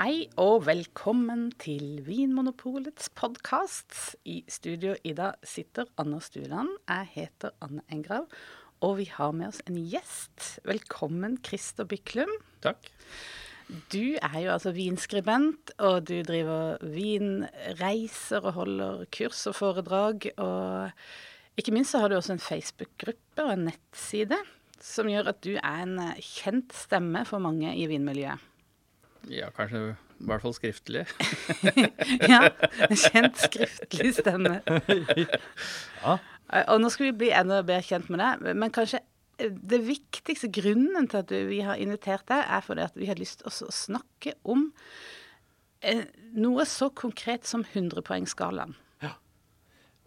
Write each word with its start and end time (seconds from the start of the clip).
Hei 0.00 0.30
og 0.40 0.62
velkommen 0.64 1.50
til 1.60 1.98
Vinmonopolets 2.06 3.10
podkast. 3.12 4.14
I 4.24 4.38
studio 4.48 4.94
i 5.04 5.12
dag 5.12 5.36
sitter 5.44 5.90
Anders 6.00 6.30
Stuland. 6.30 6.70
Jeg 6.88 7.10
heter 7.18 7.52
Anne 7.60 7.84
Engrav. 7.92 8.24
Og 8.80 8.94
vi 9.02 9.10
har 9.12 9.34
med 9.36 9.50
oss 9.50 9.60
en 9.68 9.76
gjest. 9.76 10.54
Velkommen, 10.64 11.36
Christer 11.44 11.84
Byklum. 11.84 12.32
Takk. 12.64 12.88
Du 13.92 14.16
er 14.16 14.38
jo 14.40 14.54
altså 14.54 14.72
vinskribent, 14.72 15.74
og 15.76 16.08
du 16.08 16.22
driver 16.24 16.80
vinreiser 16.80 18.40
og 18.40 18.56
holder 18.56 19.04
kurs 19.12 19.44
og 19.52 19.58
foredrag. 19.60 20.30
Og 20.40 21.60
ikke 21.60 21.76
minst 21.76 21.92
så 21.92 22.00
har 22.00 22.08
du 22.08 22.16
også 22.16 22.38
en 22.38 22.46
Facebook-gruppe 22.48 23.44
og 23.44 23.52
en 23.52 23.68
nettside 23.68 24.40
som 24.80 25.12
gjør 25.12 25.34
at 25.34 25.44
du 25.44 25.58
er 25.58 25.82
en 25.84 25.98
kjent 26.24 26.72
stemme 26.72 27.28
for 27.28 27.44
mange 27.44 27.76
i 27.76 27.84
vinmiljøet. 27.84 28.48
Ja, 29.28 29.50
kanskje 29.56 29.82
i 30.20 30.26
hvert 30.28 30.42
fall 30.44 30.54
skriftlig. 30.56 31.04
ja, 32.32 32.48
kjent 32.88 33.40
skriftlig 33.40 34.14
stemme. 34.16 34.60
ja. 36.04 36.16
Og 36.66 36.80
nå 36.82 36.90
skal 36.92 37.10
vi 37.10 37.16
bli 37.22 37.30
enda 37.36 37.62
bedre 37.62 37.84
kjent 37.86 38.10
med 38.12 38.22
deg, 38.22 38.52
men 38.58 38.74
kanskje 38.74 39.02
det 39.40 39.80
viktigste 39.86 40.50
grunnen 40.52 41.08
til 41.08 41.22
at 41.22 41.32
vi 41.48 41.62
har 41.64 41.80
invitert 41.80 42.26
deg, 42.28 42.42
er 42.44 42.64
fordi 42.64 42.84
at 42.84 42.98
vi 42.98 43.08
har 43.08 43.20
lyst 43.20 43.40
til 43.40 43.48
å 43.48 43.72
snakke 43.72 44.34
om 44.44 44.66
eh, 45.80 46.04
noe 46.36 46.66
så 46.68 46.90
konkret 46.92 47.48
som 47.48 47.64
100-poengsskalaen. 47.64 48.74
Ja. 49.04 49.14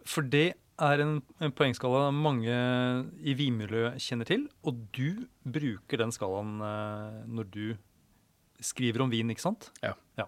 For 0.06 0.26
det 0.26 0.54
er 0.82 1.02
en, 1.02 1.16
en 1.42 1.54
poengskala 1.56 2.10
mange 2.14 2.54
i 3.22 3.36
vinmiljøet 3.38 4.02
kjenner 4.04 4.30
til, 4.30 4.46
og 4.66 4.86
du 4.96 5.26
bruker 5.46 6.02
den 6.02 6.14
skalaen 6.14 6.60
eh, 6.62 7.20
når 7.30 7.50
du 7.54 7.66
skriver 8.66 9.06
om 9.06 9.12
vin, 9.14 9.32
ikke 9.34 9.46
sant? 9.46 9.70
Ja. 9.84 9.94
ja. 10.20 10.28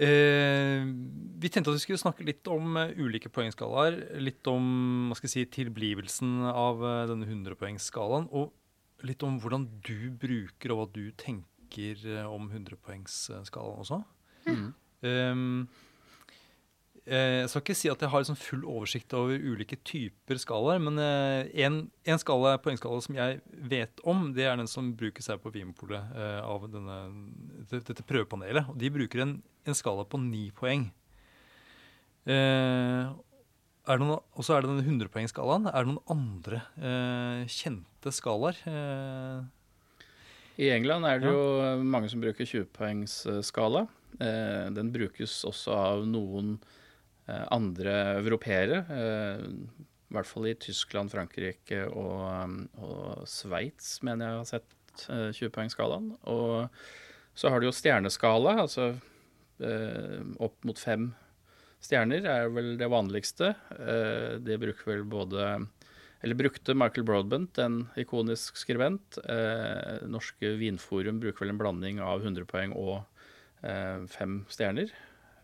Eh, 0.00 0.80
vi 1.40 1.50
tenkte 1.52 1.72
at 1.72 1.76
vi 1.76 1.82
skulle 1.82 2.00
snakke 2.00 2.24
litt 2.24 2.48
om 2.48 2.78
uh, 2.78 2.92
ulike 2.96 3.32
poengskalaer. 3.32 3.98
Litt 4.22 4.46
om 4.48 5.10
hva 5.10 5.18
skal 5.18 5.28
jeg 5.28 5.34
si, 5.34 5.50
tilblivelsen 5.60 6.38
av 6.48 6.80
uh, 6.84 7.04
denne 7.10 7.28
100-poengsskalaen. 7.28 8.30
Og 8.32 8.54
litt 9.06 9.22
om 9.26 9.38
hvordan 9.42 9.66
du 9.84 10.10
bruker 10.20 10.72
og 10.72 10.80
hva 10.80 10.88
du 10.94 11.04
tenker 11.20 12.00
uh, 12.06 12.26
om 12.32 12.48
100-poengsskalaen 12.48 13.84
også. 13.84 14.00
Mm. 14.48 14.66
Um, 15.04 15.68
jeg 17.10 17.48
skal 17.50 17.62
ikke 17.64 17.74
si 17.74 17.88
at 17.90 18.02
jeg 18.04 18.12
har 18.12 18.22
liksom 18.22 18.38
full 18.38 18.60
oversikt 18.70 19.14
over 19.18 19.34
ulike 19.34 19.80
typer 19.82 20.38
skalaer, 20.38 20.78
men 20.78 21.00
en, 21.00 21.78
en 22.06 22.20
skala, 22.22 22.52
poengskala 22.62 23.02
som 23.02 23.18
jeg 23.18 23.40
vet 23.50 24.02
om, 24.06 24.28
det 24.36 24.46
er 24.46 24.60
den 24.60 24.70
som 24.70 24.92
brukes 24.94 25.26
her 25.26 25.40
på 25.42 25.50
Vinmopolet 25.54 26.14
av 26.44 26.68
denne, 26.70 27.00
dette 27.72 28.06
prøvepanelet. 28.06 28.70
Og 28.70 28.78
de 28.78 28.92
bruker 28.94 29.24
en 29.24 29.34
en 29.68 29.76
skala 29.76 30.06
på 30.08 30.20
ni 30.22 30.48
poeng. 30.56 30.88
Eh, 32.30 33.10
og 33.90 34.42
så 34.44 34.54
er 34.54 34.64
det 34.64 34.70
den 34.70 35.00
100-poengsskalaen. 35.00 35.70
Er 35.70 35.84
det 35.84 35.94
noen 35.94 36.12
andre 36.14 36.60
eh, 36.78 37.48
kjente 37.50 38.12
skalaer? 38.14 38.58
Eh? 38.70 39.40
I 40.60 40.68
England 40.76 41.08
er 41.08 41.22
det 41.22 41.30
ja. 41.30 41.34
jo 41.34 41.88
mange 41.88 42.10
som 42.12 42.22
bruker 42.22 42.46
20-poengsskala. 42.46 43.86
Eh, 44.20 44.68
den 44.76 44.92
brukes 44.94 45.40
også 45.48 45.74
av 45.74 46.04
noen 46.08 46.58
eh, 46.60 46.76
andre 47.54 47.94
europeere. 48.20 48.82
Eh, 48.90 49.44
I 50.10 50.16
hvert 50.16 50.30
fall 50.30 50.50
i 50.50 50.56
Tyskland, 50.58 51.12
Frankrike 51.12 51.84
og, 51.90 52.56
og 52.82 53.22
Sveits, 53.30 53.98
mener 54.06 54.26
jeg 54.26 54.40
har 54.40 54.50
sett 54.54 55.06
20-poengsskalaen. 55.38 56.12
Og 56.32 56.68
så 57.38 57.52
har 57.52 57.62
du 57.62 57.68
jo 57.68 57.76
stjerneskala, 57.76 58.58
altså 58.64 58.92
Eh, 59.60 60.20
opp 60.40 60.64
mot 60.64 60.78
fem 60.80 61.10
stjerner 61.84 62.24
er 62.28 62.48
vel 62.52 62.74
det 62.80 62.88
vanligste. 62.92 63.52
Eh, 63.76 64.38
det 64.40 64.60
bruker 64.62 64.94
vel 64.94 65.04
både 65.08 65.52
eller 66.20 66.36
brukte 66.36 66.76
Michael 66.76 67.06
Broadbent, 67.08 67.58
en 67.58 67.86
ikonisk 67.96 68.58
skribent. 68.60 69.16
Eh, 69.24 70.04
Norske 70.08 70.52
Vinforum 70.60 71.20
bruker 71.20 71.46
vel 71.46 71.54
en 71.54 71.60
blanding 71.60 72.00
av 72.04 72.20
100 72.20 72.44
poeng 72.48 72.74
og 72.76 72.98
eh, 73.64 74.04
fem 74.12 74.42
stjerner, 74.52 74.92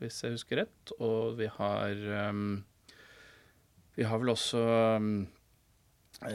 hvis 0.00 0.22
jeg 0.24 0.36
husker 0.36 0.62
rett. 0.64 0.92
Og 0.98 1.36
vi 1.40 1.48
har 1.58 2.04
um, 2.30 2.64
Vi 3.96 4.04
har 4.04 4.20
vel 4.20 4.34
også 4.34 4.60
um, 5.00 5.26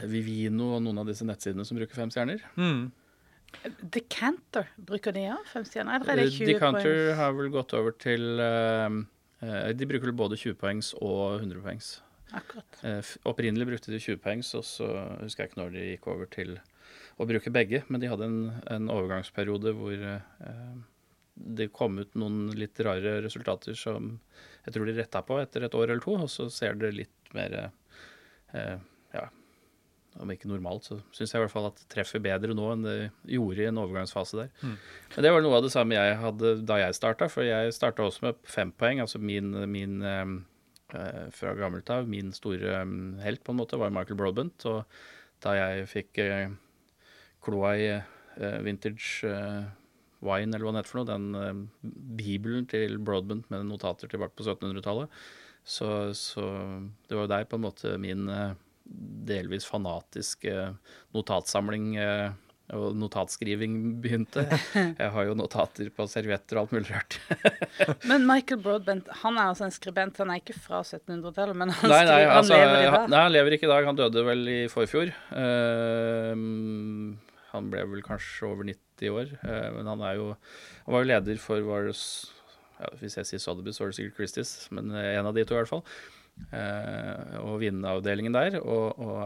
Vivino 0.10 0.76
og 0.78 0.84
noen 0.86 1.02
av 1.02 1.10
disse 1.10 1.26
nettsidene 1.26 1.66
som 1.66 1.78
bruker 1.78 1.98
fem 1.98 2.12
stjerner. 2.14 2.44
Mm. 2.58 2.92
Decanter, 3.94 4.70
bruker 4.78 5.14
de 5.16 5.26
òg 5.34 5.48
fem 5.50 5.66
stjerner? 5.68 6.00
Eller 6.00 6.14
er 6.14 6.22
det 6.22 6.36
20 6.38 6.44
eh, 6.44 6.52
Decanter 6.54 6.88
poengs? 6.88 7.18
har 7.20 7.34
vel 7.38 7.50
gått 7.54 7.74
over 7.78 7.96
til 8.00 8.40
uh, 8.40 9.74
De 9.76 9.90
bruker 9.90 10.08
vel 10.08 10.18
både 10.18 10.40
20 10.40 10.58
poengs 10.62 10.94
og 11.02 11.42
100 11.42 11.66
poengs. 11.66 11.90
Akkurat. 12.32 12.80
Uh, 12.86 13.14
opprinnelig 13.28 13.68
brukte 13.68 13.92
de 13.92 14.00
20 14.00 14.22
poengs, 14.24 14.54
og 14.56 14.64
så 14.66 14.88
husker 15.20 15.44
jeg 15.44 15.52
ikke 15.52 15.62
når 15.64 15.74
de 15.76 15.88
gikk 15.90 16.08
over 16.14 16.30
til 16.32 16.56
å 17.20 17.28
bruke 17.28 17.54
begge. 17.54 17.84
Men 17.90 18.04
de 18.04 18.12
hadde 18.12 18.30
en, 18.30 18.40
en 18.72 18.90
overgangsperiode 18.94 19.76
hvor 19.78 20.08
uh, 20.08 20.80
det 21.34 21.72
kom 21.76 22.00
ut 22.02 22.16
noen 22.20 22.50
litt 22.58 22.80
rare 22.84 23.20
resultater 23.24 23.78
som 23.78 24.18
jeg 24.66 24.76
tror 24.76 24.88
de 24.88 24.98
retta 24.98 25.22
på 25.26 25.40
etter 25.42 25.66
et 25.66 25.78
år 25.78 25.90
eller 25.90 26.04
to, 26.04 26.18
og 26.20 26.30
så 26.30 26.50
ser 26.54 26.76
det 26.78 26.92
litt 26.94 27.34
mer 27.34 27.56
ja, 28.52 29.24
om 30.20 30.32
ikke 30.34 30.50
normalt, 30.52 30.88
så 30.88 30.98
syns 31.16 31.32
jeg 31.32 31.40
i 31.40 31.44
hvert 31.46 31.54
fall 31.54 31.70
at 31.70 31.80
det 31.80 31.88
treffer 31.92 32.22
bedre 32.24 32.56
nå 32.58 32.68
enn 32.74 32.86
det 32.86 32.96
gjorde 33.32 33.64
i 33.64 33.68
en 33.70 33.80
overgangsfase 33.80 34.42
der. 34.42 34.50
Mm. 34.60 34.76
Men 35.16 35.26
det 35.26 35.34
var 35.34 35.46
noe 35.46 35.60
av 35.60 35.66
det 35.66 35.74
samme 35.74 35.98
jeg 35.98 36.18
hadde 36.20 36.54
da 36.68 36.80
jeg 36.82 36.98
starta, 36.98 37.30
for 37.32 37.48
jeg 37.48 37.76
starta 37.76 38.06
også 38.06 38.28
med 38.28 38.42
fem 38.44 38.74
poeng. 38.76 39.02
Altså 39.04 39.22
min, 39.24 39.54
min 39.72 40.02
eh, 40.04 40.34
fra 41.36 41.56
gammelt 41.56 41.90
av, 41.94 42.10
min 42.12 42.34
store 42.36 42.82
um, 42.84 43.20
helt 43.24 43.44
på 43.46 43.56
en 43.56 43.62
måte, 43.62 43.80
var 43.80 43.94
Michael 43.94 44.20
Broadbent. 44.20 44.66
Og 44.70 44.84
da 45.44 45.56
jeg 45.58 45.88
fikk 45.92 46.22
eh, 46.24 46.52
kloa 47.44 47.76
i 47.80 47.88
eh, 47.96 48.60
vintage 48.66 49.28
eh, 49.28 49.64
wine, 50.26 50.54
eller 50.54 50.68
hva 50.68 50.74
det 50.76 50.84
heter 50.84 50.94
for 50.94 51.02
noe, 51.02 51.12
den 51.12 51.38
uh, 51.38 51.94
bibelen 52.18 52.68
til 52.70 52.98
Broadbent 53.02 53.50
med 53.54 53.68
notater 53.70 54.12
tilbake 54.12 54.38
på 54.38 54.46
1700-tallet, 54.46 55.22
så, 55.62 56.12
så, 56.18 56.44
det 57.08 57.18
var 57.18 57.28
jo 57.28 57.34
der 57.36 57.50
på 57.50 57.58
en 57.60 57.66
måte 57.68 57.96
min 58.02 58.30
uh, 58.30 58.54
delvis 59.28 59.68
fanatiske 59.70 60.72
notatsamling 61.16 61.94
uh, 62.02 62.32
og 62.72 62.96
notatskriving 62.96 63.78
begynte. 64.04 64.46
Jeg 65.02 65.10
har 65.16 65.28
jo 65.28 65.36
notater 65.36 65.90
på 65.94 66.06
servietter 66.10 66.58
og 66.58 66.64
alt 66.64 66.76
mulig 66.78 66.94
rart. 66.94 67.18
men 68.10 68.28
Michael 68.30 68.62
Broadbent 68.64 69.10
han 69.24 69.38
er 69.38 69.52
altså 69.52 69.68
en 69.68 69.76
skribent. 69.76 70.22
Han 70.24 70.32
er 70.34 70.42
ikke 70.42 70.58
fra 70.58 70.82
1700-tallet, 70.86 71.58
men 71.58 71.74
han, 71.74 71.92
nei, 71.92 72.04
nei, 72.08 72.22
skriver, 72.22 72.36
altså, 72.38 72.62
lever 72.62 72.78
i 72.78 72.86
dag? 72.88 73.10
Nei, 73.12 73.26
han 73.26 73.36
lever 73.36 73.58
ikke 73.58 73.68
i 73.68 73.74
dag. 73.74 73.90
Han 73.90 74.00
døde 74.00 74.26
vel 74.28 74.48
i 74.52 74.62
forfjor. 74.72 75.14
Uh, 75.34 76.32
han 77.52 77.68
ble 77.74 77.84
vel 77.92 78.06
kanskje 78.06 78.48
over 78.48 78.68
90 78.72 78.91
år. 79.10 79.34
Uh, 79.42 79.70
men 79.78 79.90
han 79.90 80.02
er 80.06 80.20
jo 80.20 80.28
Han 80.86 80.94
var 80.94 81.02
jo 81.02 81.10
leder 81.10 81.38
for 81.42 81.62
var 81.66 81.90
ja, 81.90 82.90
Hvis 83.00 83.18
jeg 83.18 83.26
sier 83.26 83.42
Sotheby's, 83.42 83.80
var 83.82 83.90
det 83.90 83.98
sikkert 83.98 84.16
Christies, 84.20 84.68
men 84.72 84.92
en 84.92 85.26
av 85.26 85.34
de 85.34 85.46
to 85.46 85.56
i 85.56 85.62
hvert 85.62 85.70
fall. 85.70 85.86
Eh, 86.52 87.36
og 87.46 87.60
vinavdelingen 87.62 88.36
der, 88.36 88.58
og, 88.62 89.00
og, 89.00 89.20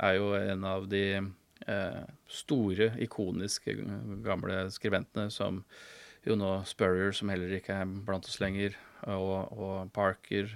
er 0.00 0.16
jo 0.16 0.32
en 0.38 0.64
av 0.66 0.86
de 0.90 1.04
eh, 1.20 2.04
store, 2.30 2.90
ikoniske 3.04 3.76
gamle 4.24 4.64
skribentene 4.74 5.28
som 5.34 5.62
jo 6.26 6.34
nå 6.38 6.56
Spurrier, 6.66 7.12
som 7.14 7.30
heller 7.30 7.52
ikke 7.58 7.76
er 7.76 7.92
blant 8.06 8.26
oss 8.26 8.40
lenger, 8.42 8.74
og, 9.12 9.52
og 9.52 9.92
Parker, 9.94 10.50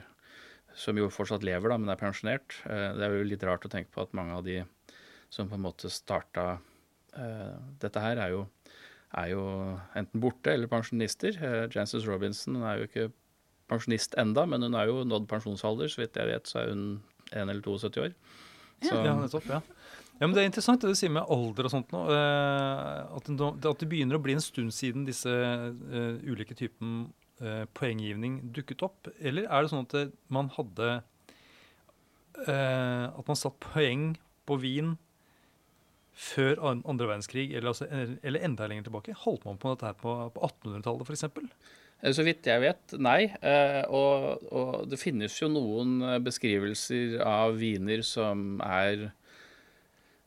som 0.74 0.98
jo 0.98 1.10
fortsatt 1.12 1.44
lever, 1.46 1.70
da, 1.70 1.78
men 1.78 1.92
er 1.92 2.00
pensjonert. 2.00 2.58
Eh, 2.66 2.88
det 2.96 3.06
er 3.06 3.14
jo 3.14 3.28
litt 3.28 3.46
rart 3.46 3.66
å 3.66 3.72
tenke 3.72 3.92
på 3.94 4.02
at 4.02 4.16
mange 4.16 4.38
av 4.38 4.46
de 4.46 4.62
som 5.30 5.50
på 5.50 5.58
en 5.58 5.68
måte 5.68 5.92
starta 5.92 6.56
dette 7.10 7.98
her, 7.98 8.20
er 8.22 8.30
jo, 8.30 8.44
er 9.18 9.32
jo 9.32 9.44
enten 9.98 10.22
borte 10.22 10.52
eller 10.54 10.70
pensjonister. 10.70 11.34
Jances 11.74 12.06
Robinson 12.06 12.60
er 12.62 12.78
jo 12.78 12.88
ikke 12.88 13.08
pensjonist 13.70 14.14
enda, 14.20 14.44
men 14.46 14.62
hun 14.66 14.76
er 14.78 14.90
jo 14.90 15.02
nådd 15.06 15.28
pensjonsalder. 15.30 15.90
Så 15.90 16.02
vidt 16.02 16.18
jeg 16.18 16.30
vet, 16.30 16.50
så 16.50 16.62
er 16.62 16.74
hun 16.74 16.84
1 17.30 17.48
eller 17.48 17.62
72 17.64 18.04
år. 18.04 18.14
Så. 18.80 18.94
Ja, 18.94 19.16
nettopp. 19.18 19.48
ja. 19.50 19.60
Ja, 20.20 20.26
men 20.26 20.34
Det 20.36 20.42
er 20.42 20.50
interessant 20.50 20.82
det 20.84 20.92
du 20.92 20.98
sier 20.98 21.12
med 21.12 21.24
alder 21.32 21.64
og 21.64 21.72
sånt 21.72 21.92
nå. 21.94 22.02
Uh, 22.12 23.16
at, 23.16 23.28
det, 23.80 23.88
begynner 23.88 24.18
å 24.18 24.22
bli 24.22 24.36
en 24.36 24.44
stund 24.44 24.74
siden 24.76 25.06
disse 25.08 25.32
uh, 25.32 26.16
ulike 26.28 26.52
typene 26.58 27.06
uh, 27.40 27.64
poenggivning 27.72 28.52
dukket 28.52 28.84
opp. 28.84 29.08
Eller 29.16 29.48
er 29.48 29.64
det 29.64 29.72
sånn 29.72 29.86
at 29.88 30.12
man 30.28 30.52
hadde 30.58 31.00
At 32.40 33.26
man 33.26 33.36
satt 33.36 33.56
poeng 33.60 34.14
på 34.48 34.56
vin 34.62 34.94
før 36.20 36.58
andre 36.68 37.06
verdenskrig, 37.08 37.48
eller, 37.54 37.72
altså, 37.72 37.86
eller, 38.22 38.44
enda 38.44 38.66
lenger 38.68 38.88
tilbake? 38.88 39.16
Holdt 39.22 39.46
man 39.48 39.60
på 39.60 39.72
dette 39.72 39.88
her 39.88 39.96
på, 40.00 40.16
på 40.34 40.50
1800-tallet 40.50 41.08
f.eks.? 41.08 41.24
Eh, 42.00 42.12
så 42.16 42.24
vidt 42.26 42.48
jeg 42.48 42.64
vet, 42.64 42.96
nei. 43.00 43.30
Eh, 43.40 43.82
og, 43.88 44.44
og, 44.50 44.74
det 44.90 45.00
finnes 45.00 45.36
jo 45.40 45.50
noen 45.52 46.00
eh, 46.04 46.18
beskrivelser 46.24 47.20
av 47.24 47.56
viner 47.60 48.04
som 48.06 48.60
er 48.64 49.10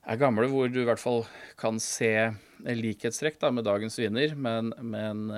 er 0.04 0.18
gamle, 0.20 0.50
hvor 0.52 0.68
du 0.68 0.82
i 0.82 0.84
hvert 0.84 1.00
fall 1.00 1.22
kan 1.56 1.78
se 1.80 2.12
likhetstrekk 2.68 3.38
da, 3.40 3.54
med 3.56 3.64
dagens 3.64 3.96
viner. 3.96 4.34
Men, 4.36 4.74
men 4.84 5.30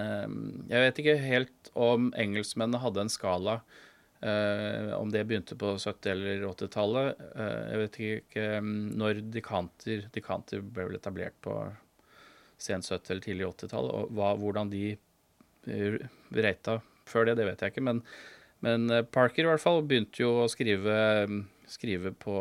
jeg 0.72 0.82
vet 0.82 1.02
ikke 1.04 1.14
helt 1.22 1.70
om 1.78 2.08
engelskmennene 2.18 2.82
hadde 2.82 3.04
en 3.04 3.14
skala. 3.14 3.60
Eh, 4.22 4.92
om 4.96 5.12
det 5.12 5.26
begynte 5.28 5.58
på 5.60 5.74
70- 5.76 6.12
eller 6.12 6.46
80-tallet. 6.48 7.24
Uh, 7.36 7.64
jeg 7.70 7.82
vet 7.82 7.98
ikke 8.00 8.46
um, 8.64 8.70
når 8.98 9.20
dekanter 9.34 10.06
Dekanter 10.16 10.64
ble 10.64 10.88
vel 10.88 10.98
etablert 10.98 11.36
på 11.46 11.58
sent 12.58 12.88
70- 12.88 13.12
eller 13.12 13.26
tidlig 13.26 13.50
80-tall. 13.50 13.90
Og 13.92 14.16
hva, 14.16 14.32
hvordan 14.40 14.72
de 14.72 14.86
uh, 15.68 16.00
rata 16.38 16.80
før 17.06 17.30
det, 17.30 17.36
det 17.42 17.50
vet 17.52 17.62
jeg 17.62 17.76
ikke. 17.76 17.86
Men, 17.86 18.02
men 18.66 18.88
Parker 19.14 19.46
i 19.46 19.52
hvert 19.52 19.62
fall 19.62 19.84
begynte 19.86 20.24
jo 20.24 20.32
å 20.46 20.50
skrive 20.50 20.96
skrive 21.66 22.12
på 22.22 22.34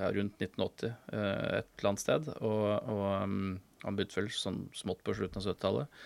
ja, 0.00 0.08
rundt 0.16 0.40
1980 0.40 0.88
uh, 0.88 1.58
et 1.60 1.66
eller 1.76 1.90
annet 1.90 2.02
sted. 2.02 2.28
Og, 2.40 2.68
og 2.92 3.02
um, 3.22 3.40
han 3.84 3.96
begynte 3.96 4.18
vel 4.18 4.30
sånn 4.32 4.64
smått 4.76 5.04
på 5.06 5.14
slutten 5.16 5.40
av 5.40 5.48
70-tallet. 5.48 5.98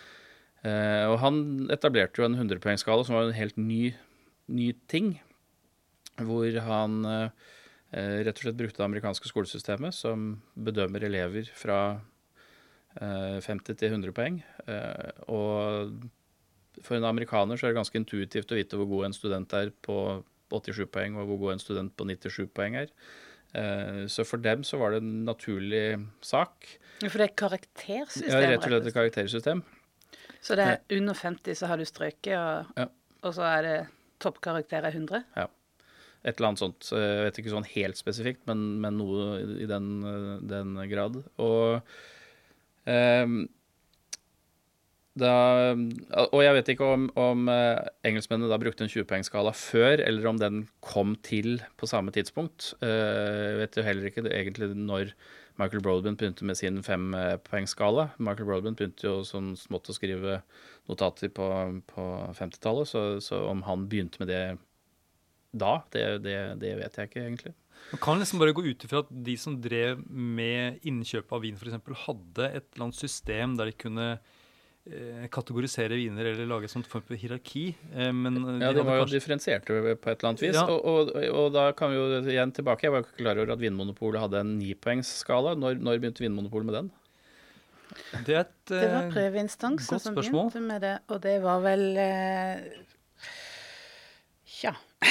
Eh, 0.61 1.07
og 1.09 1.17
han 1.23 1.37
etablerte 1.73 2.21
jo 2.21 2.27
en 2.27 2.37
100-poengsskala 2.37 3.05
som 3.07 3.17
var 3.17 3.29
en 3.29 3.39
helt 3.39 3.57
ny, 3.57 3.95
ny 4.51 4.71
ting. 4.91 5.15
Hvor 6.21 6.61
han 6.67 7.01
eh, 7.09 7.51
rett 8.27 8.37
og 8.37 8.45
slett 8.45 8.59
brukte 8.59 8.83
det 8.83 8.89
amerikanske 8.89 9.31
skolesystemet, 9.31 9.97
som 9.97 10.33
bedømmer 10.55 11.07
elever 11.09 11.49
fra 11.57 12.01
50 12.91 13.77
til 13.79 13.93
100 13.95 14.11
poeng. 14.11 14.41
og 15.31 15.93
for 16.83 16.97
en 16.97 17.07
amerikaner 17.07 17.55
så 17.55 17.69
er 17.69 17.71
det 17.71 17.79
ganske 17.79 17.99
intuitivt 18.01 18.51
å 18.51 18.59
vite 18.59 18.79
hvor 18.81 18.89
god 18.91 19.05
en 19.07 19.15
student 19.15 19.55
er 19.55 19.71
på 19.87 19.99
på 20.51 20.61
87 20.67 20.87
poeng, 20.93 21.19
og 21.19 21.29
hvor 21.31 21.41
god 21.45 21.57
en 21.57 21.63
student 21.63 21.95
på 21.97 22.07
97 22.09 22.49
poeng 22.57 22.79
er. 22.83 22.91
Eh, 23.55 24.05
så 24.11 24.27
for 24.27 24.43
dem 24.43 24.65
så 24.67 24.79
var 24.81 24.95
det 24.95 25.03
en 25.05 25.25
naturlig 25.27 25.85
sak. 26.25 26.67
For 27.07 27.19
det 27.21 27.31
er 27.31 27.37
karaktersystem? 27.45 28.31
Ja, 28.31 28.43
rett 28.53 28.65
og 28.65 28.73
slett 28.73 28.91
et 28.91 28.97
karaktersystem. 28.97 29.63
Så 30.41 30.57
det 30.57 30.67
er 30.67 30.97
under 30.97 31.17
50 31.17 31.59
så 31.59 31.69
har 31.69 31.81
du 31.81 31.87
strøket, 31.89 32.37
og, 32.37 32.71
ja. 32.81 32.87
og 33.29 33.35
så 33.37 33.45
er 33.51 33.67
det 33.67 33.79
toppkarakter 34.23 34.87
er 34.87 34.97
100? 34.97 35.25
Ja. 35.39 35.49
Et 36.21 36.37
eller 36.37 36.51
annet 36.51 36.61
sånt. 36.61 36.91
Jeg 36.93 37.23
vet 37.27 37.39
ikke 37.41 37.55
sånn 37.55 37.71
helt 37.73 38.01
spesifikt, 38.01 38.43
men, 38.51 38.67
men 38.83 38.99
noe 39.01 39.39
i 39.57 39.69
den, 39.69 39.89
den 40.45 40.77
grad. 40.91 41.17
Og 41.41 41.81
um, 42.85 43.39
da, 45.21 45.33
og 46.31 46.41
jeg 46.45 46.55
vet 46.55 46.69
ikke 46.71 46.87
om, 46.87 47.09
om 47.19 47.49
uh, 47.51 47.81
engelskmennene 48.07 48.51
da 48.53 48.61
brukte 48.63 48.85
en 48.87 48.93
20-poengsskala 48.93 49.53
før, 49.57 50.05
eller 50.05 50.29
om 50.31 50.39
den 50.41 50.63
kom 50.85 51.17
til 51.27 51.59
på 51.81 51.89
samme 51.91 52.15
tidspunkt. 52.15 52.75
Uh, 52.85 53.51
jeg 53.51 53.61
vet 53.65 53.79
jo 53.81 53.87
heller 53.89 54.11
ikke 54.11 54.25
egentlig 54.29 54.71
når 54.77 55.15
Michael 55.61 55.83
Broadbent 55.83 56.21
begynte 56.21 56.47
med 56.47 56.57
sin 56.57 56.79
fempoengsskala. 56.85 58.11
Michael 58.23 58.49
Broadbent 58.49 58.79
begynte 58.81 59.09
jo 59.09 59.19
sånn 59.27 59.53
smått 59.61 59.91
å 59.91 59.97
skrive 59.97 60.41
notater 60.91 61.33
på, 61.35 61.47
på 61.91 62.09
50-tallet, 62.37 62.91
så, 62.91 63.05
så, 63.25 63.45
om 63.51 63.65
han 63.67 63.87
begynte 63.91 64.23
med 64.23 64.31
det 64.33 64.45
da, 65.51 65.81
det, 65.91 66.05
det, 66.27 66.37
det 66.63 66.77
vet 66.79 66.99
jeg 66.99 67.11
ikke 67.11 67.25
egentlig. 67.25 67.55
Man 67.91 68.03
kan 68.05 68.21
liksom 68.21 68.43
bare 68.43 68.55
gå 68.55 68.63
ut 68.69 68.85
ifra 68.87 69.01
at 69.03 69.09
de 69.11 69.35
som 69.41 69.57
drev 69.63 70.03
med 70.07 70.85
innkjøp 70.87 71.33
av 71.35 71.43
vin 71.43 71.57
f.eks., 71.57 71.81
hadde 72.05 72.51
et 72.51 72.69
eller 72.69 72.87
annet 72.87 73.01
system 73.01 73.57
der 73.59 73.71
de 73.71 73.79
kunne 73.81 74.11
Eh, 74.89 75.27
kategorisere 75.29 75.93
viner 75.93 76.25
eller 76.31 76.49
lage 76.49 76.65
et 76.65 76.73
sånt 76.73 76.87
form 76.89 77.05
for 77.05 77.19
hierarki. 77.21 77.67
Eh, 77.93 78.09
men 78.17 78.39
ja, 78.63 78.71
de 78.73 78.81
var 78.81 78.97
jo 78.97 79.03
kanskje... 79.05 79.19
differensierte 79.19 79.75
på 79.77 79.91
et 79.93 80.07
eller 80.09 80.29
annet 80.31 80.43
vis. 80.43 80.57
Ja. 80.57 80.65
Og, 80.73 80.81
og, 80.89 81.11
og, 81.29 81.51
da 81.53 81.67
kan 81.77 81.93
vi 81.93 81.99
jo 81.99 82.07
igjen 82.25 82.55
tilbake. 82.57 82.89
Jeg 82.89 82.95
var 82.95 83.05
ikke 83.05 83.21
klar 83.21 83.39
over 83.43 83.53
at 83.55 83.61
Vinmonopolet 83.61 84.25
hadde 84.25 84.41
en 84.41 84.55
nipoengsskala. 84.57 85.53
Når, 85.61 85.83
når 85.85 86.01
begynte 86.01 86.25
Vinmonopolet 86.25 86.71
med 86.71 86.79
den? 86.79 86.91
Det, 88.27 88.37
et, 88.37 88.55
det 88.71 88.87
var 88.87 89.03
eh, 89.03 89.13
prøveinstansen 89.15 90.03
som 90.03 90.17
begynte 90.19 90.63
med 90.63 90.83
det, 90.85 90.97
og 91.11 91.21
det 91.25 91.37
var 91.45 91.63
vel 91.65 91.85
eh, 91.99 92.65
Ja. 94.63 94.75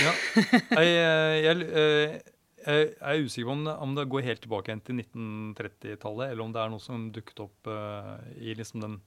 Jeg, 0.70 0.90
jeg, 0.90 1.42
jeg, 1.42 2.20
jeg, 2.62 2.90
er 3.02 3.22
usikker 3.24 3.48
på 3.48 3.54
om 3.56 3.64
det, 3.66 3.74
om 3.82 3.96
det, 3.98 4.04
går 4.12 4.28
helt 4.28 4.42
tilbake 4.44 4.70
igjen 4.70 4.84
til 4.86 5.00
1930-tallet, 5.02 6.30
eller 6.30 6.44
om 6.44 6.52
det 6.54 6.62
er 6.62 6.70
noe 6.70 6.84
som 6.84 7.08
dukket 7.16 7.42
opp 7.42 7.70
uh, 7.72 8.20
i 8.38 8.54
liksom 8.54 8.84
den 8.84 9.00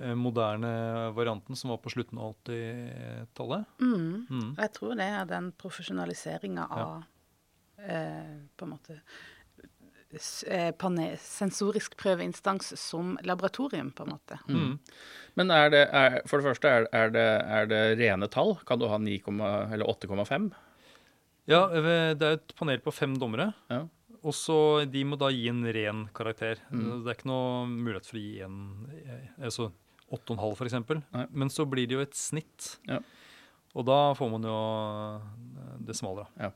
Eh, 0.00 0.14
moderne 0.14 1.10
varianten 1.10 1.56
som 1.56 1.70
var 1.70 1.76
på 1.76 1.90
slutten 1.90 2.18
av 2.18 2.34
80-tallet. 2.44 3.64
Mm. 3.80 4.26
Mm. 4.30 4.50
Jeg 4.58 4.72
tror 4.76 4.92
det 4.98 5.06
er 5.08 5.30
den 5.30 5.52
profesjonaliseringa 5.56 6.66
av 6.68 6.90
ja. 6.90 7.86
eh, 7.86 8.34
på 8.56 8.66
en 8.66 8.74
måte 8.74 8.98
eh, 8.98 9.00
sensorisk 10.20 11.96
prøveinstans 12.00 12.72
som 12.80 13.16
laboratorium, 13.26 13.90
på 13.96 14.06
en 14.06 14.14
måte. 14.16 14.38
Mm. 14.48 14.60
mm. 14.60 14.78
Men 15.36 15.52
er 15.52 15.72
det, 15.72 15.82
er, 15.92 16.20
for 16.24 16.40
det 16.40 16.48
første, 16.48 16.68
er, 16.70 16.86
er, 16.96 17.10
det, 17.12 17.26
er, 17.58 17.66
det, 17.68 17.80
rene 18.00 18.28
tall? 18.32 18.54
Kan 18.68 18.80
du 18.80 18.86
ha 18.88 18.96
9, 18.96 19.18
eller 19.74 19.90
8,5? 19.92 20.48
Ja, 21.46 21.66
det 21.70 22.24
er 22.24 22.38
et 22.38 22.54
panel 22.58 22.80
på 22.82 22.94
fem 22.94 23.18
dommere. 23.20 23.50
Ja. 23.70 23.84
Og 24.26 24.34
så 24.34 24.58
De 24.90 25.04
må 25.06 25.18
da 25.20 25.28
gi 25.30 25.46
en 25.52 25.62
ren 25.76 26.06
karakter. 26.16 26.62
Mm. 26.72 27.04
Det 27.04 27.12
er 27.12 27.18
ikke 27.18 27.30
noe 27.30 27.66
mulighet 27.68 28.08
for 28.08 28.18
å 28.18 28.24
gi 28.24 28.40
en 28.46 28.56
eh, 28.96 29.28
altså 29.46 29.70
8,5 30.16 30.56
f.eks. 30.56 30.76
Men 31.30 31.52
så 31.52 31.66
blir 31.68 31.86
det 31.86 31.98
jo 31.98 32.02
et 32.02 32.16
snitt. 32.18 32.76
Ja. 32.88 33.00
Og 33.76 33.86
da 33.86 34.00
får 34.16 34.30
man 34.32 34.46
jo 34.46 34.58
det 35.84 35.96
smalere. 35.98 36.30
Ja. 36.40 36.52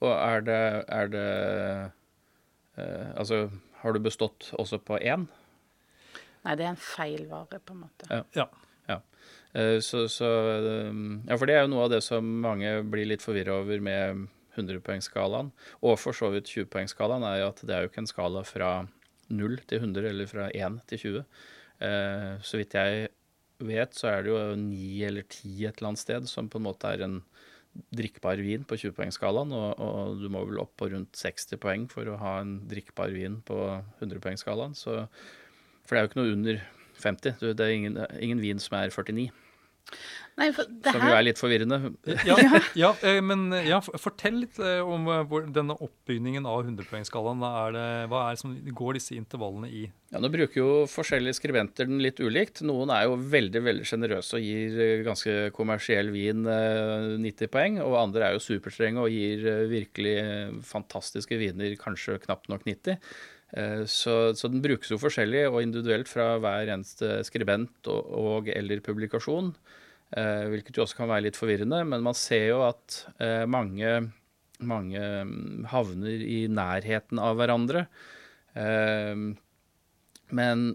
Og 0.00 0.12
er 0.14 0.44
det, 0.46 0.60
er 0.88 1.10
det 1.12 1.24
eh, 1.28 1.88
Altså, 2.78 3.48
har 3.80 3.92
du 3.92 4.00
bestått 4.04 4.50
også 4.58 4.78
på 4.84 4.98
én? 5.00 5.26
Nei, 6.44 6.56
det 6.56 6.64
er 6.64 6.72
en 6.72 6.80
feil 6.80 7.26
vare, 7.28 7.60
på 7.60 7.74
en 7.74 7.82
måte. 7.84 8.08
Ja. 8.08 8.22
ja. 8.36 8.46
ja. 8.88 8.98
Eh, 9.52 9.78
så, 9.84 10.06
så, 10.08 10.28
eh, 10.56 11.00
ja, 11.28 11.36
for 11.36 11.48
det 11.48 11.56
er 11.56 11.64
jo 11.66 11.72
noe 11.74 11.86
av 11.86 11.94
det 11.94 12.02
som 12.06 12.26
mange 12.44 12.78
blir 12.88 13.08
litt 13.10 13.24
forvirra 13.24 13.60
over 13.60 13.82
med 13.84 14.26
100-poengsskalaen, 14.56 15.52
og 15.86 15.96
for 16.00 16.16
så 16.16 16.32
vidt 16.34 16.50
20-poengsskalaen, 16.50 17.26
er 17.26 17.42
jo 17.42 17.52
at 17.52 17.62
det 17.64 17.76
er 17.76 17.84
jo 17.84 17.92
ikke 17.92 18.04
en 18.04 18.10
skala 18.10 18.44
fra 18.48 18.72
0 19.30 19.60
til 19.70 19.84
100 19.84 20.10
eller 20.10 20.30
fra 20.30 20.48
1 20.50 20.80
til 20.90 21.02
20. 21.04 21.24
Eh, 21.86 22.32
så 22.46 22.60
vidt 22.60 22.76
jeg 22.76 23.10
vet, 23.60 23.94
så 23.94 24.10
er 24.10 24.24
det 24.24 24.32
jo 24.32 24.40
9 24.58 25.04
eller 25.10 25.28
10 25.28 25.68
et 25.68 25.76
eller 25.76 25.92
annet 25.92 26.02
sted 26.02 26.28
som 26.30 26.48
på 26.50 26.60
en 26.60 26.66
måte 26.66 26.90
er 26.90 27.04
en 27.06 27.20
drikkbar 27.94 28.40
vin 28.42 28.64
på 28.66 28.76
20-poengsskalaen, 28.80 29.52
og, 29.54 29.80
og, 29.80 30.16
du 30.20 30.28
må 30.32 30.42
vel 30.48 30.60
opp 30.62 30.74
på 30.80 30.90
rundt 30.92 31.14
60 31.18 31.60
poeng 31.62 31.86
for 31.90 32.08
å 32.10 32.18
ha 32.20 32.36
en 32.42 32.56
drikkbar 32.70 33.14
vin 33.14 33.38
på 33.46 33.58
100-poengsskalaen. 34.02 34.74
For 34.80 35.94
det 35.94 36.00
er 36.00 36.06
jo 36.06 36.10
ikke 36.10 36.20
noe 36.20 36.34
under 36.34 36.64
50. 37.00 37.38
Det 37.56 37.66
er 37.66 37.76
ingen, 37.76 38.00
ingen 38.20 38.42
vin 38.42 38.62
som 38.62 38.76
er 38.80 38.92
49. 38.92 39.30
Nei, 40.40 40.48
Som 40.54 41.02
jo 41.04 41.12
er 41.12 41.24
litt 41.26 41.40
forvirrende. 41.40 41.78
Ja, 42.28 42.36
ja, 42.78 42.90
eh, 43.04 43.18
men 43.24 43.50
eh, 43.52 43.66
ja, 43.68 43.80
fortell 43.80 44.38
litt 44.44 44.58
eh, 44.62 44.80
om 44.80 45.08
denne 45.52 45.76
oppbygningen 45.76 46.46
av 46.48 46.62
100-poengsskalaen. 46.64 47.42
Hva 48.10 48.22
er 48.30 48.38
som 48.40 48.54
går 48.54 48.96
disse 48.96 49.16
intervallene 49.18 49.68
i? 49.68 49.82
Ja, 50.10 50.22
Nå 50.22 50.30
bruker 50.32 50.60
jo 50.60 50.70
forskjellige 50.90 51.36
skribenter 51.38 51.88
den 51.90 52.00
litt 52.02 52.22
ulikt. 52.22 52.62
Noen 52.66 52.92
er 52.94 53.08
jo 53.08 53.18
veldig 53.34 53.64
veldig 53.66 53.88
sjenerøse 53.88 54.38
og 54.38 54.46
gir 54.46 55.04
ganske 55.06 55.36
kommersiell 55.56 56.12
vin 56.14 56.46
90 56.46 57.52
poeng. 57.52 57.82
Og 57.84 57.98
andre 58.00 58.30
er 58.30 58.38
jo 58.38 58.44
superstrenge 58.44 59.04
og 59.04 59.12
gir 59.12 59.44
virkelig 59.70 60.16
fantastiske 60.66 61.38
viner 61.40 61.76
kanskje 61.80 62.20
knapt 62.24 62.50
nok 62.52 62.64
90. 62.68 62.96
Så, 63.50 64.12
så, 64.38 64.46
den 64.46 64.60
brukes 64.62 64.92
jo 64.92 64.98
forskjellig 65.02 65.40
og 65.48 65.56
individuelt 65.64 66.06
fra 66.06 66.36
hver 66.38 66.68
eneste 66.70 67.16
skribent 67.26 67.88
og, 67.90 68.10
og 68.14 68.50
eller 68.54 68.78
publikasjon. 68.86 69.48
Eh, 70.10 70.48
hvilket 70.50 70.74
jo 70.74 70.82
også 70.82 70.98
kan 70.98 71.10
være 71.10 71.28
litt 71.28 71.38
forvirrende. 71.38 71.82
Men 71.86 72.04
man 72.06 72.18
ser 72.18 72.48
jo 72.50 72.64
at 72.66 73.04
eh, 73.22 73.44
mange, 73.50 73.92
mange 74.58 75.00
mm, 75.00 75.70
havner 75.70 76.26
i 76.26 76.42
nærheten 76.50 77.22
av 77.22 77.38
hverandre. 77.38 77.86
Eh, 78.58 79.14
men 80.40 80.68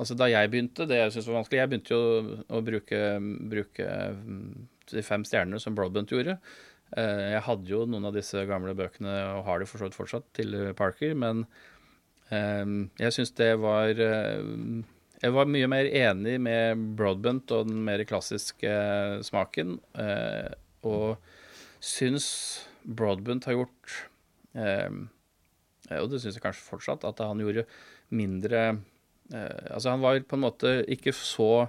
altså, 0.00 0.16
da 0.16 0.30
jeg 0.32 0.52
begynte, 0.52 0.88
det 0.88 1.00
jeg 1.02 1.14
syntes 1.14 1.30
var 1.30 1.40
vanskelig 1.40 1.60
Jeg 1.60 1.72
begynte 1.72 1.96
jo 1.96 2.36
å 2.48 2.64
bruke, 2.64 3.00
bruke 3.52 3.88
mm, 4.16 4.52
de 4.92 5.06
fem 5.06 5.24
stjernene 5.28 5.60
som 5.62 5.76
Broadbent 5.76 6.12
gjorde. 6.12 6.38
Jeg 6.92 7.40
hadde 7.46 7.70
jo 7.70 7.86
noen 7.88 8.04
av 8.04 8.12
disse 8.12 8.42
gamle 8.44 8.74
bøkene, 8.76 9.12
og 9.38 9.46
har 9.46 9.62
det 9.62 9.68
for 9.70 9.80
så 9.80 9.86
vidt 9.86 9.94
fortsatt, 9.96 10.26
til 10.36 10.52
Parker. 10.76 11.14
Men 11.16 11.46
jeg 12.32 13.12
syns 13.12 13.32
det 13.36 13.52
var 13.60 13.98
jeg 15.22 15.34
var 15.36 15.46
mye 15.46 15.68
mer 15.70 15.86
enig 15.86 16.34
med 16.42 16.80
Broadbent 16.98 17.52
og 17.54 17.68
den 17.68 17.82
mer 17.86 18.02
klassiske 18.08 18.66
eh, 18.66 19.20
smaken. 19.22 19.76
Eh, 19.94 20.50
og 20.82 21.14
syns 21.78 22.26
Broadbent 22.82 23.46
har 23.46 23.54
gjort 23.54 23.92
eh, 24.58 24.90
Og 25.94 26.08
det 26.10 26.18
syns 26.22 26.34
jeg 26.34 26.42
kanskje 26.42 26.66
fortsatt, 26.66 27.06
at 27.06 27.22
han 27.22 27.38
gjorde 27.42 27.68
mindre 28.10 28.64
eh, 29.30 29.62
Altså, 29.70 29.92
han 29.92 30.02
var 30.02 30.18
på 30.26 30.38
en 30.38 30.46
måte 30.48 30.80
ikke 30.90 31.14
så 31.14 31.68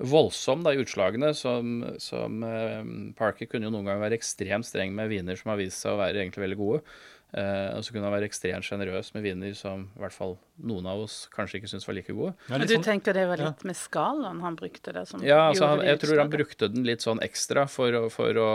voldsom 0.00 0.62
da, 0.64 0.72
i 0.72 0.80
utslagene 0.80 1.32
som, 1.36 1.80
som 2.00 2.44
eh, 2.44 2.84
Parker 3.16 3.48
kunne 3.48 3.68
jo 3.68 3.72
noen 3.72 3.88
ganger 3.88 4.04
være 4.04 4.20
ekstremt 4.20 4.68
streng 4.68 4.92
med 4.96 5.08
viner 5.12 5.40
som 5.40 5.54
har 5.54 5.60
vist 5.60 5.80
seg 5.80 5.96
å 5.96 6.02
være 6.02 6.20
egentlig 6.20 6.44
veldig 6.44 6.60
gode. 6.60 6.84
Eh, 7.32 7.76
og 7.76 7.84
så 7.86 7.92
kunne 7.94 8.08
han 8.08 8.14
være 8.16 8.26
ekstremt 8.26 8.66
sjenerøs 8.66 9.12
med 9.14 9.22
viner 9.22 9.52
som 9.54 9.84
i 9.94 10.00
hvert 10.02 10.12
fall 10.16 10.32
noen 10.66 10.86
av 10.90 10.98
oss 11.04 11.28
kanskje 11.30 11.60
ikke 11.60 11.68
syntes 11.70 11.86
var 11.86 11.94
like 11.94 12.10
gode. 12.12 12.32
Ja, 12.48 12.58
Men 12.58 12.66
du 12.66 12.74
sånn- 12.74 12.82
tenker 12.88 13.14
det 13.14 13.26
var 13.30 13.38
ja. 13.38 13.52
litt 13.52 13.62
med 13.64 13.76
skalaen 13.78 14.40
han 14.42 14.56
brukte 14.58 14.92
det 14.96 15.06
som 15.06 15.22
Ja, 15.22 15.48
altså 15.52 15.68
han, 15.70 15.84
jeg 15.86 16.00
tror 16.02 16.18
han 16.18 16.30
brukte 16.32 16.68
den 16.74 16.82
litt 16.84 17.00
sånn 17.06 17.22
ekstra 17.22 17.68
for 17.70 17.92
å, 17.92 18.10
for 18.10 18.34
å 18.34 18.48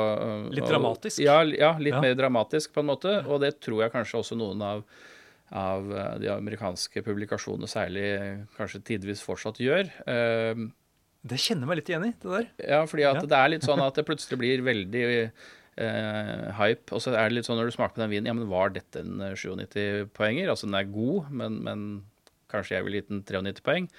Litt 0.51 0.63
å- 0.65 0.67
dramatisk? 0.73 1.19
Ja, 1.23 1.41
ja 1.43 1.71
litt 1.79 1.93
Ja. 1.95 2.01
mer 2.01 2.15
dramatisk 2.19 2.73
på 2.75 2.79
en 2.83 2.87
måte. 2.91 3.25
Og 3.27 3.39
det 3.41 3.61
tror 3.61 3.81
jeg 3.85 3.91
kanskje 3.95 4.19
også 4.19 4.35
noen 4.37 4.61
av, 4.61 4.83
av 5.55 5.91
eh, 5.95 6.17
de 6.19 6.27
amerikanske 6.35 7.01
publikasjonene 7.05 7.67
særlig 7.71 8.07
eh, 8.19 8.37
kanskje 8.57 8.83
tidvis 8.83 9.21
fortsatt 9.23 9.55
gjør. 9.63 9.87
Uh, 10.07 10.67
Det 11.25 11.39
kjenner 11.41 11.63
jeg 11.63 11.69
meg 11.71 11.77
litt 11.79 11.89
igjen 11.89 12.05
i, 12.05 12.13
det 12.21 12.31
der. 12.35 12.47
Ja, 12.69 12.85
fordi 12.85 13.03
at 13.07 13.15
Ja. 13.15 13.21
det 13.25 13.37
er 13.39 13.49
litt 13.55 13.63
sånn 13.63 13.81
at 13.81 13.95
det 13.95 14.05
plutselig 14.05 14.37
blir 14.37 14.61
veldig 14.61 15.05
eh, 15.23 15.29
hype. 15.75 16.93
Og 16.95 17.03
så 17.03 17.13
er 17.13 17.29
det 17.29 17.39
litt 17.39 17.47
sånn 17.47 17.59
når 17.59 17.71
du 17.71 17.75
smaker 17.75 17.97
på 17.97 18.03
den 18.03 18.13
vinen, 18.13 18.29
ja, 18.29 18.35
men 18.37 18.51
var 18.51 18.71
dette 18.75 19.01
en 19.03 19.23
eh, 19.23 19.35
97 19.35 20.11
poenger? 20.15 20.51
Altså 20.51 20.69
den 20.69 20.77
er 20.79 20.93
god, 20.93 21.31
men, 21.41 21.57
men 21.65 21.87
kanskje 22.51 22.77
jeg 22.77 22.87
vil 22.87 22.99
gi 22.99 23.03
den 23.09 23.25
93 23.27 23.65
poeng. 23.65 23.89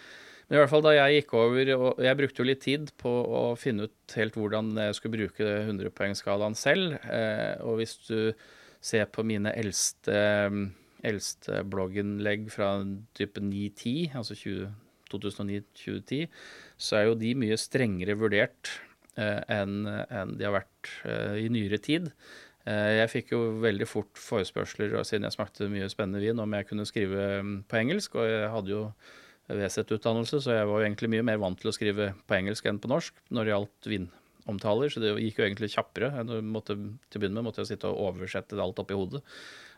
Men 0.46 0.56
i 0.56 0.60
hvert 0.62 0.70
fall 0.70 0.84
da 0.86 0.94
jeg 0.94 1.18
gikk 1.18 1.34
over, 1.34 1.72
og 1.74 2.00
jeg 2.06 2.18
brukte 2.20 2.40
jo 2.42 2.46
litt 2.46 2.62
tid 2.62 2.90
på 3.02 3.10
å 3.10 3.42
finne 3.58 3.88
ut 3.88 4.16
helt 4.16 4.38
hvordan 4.38 4.76
jeg 4.78 4.96
skulle 4.96 5.18
bruke 5.18 5.52
100-poengsskalaen 5.66 6.56
selv. 6.58 6.96
Eh, 7.10 7.58
og 7.66 7.80
hvis 7.80 7.96
du 8.06 8.18
ser 8.80 9.08
på 9.10 9.24
mine 9.26 9.50
eldste, 9.58 10.16
eldste 11.06 11.64
blogginnlegg 11.66 12.46
fra 12.54 12.76
type 13.18 13.42
9-10, 13.42 14.14
altså 14.22 14.38
20 14.38 14.74
2009-2010, 15.12 16.26
så 16.78 16.98
er 16.98 17.08
jo 17.08 17.18
de 17.18 17.32
mye 17.38 17.58
strengere 17.60 18.16
vurdert 18.18 18.70
eh, 18.72 18.85
enn 19.16 19.86
enn 19.88 20.36
de 20.36 20.46
har 20.46 20.54
vært 20.58 20.90
eh, 21.08 21.38
i 21.44 21.48
nyere 21.52 21.80
tid. 21.82 22.10
Eh, 22.66 22.96
jeg 23.00 23.12
fikk 23.12 23.32
jo 23.34 23.40
veldig 23.62 23.86
fort 23.88 24.18
forespørsler 24.18 24.96
siden 25.06 25.28
jeg 25.28 25.36
smakte 25.36 25.70
mye 25.70 25.88
spennende 25.92 26.22
vin, 26.22 26.42
om 26.42 26.56
jeg 26.58 26.66
kunne 26.70 26.86
skrive 26.88 27.28
mm, 27.46 27.54
på 27.70 27.78
engelsk. 27.78 28.18
Og 28.18 28.26
jeg 28.26 28.50
hadde 28.52 28.74
jo 28.74 28.82
VZ-utdannelse, 29.46 30.42
så 30.42 30.56
jeg 30.56 30.66
var 30.66 30.82
jo 30.82 30.88
egentlig 30.88 31.12
mye 31.14 31.26
mer 31.26 31.38
vant 31.42 31.60
til 31.62 31.70
å 31.70 31.74
skrive 31.74 32.10
på 32.26 32.38
engelsk 32.38 32.66
enn 32.66 32.82
på 32.82 32.90
norsk 32.90 33.22
når 33.30 33.46
det 33.46 33.54
gjaldt 33.54 33.90
vinomtaler. 33.92 34.90
Så 34.90 35.02
det 35.04 35.14
gikk 35.22 35.40
jo 35.40 35.46
egentlig 35.46 35.70
kjappere. 35.76 36.10
Jeg 36.18 36.42
måtte, 36.48 36.74
til 36.76 37.20
å 37.20 37.22
begynne 37.22 37.38
med 37.38 37.48
måtte 37.48 37.62
jeg 37.62 37.76
sitte 37.76 37.92
og 37.92 38.10
oversette 38.10 38.58
alt 38.62 38.82
oppi 38.82 38.98
hodet. 38.98 39.22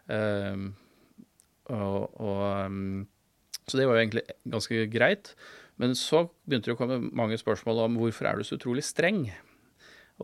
Eh, 0.08 0.66
og, 1.68 2.20
og 2.24 2.44
mm, 2.72 3.04
så 3.68 3.76
det 3.76 3.84
var 3.84 3.98
jo 3.98 4.04
egentlig 4.06 4.24
ganske 4.48 4.84
greit. 4.88 5.34
Men 5.78 5.94
så 5.98 6.24
begynte 6.44 6.70
det 6.70 6.76
å 6.76 6.80
komme 6.80 6.98
mange 7.14 7.38
spørsmål 7.38 7.84
om 7.84 8.00
hvorfor 8.00 8.28
er 8.28 8.38
du 8.38 8.46
så 8.46 8.58
utrolig 8.58 8.84
streng. 8.86 9.28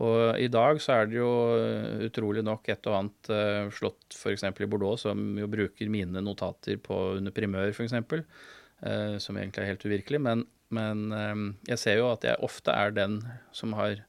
Og 0.03 0.39
i 0.43 0.49
dag 0.51 0.81
så 0.83 0.97
er 0.97 1.07
det 1.07 1.15
jo 1.21 1.29
eh, 1.55 2.07
utrolig 2.09 2.43
nok 2.43 2.67
et 2.73 2.89
og 2.91 2.97
annet 2.97 3.29
slått 3.77 4.01
slott 4.11 4.17
f.eks. 4.19 4.43
i 4.43 4.67
Bordeaux 4.67 5.05
som 5.05 5.21
jo 5.39 5.47
bruker 5.47 5.91
mine 5.91 6.23
notater 6.23 6.81
på 6.83 6.97
under 7.15 7.31
primør 7.35 7.71
f.eks., 7.71 7.95
uh, 7.95 9.15
som 9.23 9.39
egentlig 9.39 9.63
er 9.63 9.71
helt 9.71 9.85
uvirkelig. 9.87 10.19
Men, 10.27 10.43
men 10.75 11.05
eh, 11.15 11.45
jeg 11.71 11.83
ser 11.85 12.01
jo 12.01 12.09
at 12.11 12.27
jeg 12.27 12.43
ofte 12.43 12.75
er 12.75 12.91
den 12.95 13.21
som 13.55 13.75
har 13.79 14.03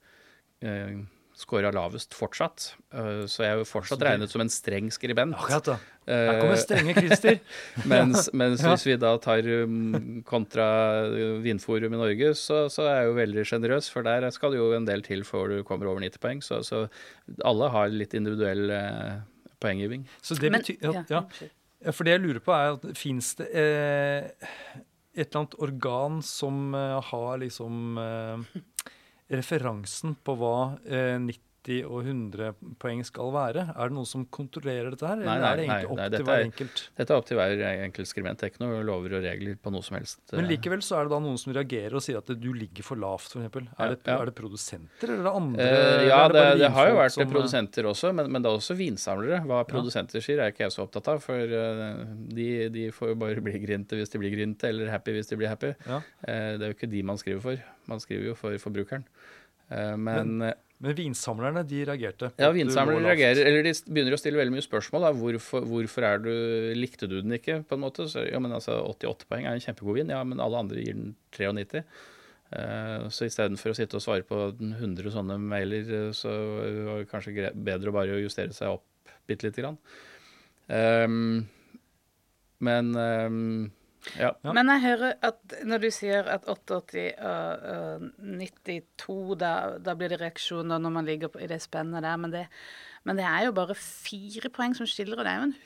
scora 1.36 1.68
lavest 1.74 2.14
fortsatt. 2.16 2.70
Uh, 2.94 3.26
så 3.28 3.44
jeg 3.44 3.50
er 3.52 3.58
jo 3.60 3.66
fortsatt 3.68 4.00
det- 4.00 4.08
regnet 4.08 4.32
som 4.32 4.40
en 4.40 4.48
streng 4.52 4.88
skribent. 4.94 5.36
Akkurat 5.36 5.64
da. 5.68 5.76
Her 6.06 6.38
kommer 6.40 6.56
strenge 6.62 6.94
Christer. 6.96 7.40
Mens, 7.90 8.28
mens 8.32 8.62
Ja. 8.62 8.70
hvis 8.72 8.84
vi 8.86 8.94
da 9.02 9.10
tar 9.18 9.42
um, 9.66 10.22
kontra 10.24 10.66
Vindforum 11.42 11.92
i 11.92 11.98
Norge, 11.98 12.30
så, 12.38 12.60
så 12.70 12.86
er 12.86 13.00
jeg 13.00 13.08
jo 13.10 13.16
veldig 13.18 13.44
sjenerøs, 13.50 13.88
for 13.90 14.06
der 14.06 14.28
skal 14.30 14.54
det 14.54 14.60
jo 14.62 14.68
en 14.76 14.86
del 14.86 15.02
til 15.02 15.24
før 15.26 15.50
du 15.50 15.64
kommer 15.66 15.90
over 15.90 16.00
90 16.06 16.22
poeng. 16.22 16.42
Så, 16.46 16.60
så 16.64 16.84
alle 17.44 17.68
har 17.74 17.90
litt 17.90 18.14
individuell 18.14 18.70
eh, 18.70 19.16
poenggiving. 19.60 20.06
Så 20.22 20.38
det 20.38 20.52
betyr 20.54 20.78
ja, 20.86 20.92
ja, 21.02 21.04
ja. 21.10 21.50
Ja, 21.84 21.92
for 21.92 22.06
det 22.08 22.14
jeg 22.16 22.22
lurer 22.24 22.40
på 22.40 22.54
er, 22.54 22.78
at 22.78 22.86
fins 22.96 23.34
det 23.42 23.50
eh, 23.52 24.30
et 25.16 25.26
eller 25.26 25.42
annet 25.42 25.58
organ 25.66 26.22
som 26.24 26.70
eh, 26.74 26.96
har 27.10 27.36
liksom 27.42 27.98
eh, 28.00 28.62
referansen 29.32 30.14
på 30.22 30.36
hva 30.38 30.56
eh, 30.86 31.18
90 31.66 31.86
og 31.90 32.04
100 32.06 32.52
poeng 32.78 33.02
skal 33.06 33.32
være? 33.34 33.62
Er 33.74 33.90
det 33.90 33.96
noen 33.96 34.06
som 34.08 34.24
kontrollerer 34.32 34.92
dette 34.94 35.06
her, 35.08 35.16
eller 35.18 35.26
Nei, 35.26 35.36
nei, 35.42 35.48
er 35.50 35.56
det 35.56 35.64
egentlig 35.66 35.90
opp 35.90 35.98
nei, 35.98 36.08
til 36.14 36.24
hver 36.28 36.38
er- 36.38 36.46
enkelt? 36.46 36.82
Dette 37.00 37.10
er 37.12 37.18
opp 37.20 37.26
til 37.26 37.36
hver 37.40 37.62
enkelt 37.86 38.10
skribent. 38.10 38.38
Det 38.38 38.46
er 38.46 38.52
ikke 38.54 38.62
noen 38.64 38.86
lover 38.86 39.16
og 39.18 39.24
regler 39.26 39.56
på 39.58 39.72
noe 39.74 39.82
som 39.82 39.96
helst. 39.98 40.20
Men 40.32 40.44
eh. 40.44 40.50
likevel 40.54 40.82
så 40.86 40.98
er 41.00 41.08
det 41.08 41.14
da 41.16 41.20
noen 41.26 41.38
som 41.42 41.52
reagerer 41.56 41.94
og 41.98 42.04
sier 42.06 42.18
at 42.20 42.30
du 42.40 42.48
ligger 42.54 42.86
for 42.86 42.96
lavt, 43.02 43.34
f.eks. 43.34 43.56
Er, 43.56 43.68
Ja, 43.76 43.88
ja. 43.96 44.18
er 44.20 44.30
det 44.30 44.34
produsenter, 44.38 45.10
eller 45.16 45.26
er 45.30 45.38
andre? 45.40 45.66
Uh, 45.66 46.06
ja, 46.06 46.20
det, 46.28 46.34
bare 46.38 46.58
det 46.60 46.70
har 46.76 46.90
jo 46.90 46.96
vært 47.00 47.16
som, 47.16 47.22
eh, 47.26 47.32
produsenter 47.34 47.90
også, 47.90 48.12
men, 48.14 48.30
men 48.32 48.42
det 48.44 48.50
er 48.52 48.60
også 48.60 48.76
vinsamlere. 48.78 49.42
Hva 49.46 49.62
produsenter 49.66 50.22
sier, 50.24 50.38
er 50.44 50.52
ikke 50.54 50.66
jeg 50.66 50.74
så 50.76 50.84
opptatt 50.86 51.08
av. 51.14 51.22
For 51.26 51.56
de, 52.36 52.48
de 52.72 52.86
får 52.94 53.14
jo 53.14 53.18
bare 53.20 53.42
bli 53.46 53.58
grinte 53.64 53.98
hvis 53.98 54.12
de 54.12 54.20
blir 54.22 54.34
grinte, 54.36 54.68
eller 54.70 54.92
happy 54.92 55.16
hvis 55.16 55.32
de 55.32 55.40
blir 55.40 55.50
happy. 55.50 55.72
Ja. 55.86 56.02
Eh, 56.28 56.54
det 56.56 56.62
er 56.62 56.70
jo 56.72 56.78
ikke 56.78 56.90
de 56.92 57.02
man 57.06 57.18
skriver 57.18 57.42
for. 57.42 57.66
Man 57.90 58.02
skriver 58.02 58.30
jo 58.32 58.36
for 58.38 58.56
forbrukeren. 58.62 59.04
Men 59.98 60.42
eh, 60.46 60.54
Men 60.84 60.96
vinsamlerne, 60.98 61.62
de 61.64 61.78
reagerte? 61.88 62.28
ja, 62.36 62.50
lavt. 62.52 63.06
reagerer, 63.06 63.48
eller 63.48 63.64
de 63.64 63.72
begynner 63.88 64.12
å 64.12 64.18
stille 64.20 64.40
veldig 64.40 64.52
mye 64.58 64.64
spørsmål. 64.64 65.06
Da. 65.06 65.12
Hvorfor, 65.16 65.64
hvorfor 65.70 66.08
du, 66.20 66.34
likte 66.76 67.08
du 67.08 67.16
den 67.22 67.32
ikke, 67.38 67.62
på 67.64 67.78
en 67.78 67.84
måte? 67.86 68.08
Så, 68.12 68.26
ja, 68.28 68.40
men 68.42 68.52
altså, 68.52 68.76
88 68.84 69.30
poeng 69.30 69.46
er 69.46 69.56
en 69.56 69.64
kjempegod 69.64 69.96
vin, 69.96 70.12
ja, 70.12 70.20
men 70.28 70.42
alle 70.44 70.60
andre 70.60 70.84
gir 70.84 70.98
den 70.98 71.14
93. 71.32 71.84
Eh, 72.56 73.06
så 73.10 73.26
istedenfor 73.26 73.72
å 73.72 73.78
sitte 73.78 73.98
og 73.98 74.04
svare 74.04 74.26
på 74.26 74.42
100 74.52 75.14
sånne 75.16 75.38
mailer, 75.42 75.88
eh, 75.88 76.10
så 76.14 76.34
var 76.90 77.00
det 77.00 77.08
kanskje 77.10 77.50
bedre 77.56 77.90
å 77.90 77.96
bare 77.96 78.20
justere 78.20 78.54
seg 78.56 78.76
opp 78.76 79.16
bitte 79.26 79.48
lite 79.48 79.64
grann. 79.64 79.80
Um, 80.66 81.46
men 82.64 82.94
ehm, 82.98 83.48
ja. 84.14 84.32
Men 84.44 84.70
jeg 84.74 84.84
hører 84.84 85.14
at 85.26 85.56
når 85.66 85.82
du 85.82 85.88
sier 85.94 86.28
at 86.30 86.46
88 86.48 87.06
og, 87.16 87.64
uh, 87.66 88.04
92, 88.22 89.36
da, 89.40 89.52
da 89.82 89.96
blir 89.98 90.12
det 90.12 90.20
reaksjoner 90.22 90.82
når 90.82 90.94
man 90.98 91.08
ligger 91.08 91.32
på, 91.32 91.42
i 91.42 91.50
det 91.50 91.60
spennet 91.64 92.04
der. 92.06 92.20
Men 92.20 92.34
det, 92.34 92.44
men 93.06 93.18
det 93.20 93.26
er 93.28 93.46
jo 93.46 93.56
bare 93.56 93.78
fire 93.78 94.50
poeng 94.54 94.76
som 94.78 94.88
skiller, 94.90 95.18
og 95.18 95.26
det 95.26 95.32
er 95.32 95.42
jo 95.42 95.48
en 95.48 95.56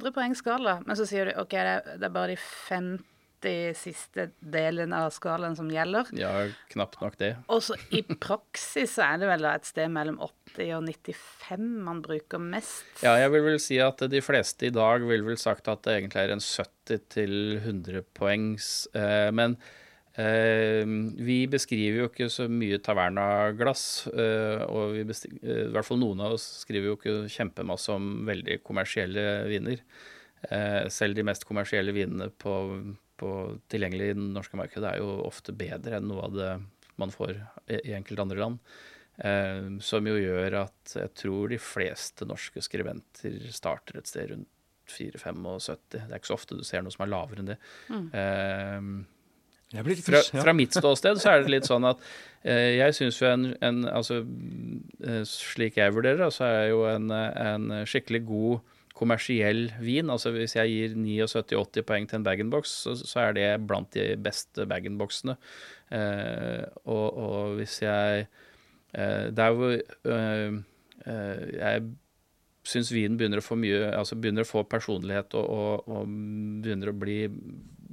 100 0.00 0.16
poeng 0.16 0.36
skala. 0.36 0.78
Men 0.86 0.98
så 0.98 1.08
sier 1.08 1.30
du 1.30 1.38
OK, 1.40 1.54
det 1.56 1.76
er, 1.76 1.92
det 2.00 2.08
er 2.08 2.16
bare 2.16 2.34
de 2.34 2.40
50 2.40 3.76
siste 3.78 4.30
delene 4.40 5.04
av 5.06 5.12
skalaen 5.14 5.56
som 5.56 5.68
gjelder. 5.70 6.10
ja, 6.18 6.32
knapt 6.72 7.00
nok 7.00 7.18
det. 7.20 7.34
Og 7.52 7.62
så 7.64 7.76
i 7.94 8.02
praksis 8.02 8.96
så 8.96 9.06
er 9.12 9.22
det 9.22 9.30
vel 9.30 9.46
da 9.46 9.54
et 9.56 9.68
sted 9.68 9.92
mellom 9.92 10.18
80 10.56 10.72
og 10.76 10.86
95 10.88 11.64
man 11.86 12.02
bruker 12.04 12.40
mest. 12.42 12.84
Ja, 13.04 13.16
jeg 13.20 13.32
vil 13.34 13.44
vel 13.44 13.58
si 13.62 13.78
at 13.82 14.02
de 14.10 14.22
fleste 14.24 14.68
i 14.68 14.74
dag 14.74 15.04
vil 15.06 15.24
vel 15.26 15.38
sagt 15.40 15.68
at 15.68 15.84
det 15.84 15.98
egentlig 15.98 16.22
er 16.22 16.34
en 16.34 16.44
70 16.44 17.02
til 17.12 17.34
100 17.60 18.04
poengs. 18.16 18.88
Eh, 18.96 19.30
men 19.36 19.56
eh, 20.16 20.84
vi 21.26 21.44
beskriver 21.50 22.02
jo 22.02 22.10
ikke 22.10 22.30
så 22.32 22.48
mye 22.48 22.80
tavernaglass. 22.84 23.86
Eh, 24.12 24.64
og 24.66 24.96
i 25.00 25.06
hvert 25.06 25.86
fall 25.86 26.00
noen 26.02 26.22
av 26.24 26.36
oss 26.38 26.46
skriver 26.64 26.92
jo 26.92 27.00
ikke 27.00 27.18
kjempemasse 27.32 27.92
om 27.96 28.26
veldig 28.28 28.60
kommersielle 28.66 29.46
viner. 29.50 29.82
Selv 30.92 31.16
de 31.16 31.24
mest 31.26 31.42
kommersielle 31.48 31.90
vinene 31.96 32.28
på, 32.38 32.52
på 33.18 33.30
tilgjengelig 33.72 34.10
i 34.12 34.14
det 34.14 34.26
norske 34.36 34.58
markedet 34.60 34.92
er 34.92 35.00
jo 35.00 35.24
ofte 35.24 35.54
bedre 35.56 35.96
enn 35.96 36.06
noe 36.06 36.26
av 36.28 36.36
det 36.36 36.50
man 37.00 37.10
får 37.10 37.32
i 37.72 37.96
enkelte 37.96 38.22
andre 38.22 38.38
land. 38.44 38.60
Eh, 39.24 39.68
som 39.80 40.04
jo 40.06 40.18
gjør 40.20 40.58
at 40.66 40.92
jeg 40.98 41.12
tror 41.16 41.48
de 41.48 41.58
fleste 41.62 42.26
norske 42.28 42.60
skribenter 42.60 43.38
starter 43.54 43.96
et 44.02 44.10
sted 44.10 44.32
rundt 44.34 44.48
4-75. 44.92 45.82
Det 45.90 46.02
er 46.04 46.18
ikke 46.18 46.28
så 46.30 46.36
ofte 46.36 46.58
du 46.58 46.64
ser 46.66 46.84
noe 46.84 46.94
som 46.94 47.06
er 47.06 47.10
lavere 47.10 47.42
enn 47.42 47.48
det. 47.54 47.56
Eh, 47.90 48.90
Jeg 49.74 49.82
blir 49.82 49.96
litt 49.98 50.06
fra, 50.06 50.20
ja. 50.22 50.42
fra 50.44 50.52
mitt 50.54 50.76
ståsted 50.76 51.18
så 51.18 51.32
er 51.32 51.42
det 51.42 51.50
litt 51.56 51.66
sånn 51.66 51.88
at 51.88 51.98
eh, 52.44 52.76
jeg 52.76 52.94
syns 52.94 53.18
jo 53.18 53.26
en, 53.32 53.48
en 53.66 53.80
Altså 53.90 54.20
eh, 54.22 55.24
slik 55.26 55.80
jeg 55.80 55.94
vurderer 55.96 56.22
det, 56.22 56.30
så 56.36 56.46
er 56.46 56.68
jo 56.70 56.84
en, 56.86 57.10
en 57.10 57.66
skikkelig 57.88 58.22
god 58.28 58.72
kommersiell 58.96 59.66
vin. 59.82 60.08
Altså 60.12 60.30
hvis 60.36 60.54
jeg 60.56 60.70
gir 60.72 60.94
79-80 60.96 61.84
poeng 61.88 62.06
til 62.08 62.20
en 62.20 62.24
bag-in-box, 62.28 62.76
så, 62.86 62.94
så 63.00 63.26
er 63.26 63.34
det 63.36 63.48
blant 63.68 63.90
de 63.96 64.12
beste 64.22 64.64
bag-in-boxene. 64.70 65.34
Eh, 65.92 66.62
og, 66.86 67.06
og 67.26 67.58
hvis 67.58 67.80
jeg 67.82 68.28
Der 69.36 69.56
hvor 69.56 69.76
eh, 69.76 70.58
eh, 71.04 71.40
jeg 71.52 71.86
syns 72.66 72.92
vinen 72.94 73.18
begynner 73.20 73.42
å 73.42 73.46
få 73.46 73.58
mye 73.60 73.92
Altså 73.94 74.16
begynner 74.18 74.46
å 74.46 74.48
få 74.48 74.64
personlighet 74.66 75.36
og, 75.38 75.46
og, 75.46 75.90
og 75.90 76.14
begynner 76.64 76.90
å 76.90 76.96
bli 76.96 77.18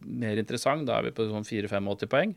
mer 0.04 0.40
interessant, 0.40 0.86
da 0.88 0.98
er 0.98 1.08
vi 1.08 1.16
på 1.16 1.30
sånn 1.30 1.46
4-85 1.48 2.10
poeng. 2.12 2.34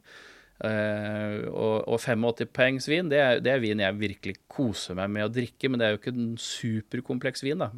Uh, 0.57 1.43
og, 1.51 1.75
og 1.91 1.99
85 1.99 2.53
poengs 2.55 2.87
vin, 2.89 3.11
det 3.11 3.19
er, 3.19 3.41
det 3.43 3.51
er 3.53 3.59
vin 3.61 3.83
jeg 3.83 3.99
virkelig 3.99 4.37
koser 4.49 4.97
meg 4.97 5.11
med 5.13 5.27
å 5.27 5.33
drikke, 5.35 5.69
men 5.69 5.83
det 5.83 5.89
er 5.89 5.97
jo 5.97 5.99
ikke 5.99 6.15
en 6.15 6.31
superkompleks 6.41 7.43
vin, 7.45 7.65
da. 7.65 7.73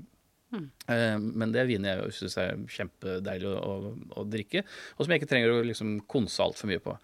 Eh, 0.88 1.16
men 1.20 1.52
det 1.52 1.60
er 1.60 1.68
vin 1.68 1.84
jeg 1.84 2.12
syns 2.16 2.38
er 2.40 2.60
kjempedeilig 2.72 3.50
å, 3.50 3.56
å, 3.58 3.90
å 4.22 4.24
drikke, 4.28 4.62
og 4.96 5.04
som 5.04 5.12
jeg 5.12 5.20
ikke 5.20 5.32
trenger 5.32 5.52
å 5.52 5.66
liksom 5.66 5.98
konse 6.08 6.44
altfor 6.44 6.70
mye 6.70 6.82
på. 6.84 6.94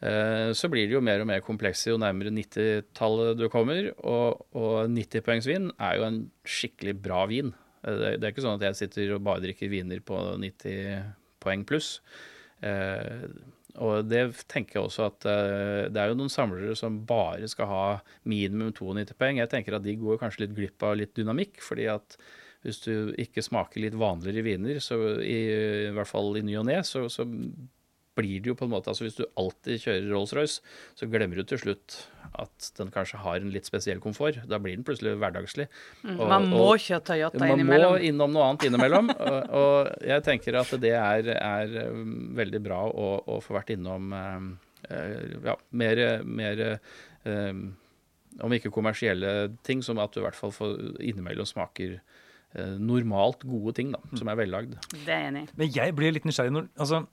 Eh, 0.00 0.50
Så 0.56 0.70
blir 0.72 0.86
det 0.88 0.96
jo 0.96 1.02
mer 1.04 1.20
og 1.20 1.28
mer 1.28 1.42
komplekse 1.44 1.90
jo 1.92 1.98
nærmere 2.00 2.32
90-tallet 2.32 3.36
du 3.38 3.48
kommer, 3.52 3.90
og, 4.00 4.46
og 4.56 4.88
90-poengsvin 4.94 5.70
er 5.76 5.98
jo 5.98 6.06
en 6.08 6.20
skikkelig 6.48 6.96
bra 7.04 7.24
vin. 7.30 7.52
Eh, 7.84 7.94
Det, 7.96 8.10
det 8.18 8.26
er 8.28 8.34
ikke 8.34 8.46
sånn 8.46 8.58
at 8.60 8.66
jeg 8.70 8.80
sitter 8.84 9.14
og 9.16 9.24
bare 9.28 9.44
drikker 9.44 9.72
viner 9.72 10.00
på 10.00 10.18
90 10.40 11.14
poeng 11.40 11.64
pluss. 11.68 11.98
Eh, 12.64 13.26
og 13.80 14.08
det 14.10 14.24
tenker 14.50 14.80
jeg 14.80 14.88
også 14.88 15.04
at 15.06 15.24
eh, 15.30 15.84
det 15.94 16.00
er 16.00 16.10
jo 16.10 16.16
noen 16.18 16.32
samlere 16.32 16.74
som 16.76 16.98
bare 17.06 17.46
skal 17.48 17.68
ha 17.70 17.84
minimum 18.28 18.72
92 18.74 19.14
poeng. 19.20 19.38
Jeg 19.38 19.52
tenker 19.52 19.76
at 19.78 19.84
de 19.84 19.94
går 20.00 20.18
kanskje 20.20 20.42
litt 20.46 20.56
glipp 20.56 20.82
av 20.88 20.96
litt 20.98 21.12
dynamikk, 21.16 21.60
fordi 21.64 21.86
at 21.92 22.16
hvis 22.64 22.82
du 22.84 23.12
ikke 23.16 23.40
smaker 23.44 23.80
litt 23.80 23.94
vanligere 23.96 24.42
viner, 24.44 24.80
så 24.84 24.98
i, 25.24 25.38
i 25.86 25.92
hvert 25.96 26.10
fall 26.10 26.34
i 26.36 26.42
ny 26.44 26.58
og 26.60 26.66
ne, 26.68 26.80
så, 26.84 27.06
så 27.08 27.24
blir 28.18 28.40
det 28.42 28.50
jo 28.50 28.54
på 28.58 28.66
en 28.66 28.72
måte 28.72 28.90
Altså 28.90 29.04
hvis 29.06 29.16
du 29.16 29.22
alltid 29.38 29.80
kjører 29.84 30.08
Rolls-Royce, 30.10 30.60
så 30.98 31.06
glemmer 31.08 31.36
du 31.40 31.44
til 31.48 31.60
slutt 31.62 31.94
at 32.40 32.70
den 32.78 32.90
kanskje 32.94 33.20
har 33.22 33.36
en 33.40 33.50
litt 33.54 33.66
spesiell 33.68 34.00
komfort. 34.02 34.38
Da 34.50 34.58
blir 34.62 34.76
den 34.76 34.84
plutselig 34.86 35.16
hverdagslig. 35.18 35.66
Og- 36.04 36.10
Mm, 36.20 36.28
Man 36.28 36.48
må 36.50 36.60
og- 36.72 36.78
kjøre 36.78 37.04
Toyota 37.04 37.38
man 37.38 37.64
må 37.66 38.00
innom 38.02 38.32
noe 38.32 38.48
annet 38.50 38.66
innimellom. 38.68 39.10
og, 39.18 39.50
og 39.50 39.92
jeg 40.06 40.22
tenker 40.26 40.58
at 40.60 40.70
det 40.80 40.92
er, 40.94 41.30
er 41.36 41.90
um, 41.90 42.34
veldig 42.36 42.62
bra 42.62 42.82
å, 42.90 43.08
å 43.26 43.40
få 43.42 43.54
vært 43.58 43.70
innom 43.76 44.12
um, 44.12 44.50
eh, 44.90 45.36
ja, 45.44 45.56
mer, 45.72 46.22
mer 46.24 46.80
um, 47.24 47.76
Om 48.40 48.52
ikke 48.54 48.70
kommersielle 48.70 49.56
ting, 49.66 49.82
som 49.82 49.98
at 49.98 50.12
du 50.14 50.20
i 50.20 50.24
hvert 50.24 50.38
fall 50.38 50.52
får 50.54 50.76
innimellom 51.02 51.46
smaker 51.46 51.98
normalt 52.82 53.44
gode 53.46 53.76
ting, 53.78 53.92
da, 53.94 54.00
som 54.18 54.30
er 54.32 54.38
vellagd. 54.40 54.72
Det 54.90 55.04
er 55.06 55.20
jeg 55.20 55.30
enig 55.30 55.42
i. 55.44 55.50
Men 55.60 55.68
jeg 55.76 55.94
blir 55.98 56.14
litt 56.16 56.24
nysgjerrig. 56.26 56.54
Når, 56.56 56.70
altså, 56.82 57.04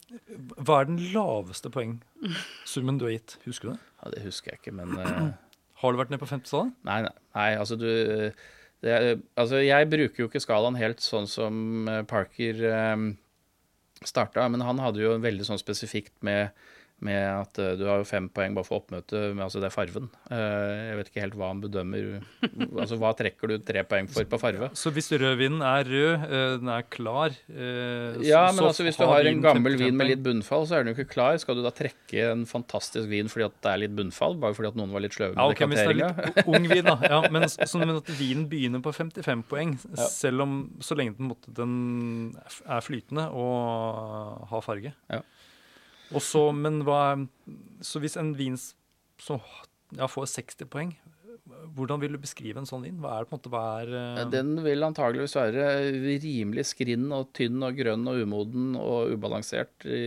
hva 0.57 0.79
er 0.79 0.89
den 0.89 1.01
laveste 1.13 1.69
poengsummen 1.73 2.97
du 2.97 3.05
har 3.05 3.13
gitt? 3.19 3.37
Husker 3.45 3.69
du 3.69 3.75
det? 3.75 3.81
Ja, 4.01 4.13
det 4.15 4.23
husker 4.25 4.53
jeg 4.53 4.63
ikke, 4.63 4.73
men 4.79 4.97
uh... 4.97 5.27
Har 5.77 5.93
du 5.93 5.99
vært 5.99 6.09
nede 6.09 6.23
på 6.23 6.29
50-tallet? 6.29 6.73
Nei, 6.87 7.01
nei, 7.05 7.13
nei 7.37 7.49
altså 7.53 7.77
du 7.77 7.85
det, 8.81 8.93
Altså, 9.37 9.61
jeg 9.61 9.89
bruker 9.91 10.23
jo 10.23 10.29
ikke 10.29 10.41
skalaen 10.41 10.77
helt 10.79 11.03
sånn 11.03 11.29
som 11.29 11.87
eh, 11.89 12.03
Parker 12.09 12.63
um, 12.95 13.11
starta, 14.05 14.45
men 14.49 14.63
han 14.65 14.81
hadde 14.81 15.01
jo 15.03 15.15
veldig 15.21 15.45
sånn 15.47 15.61
spesifikt 15.61 16.15
med, 16.25 16.53
med 17.05 17.19
at 17.29 17.59
eh, 17.61 17.75
du 17.77 17.83
har 17.85 18.01
jo 18.01 18.07
fem 18.09 18.25
poeng 18.33 18.55
bare 18.57 18.65
for 18.65 18.81
oppmøte, 18.81 19.19
men 19.35 19.43
altså 19.45 19.61
det 19.61 19.69
er 19.69 19.73
farven. 19.75 20.07
Eh, 20.33 20.71
jeg 20.89 20.97
vet 20.97 21.11
ikke 21.11 21.23
helt 21.23 21.37
hva 21.37 21.51
han 21.51 21.61
bedømmer 21.61 22.07
Altså 22.81 22.97
hva 22.97 23.11
trekker 23.17 23.51
du 23.51 23.55
tre 23.65 23.83
poeng 23.85 24.09
for 24.09 24.25
på 24.29 24.39
farve? 24.41 24.71
Så 24.77 24.89
hvis 24.95 25.11
rødvinen 25.13 25.61
er 25.61 25.85
rød, 25.85 26.25
eh, 26.25 26.55
den 26.63 26.71
er 26.73 26.87
klar 26.89 27.35
Ja, 28.25 28.47
men 28.49 28.65
altså 28.65 28.85
hvis 28.87 28.97
du 28.97 29.05
har 29.09 29.29
en 29.29 29.43
gammel 29.45 29.77
vin 29.79 29.97
med 29.97 30.09
litt 30.09 30.23
bunnfall, 30.25 30.65
så 30.65 30.79
er 30.79 30.85
den 30.85 30.93
jo 30.93 30.97
ikke 30.97 31.13
klar. 31.13 31.37
Skal 31.41 31.59
du 31.59 31.63
da 31.65 31.73
trekke 31.75 32.31
en 32.31 32.47
fantastisk 32.49 33.09
vin 33.11 33.29
fordi 33.29 33.45
at 33.45 33.57
det 33.61 33.73
er 33.73 33.83
litt 33.85 33.95
bunnfall? 33.97 34.37
Bare 34.41 34.57
fordi 34.57 34.71
at 34.73 34.81
noen 34.81 34.93
var 34.95 35.05
litt 35.05 35.17
sløve 35.17 35.35
med 35.35 35.41
ja, 35.43 35.47
ok, 35.53 35.63
Hvis 35.69 35.83
det 35.83 35.93
er 35.93 35.99
litt 36.01 36.49
ung 36.49 36.67
vin, 36.71 36.83
da. 36.87 36.97
Ja, 37.05 37.21
men, 37.33 37.45
sånn 37.47 37.93
at 37.93 38.13
vinen 38.17 38.47
begynner 38.49 38.81
på 38.83 38.93
55 38.95 39.45
poeng, 39.49 39.77
selv 40.09 40.47
om 40.47 40.59
så 40.83 40.97
lenge 40.97 41.17
den, 41.19 41.29
måtte, 41.29 41.53
den 41.53 41.73
er 42.65 42.81
flytende 42.85 43.29
og 43.37 44.47
har 44.49 44.65
farge. 44.65 44.95
Ja. 45.13 45.21
Og 46.15 46.23
så, 46.23 46.47
men 46.55 46.81
hva 46.87 47.17
Så 47.83 47.99
hvis 48.03 48.15
en 48.19 48.31
vin 48.37 48.55
som 49.19 49.41
ja, 49.95 50.07
får 50.07 50.29
60 50.35 50.69
poeng, 50.71 50.93
hvordan 51.77 52.01
vil 52.01 52.15
du 52.15 52.19
beskrive 52.21 52.59
en 52.59 52.67
sånn 52.67 52.83
vin? 52.85 52.97
Hva 53.01 53.17
er 53.17 53.27
måte 53.31 53.51
hva 53.51 53.63
er 53.81 53.91
uh... 53.93 54.21
Den 54.31 54.57
vil 54.65 54.83
antageligvis 54.83 55.35
være 55.37 55.67
rimelig 56.23 56.67
skrinn 56.73 57.07
og 57.15 57.31
tynn 57.37 57.63
og 57.63 57.77
grønn 57.77 58.07
og 58.09 58.21
umoden 58.23 58.75
og 58.79 59.13
ubalansert 59.15 59.87
i 59.87 60.01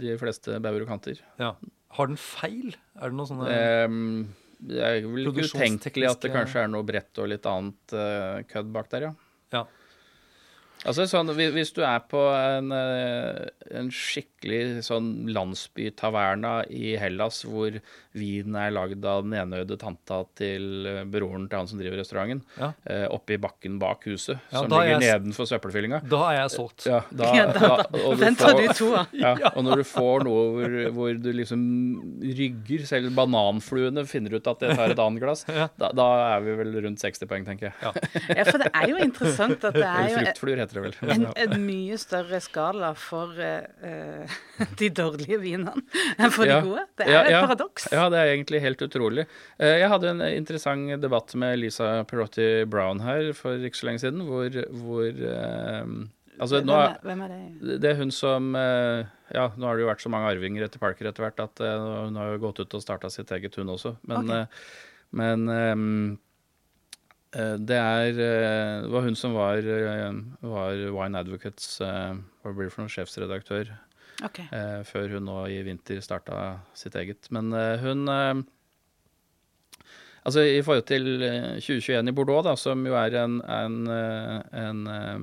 de 0.00 0.16
fleste 0.20 0.60
bauger 0.62 0.86
og 0.86 0.94
kanter. 0.94 1.22
ja. 1.40 1.54
Har 1.90 2.06
den 2.06 2.20
feil? 2.22 2.76
Er 2.94 3.10
det 3.10 3.16
noe 3.18 3.26
sånne 3.26 3.48
Ehm, 3.50 4.28
det 4.62 4.82
er 4.84 5.00
vel 5.02 5.26
ikke 5.26 5.48
utenkelig 5.48 6.06
at 6.06 6.22
det 6.22 6.30
kanskje 6.30 6.62
er 6.62 6.70
noe 6.70 6.86
brett 6.86 7.18
og 7.18 7.26
litt 7.32 7.48
annet 7.50 7.94
uh, 7.96 8.36
kødd 8.46 8.70
bak 8.76 8.92
der, 8.92 9.08
ja. 9.08 9.14
Altså 10.88 11.04
sånn, 11.10 11.28
Hvis 11.36 11.74
du 11.76 11.82
er 11.84 12.00
på 12.08 12.20
en, 12.32 12.70
eh, 12.72 13.48
en 13.76 13.90
skikkelig 13.92 14.80
sånn 14.86 15.28
landsbytaverna 15.28 16.64
i 16.72 16.94
Hellas, 16.96 17.42
hvor 17.44 17.74
vinen 18.16 18.56
er 18.56 18.72
lagd 18.72 19.04
av 19.06 19.22
den 19.26 19.34
enøyde 19.38 19.76
tanta 19.78 20.22
til 20.34 20.88
broren 21.12 21.44
til 21.50 21.58
han 21.60 21.68
som 21.68 21.78
driver 21.78 22.00
restauranten, 22.00 22.40
Ja. 22.58 22.72
eh, 22.86 23.06
oppe 23.12 23.34
i 23.34 23.36
bakken 23.36 23.78
bak 23.78 24.04
huset, 24.08 24.40
Ja, 24.50 24.62
som 24.62 24.72
er 24.72 24.86
ligger 24.88 25.00
jeg 25.00 25.22
nedenfor 25.22 25.46
søppelfyllinga 25.46 26.00
Da 26.08 26.22
er 26.32 26.36
jeg 26.48 26.50
solgt. 26.58 26.86
ja, 26.86 27.00
da, 27.14 27.34
Ja, 27.34 27.46
da- 27.52 27.58
da, 27.60 27.98
og 28.06 28.16
du 28.18 28.24
Den 28.24 28.34
tar 28.36 28.54
får- 28.54 28.66
du 28.68 28.72
to 28.74 28.94
av. 28.96 29.06
ja, 29.12 29.34
og 29.54 29.62
når 29.64 29.76
du 29.76 29.84
får 29.84 30.24
noe 30.24 30.42
hvor, 30.56 30.92
hvor 30.92 31.22
du 31.22 31.32
liksom 31.32 32.22
rygger, 32.22 32.86
selv 32.86 33.10
bananfluene 33.14 34.06
finner 34.06 34.34
ut 34.34 34.46
at 34.46 34.58
det 34.60 34.76
tar 34.76 34.90
et 34.90 34.98
annet 34.98 35.20
glass, 35.20 35.44
da, 35.78 35.92
da 35.92 36.36
er 36.36 36.40
vi 36.40 36.56
vel 36.56 36.72
rundt 36.82 36.98
60 36.98 37.26
poeng, 37.28 37.44
tenker 37.44 37.68
jeg. 37.70 37.74
Ja, 37.82 38.44
for 38.44 38.58
det 38.58 38.70
er 38.74 38.88
jo 38.88 38.96
interessant 38.96 39.62
at 39.64 39.74
det 39.74 39.84
er 39.84 40.08
jo 40.08 40.16
fruktfluer, 40.16 40.56
heter 40.58 40.69
det 40.76 40.82
vel. 40.84 40.94
en, 41.14 41.24
en 41.36 41.54
mye 41.66 41.96
større 42.00 42.38
skala 42.44 42.92
for 42.98 43.34
eh, 43.40 44.36
de 44.80 44.88
dårlige 44.94 45.38
vinene 45.42 45.72
enn 46.18 46.30
for 46.34 46.46
Ja. 46.46 46.60
de 46.60 46.68
gode. 46.68 46.84
Det 46.98 47.06
er 47.06 47.12
Ja, 47.12 47.20
et 47.24 47.30
ja. 47.34 47.40
paradoks. 47.46 47.88
Ja, 47.92 48.06
det 48.12 48.18
er 48.22 48.30
egentlig 48.36 48.60
helt 48.64 48.82
utrolig. 48.86 49.26
Eh, 49.58 49.78
Jeg 49.82 49.88
hadde 49.92 50.10
en 50.14 50.22
interessant 50.28 51.00
debatt 51.02 51.34
med 51.34 51.58
Lisa 51.58 52.04
Perotti 52.04 52.64
Brown 52.70 53.00
her 53.04 53.32
for 53.36 53.56
ikke 53.58 53.76
så 53.82 53.86
lenge 53.90 54.00
siden, 54.04 54.24
hvor, 54.28 54.48
hvor 54.84 55.06
eh, 55.10 55.84
Altså, 56.40 56.62
hvem, 56.62 56.70
er, 56.72 56.94
hvem 57.04 57.20
er 57.26 57.28
det? 57.34 57.80
det 57.82 57.90
er 57.90 57.98
hun 57.98 58.10
som 58.16 58.54
Ja, 58.56 59.50
nå 59.60 59.66
har 59.68 59.76
det 59.76 59.82
jo 59.84 59.90
vært 59.90 60.00
så 60.00 60.08
mange 60.12 60.30
arvinger 60.32 60.64
etter 60.64 60.80
Parker 60.80 61.10
etter 61.10 61.26
hvert 61.26 61.42
at 61.44 61.60
hun 61.60 62.16
har 62.16 62.32
jo 62.32 62.38
gått 62.46 62.62
ut 62.64 62.74
og 62.78 62.80
starta 62.82 63.10
sitt 63.12 63.28
eget, 63.36 63.54
hun 63.60 63.68
også. 63.74 63.92
Men, 64.08 64.24
okay. 64.24 64.46
men 65.20 65.44
eh, 65.52 65.76
det 67.30 67.76
er 67.78 68.08
eh, 68.18 68.82
Det 68.82 68.90
var 68.90 69.04
hun 69.06 69.14
som 69.18 69.36
var, 69.36 69.58
eh, 69.62 70.16
var 70.42 70.80
Wine 70.96 71.20
Advocates 71.20 71.76
eh, 71.84 72.16
Hva 72.42 72.52
blir 72.56 72.66
det 72.66 72.74
for 72.74 72.82
noen 72.82 72.90
Sjefsredaktør 72.90 73.70
Ok. 74.26 74.40
eh, 74.50 74.80
før 74.84 75.14
hun 75.14 75.28
nå 75.28 75.36
i 75.48 75.60
vinter 75.64 76.02
starta 76.04 76.58
sitt 76.76 76.96
eget. 76.98 77.28
Men 77.32 77.52
eh, 77.56 77.78
hun 77.84 78.02
eh, 78.10 78.40
Altså 80.26 80.42
i 80.44 80.58
forhold 80.60 80.84
til 80.90 81.06
eh, 81.24 81.54
2021 81.62 82.10
i 82.10 82.16
Bordeaux, 82.18 82.42
da, 82.44 82.52
som 82.60 82.82
jo 82.84 82.92
er 82.98 83.14
en, 83.22 83.38
en, 83.40 83.78
eh, 83.94 84.34
en 84.60 84.82
eh, 84.92 85.22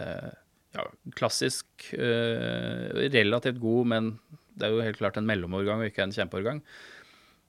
eh, 0.00 0.30
ja, 0.78 0.86
klassisk 1.18 1.90
eh, 1.92 2.88
Relativt 3.12 3.60
god, 3.60 3.90
men 3.92 4.14
det 4.54 4.68
er 4.68 4.72
jo 4.72 4.86
helt 4.86 4.96
klart 5.02 5.18
en 5.20 5.26
mellomårgang 5.28 5.82
og 5.82 5.90
ikke 5.90 6.06
en 6.06 6.14
kjempeårgang. 6.14 6.62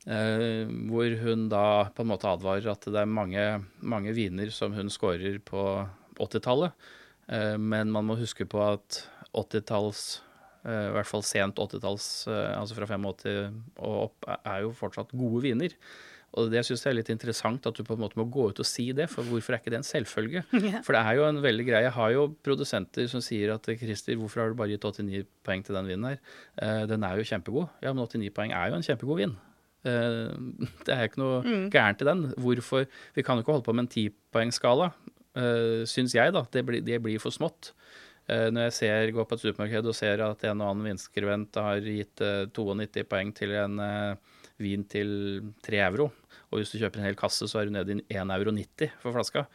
Eh, 0.06 0.68
hvor 0.89 1.15
hun 1.24 1.48
da 1.50 1.63
på 1.96 2.04
en 2.06 2.12
måte 2.12 2.30
advarer 2.30 2.68
at 2.70 2.86
det 2.86 3.00
er 3.02 3.10
mange, 3.10 3.46
mange 3.82 4.13
viner 4.13 4.52
som 4.54 4.76
hun 4.78 4.91
scorer 4.94 5.39
på 5.41 5.63
80-tallet. 6.22 6.76
Eh, 7.34 7.56
men 7.58 7.89
man 7.94 8.06
må 8.06 8.18
huske 8.20 8.46
på 8.46 8.62
at 8.62 9.00
80-talls 9.34 10.04
eh, 10.65 10.89
i 10.91 10.94
hvert 10.94 11.10
fall 11.10 11.26
sent 11.26 11.58
80-talls, 11.58 12.10
eh, 12.30 12.52
altså 12.60 12.78
fra 12.78 12.86
85 12.94 13.63
og 13.82 13.96
opp, 14.12 14.30
er- 14.38 14.62
jo 14.68 14.76
fortsatt 14.78 15.15
gode 15.18 15.41
viner. 15.48 15.74
Og 16.36 16.50
det 16.52 16.65
syns 16.68 16.82
jeg 16.84 16.91
er 16.91 16.98
litt 16.98 17.10
interessant 17.13 17.63
at 17.65 17.78
du 17.78 17.84
på 17.88 17.96
en 17.96 18.02
måte 18.04 18.18
må 18.20 18.26
gå 18.28 18.50
ut 18.52 18.58
og 18.60 18.68
si 18.68 18.89
det, 18.91 19.06
for 19.08 19.24
hvorfor 19.24 19.56
er 19.56 19.62
ikke 19.62 19.72
det 19.72 19.78
en 19.80 19.88
selvfølge? 19.88 20.41
Yeah. 20.65 20.82
For 20.84 20.91
det 20.94 21.02
er 21.02 21.15
jo 21.18 21.26
en 21.30 21.39
veldig 21.41 21.65
greie. 21.65 21.86
Jeg 21.88 21.94
har 21.96 22.10
jo 22.12 22.26
produsenter 22.44 23.08
som 23.10 23.24
sier 23.24 23.54
at 23.56 23.70
Christer, 23.80 24.18
hvorfor 24.20 24.44
har 24.44 24.52
du 24.52 24.58
bare 24.60 24.74
gitt 24.76 24.84
89 24.86 25.24
poeng 25.48 25.63
til 25.65 25.78
den 25.80 25.88
vinen 25.89 26.10
her? 26.12 26.20
Eh, 26.62 26.84
den 26.91 27.08
er 27.08 27.18
jo 27.22 27.26
kjempegod. 27.32 27.70
Ja, 27.82 27.94
men 27.96 28.04
89 28.06 28.34
poeng 28.36 28.52
er 28.54 28.70
jo 28.74 28.78
en 28.82 28.86
kjempegod 28.86 29.22
vin. 29.24 29.38
Eh, 29.86 30.32
det 30.86 30.95
er 30.95 31.10
ikke 31.10 31.21
noe 31.21 31.69
gærent 31.74 32.02
i 32.02 32.10
den. 32.10 32.26
Hvorfor 32.41 32.88
Vi 33.15 33.26
kan 33.26 33.38
jo 33.38 33.45
ikke 33.45 33.56
holde 33.56 33.67
på 33.67 33.76
med 33.76 33.86
en 33.86 33.93
tipoengsskala, 33.93 34.91
uh, 35.38 35.84
syns 35.89 36.15
jeg, 36.17 36.34
da. 36.36 36.45
Det 36.52 36.65
blir, 36.65 36.84
det 36.86 37.02
blir 37.04 37.21
for 37.21 37.36
smått. 37.36 37.74
Eh, 38.26 38.48
når 38.50 38.69
jeg 38.69 38.76
ser, 38.80 39.12
går 39.13 39.28
på 39.30 39.38
et 39.38 39.43
supermarked 39.43 39.86
og 39.86 39.93
ser 39.93 40.21
at 40.26 40.43
en 40.50 40.63
og 40.63 40.71
annen 40.71 40.88
vinskribent 40.89 41.60
har 41.62 41.86
gitt 41.86 42.24
eh, 42.26 42.48
92 42.50 43.04
poeng 43.12 43.30
til 43.38 43.54
en 43.54 43.78
eh, 43.84 44.39
vin 44.62 44.86
til 44.89 45.12
3 45.65 45.84
euro, 45.91 46.10
og 46.50 46.58
hvis 46.58 46.74
du 46.74 46.80
kjøper 46.80 47.04
en 47.04 47.10
hel 47.12 47.19
kasse, 47.19 47.45
så 47.52 47.62
er 47.62 47.69
du 47.69 47.76
nede 47.76 48.00
i 48.00 48.17
1,90 48.17 48.34
euro 48.39 48.56
for 49.04 49.13
flaska. 49.13 49.45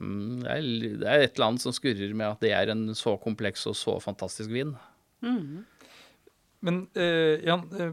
Mm, 0.00 0.40
det, 0.40 0.54
er, 0.54 0.64
det 1.02 1.10
er 1.10 1.26
et 1.26 1.36
eller 1.36 1.50
annet 1.50 1.66
som 1.66 1.76
skurrer 1.76 2.16
med 2.16 2.30
at 2.30 2.44
det 2.44 2.54
er 2.56 2.72
en 2.72 2.88
så 2.96 3.18
kompleks 3.20 3.68
og 3.68 3.76
så 3.76 3.98
fantastisk 4.00 4.52
vin. 4.52 4.72
Men 6.64 6.82
eh, 6.96 7.44
Jan, 7.44 7.68
eh, 7.76 7.92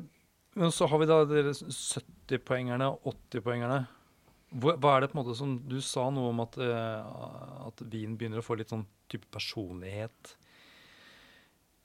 men 0.59 0.71
så 0.73 0.87
har 0.89 1.01
vi 1.01 1.09
da 1.09 1.19
70-poengerne 1.25 2.89
og 2.93 3.11
80-poengerne. 3.15 3.81
Hva 4.63 4.91
er 4.93 5.01
det 5.01 5.09
på 5.09 5.17
en 5.17 5.23
måte 5.23 5.33
som 5.33 5.55
Du 5.65 5.79
sa 5.81 6.05
noe 6.13 6.29
om 6.29 6.43
at, 6.43 6.59
uh, 6.61 7.69
at 7.71 7.81
vin 7.89 8.13
begynner 8.17 8.41
å 8.41 8.45
få 8.45 8.59
litt 8.59 8.69
sånn 8.69 8.85
type 9.09 9.25
personlighet. 9.33 10.35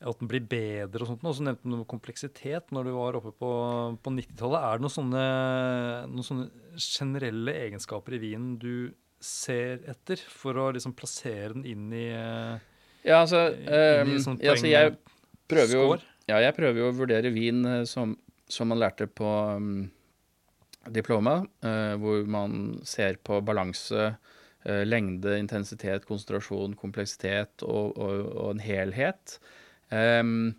At 0.05 0.21
den 0.21 0.29
blir 0.31 0.45
bedre 0.47 1.03
og 1.03 1.11
sånt. 1.11 1.25
Og 1.27 1.39
så 1.39 1.47
nevnte 1.47 1.65
du 1.65 1.73
noe 1.73 1.89
kompleksitet 1.89 2.71
når 2.75 2.91
du 2.91 2.93
var 2.99 3.19
oppe 3.19 3.33
på, 3.35 3.51
på 4.05 4.15
90-tallet. 4.15 4.61
Er 4.61 4.79
det 4.79 4.85
noen 4.85 4.97
sånne, 4.99 5.25
noen 6.13 6.29
sånne 6.29 6.49
generelle 6.79 7.57
egenskaper 7.65 8.19
i 8.19 8.23
vinen 8.23 8.57
du 8.61 8.93
ser 9.19 9.83
etter 9.91 10.21
for 10.31 10.59
å 10.61 10.69
liksom 10.75 10.95
plassere 10.95 11.51
den 11.57 11.65
inn 11.67 11.89
i, 11.91 12.07
eh, 12.15 12.59
Ja, 13.03 13.23
altså, 13.25 13.49
i 13.51 14.05
um, 14.05 14.13
sånn 14.23 14.39
ja, 14.43 14.55
altså 14.55 14.71
jeg 14.71 14.95
prøver 15.51 15.75
jo? 15.75 15.99
Ja, 16.29 16.39
jeg 16.45 16.55
prøver 16.55 16.83
jo 16.83 16.91
å 16.91 16.95
vurdere 16.95 17.33
vin 17.35 17.65
eh, 17.67 17.83
som, 17.89 18.15
som 18.49 18.71
man 18.73 18.81
lærte 18.81 19.09
på 19.11 19.29
um, 19.57 19.89
diploma, 20.93 21.43
uh, 21.65 21.95
hvor 22.01 22.25
man 22.31 22.79
ser 22.89 23.19
på 23.25 23.41
balanse, 23.45 24.13
uh, 24.67 24.83
lengde, 24.89 25.37
intensitet, 25.41 26.07
konsentrasjon, 26.09 26.77
kompleksitet 26.79 27.65
og, 27.67 27.97
og, 27.97 28.25
og 28.33 28.55
en 28.55 28.65
helhet. 28.65 29.39
Um, 29.93 30.57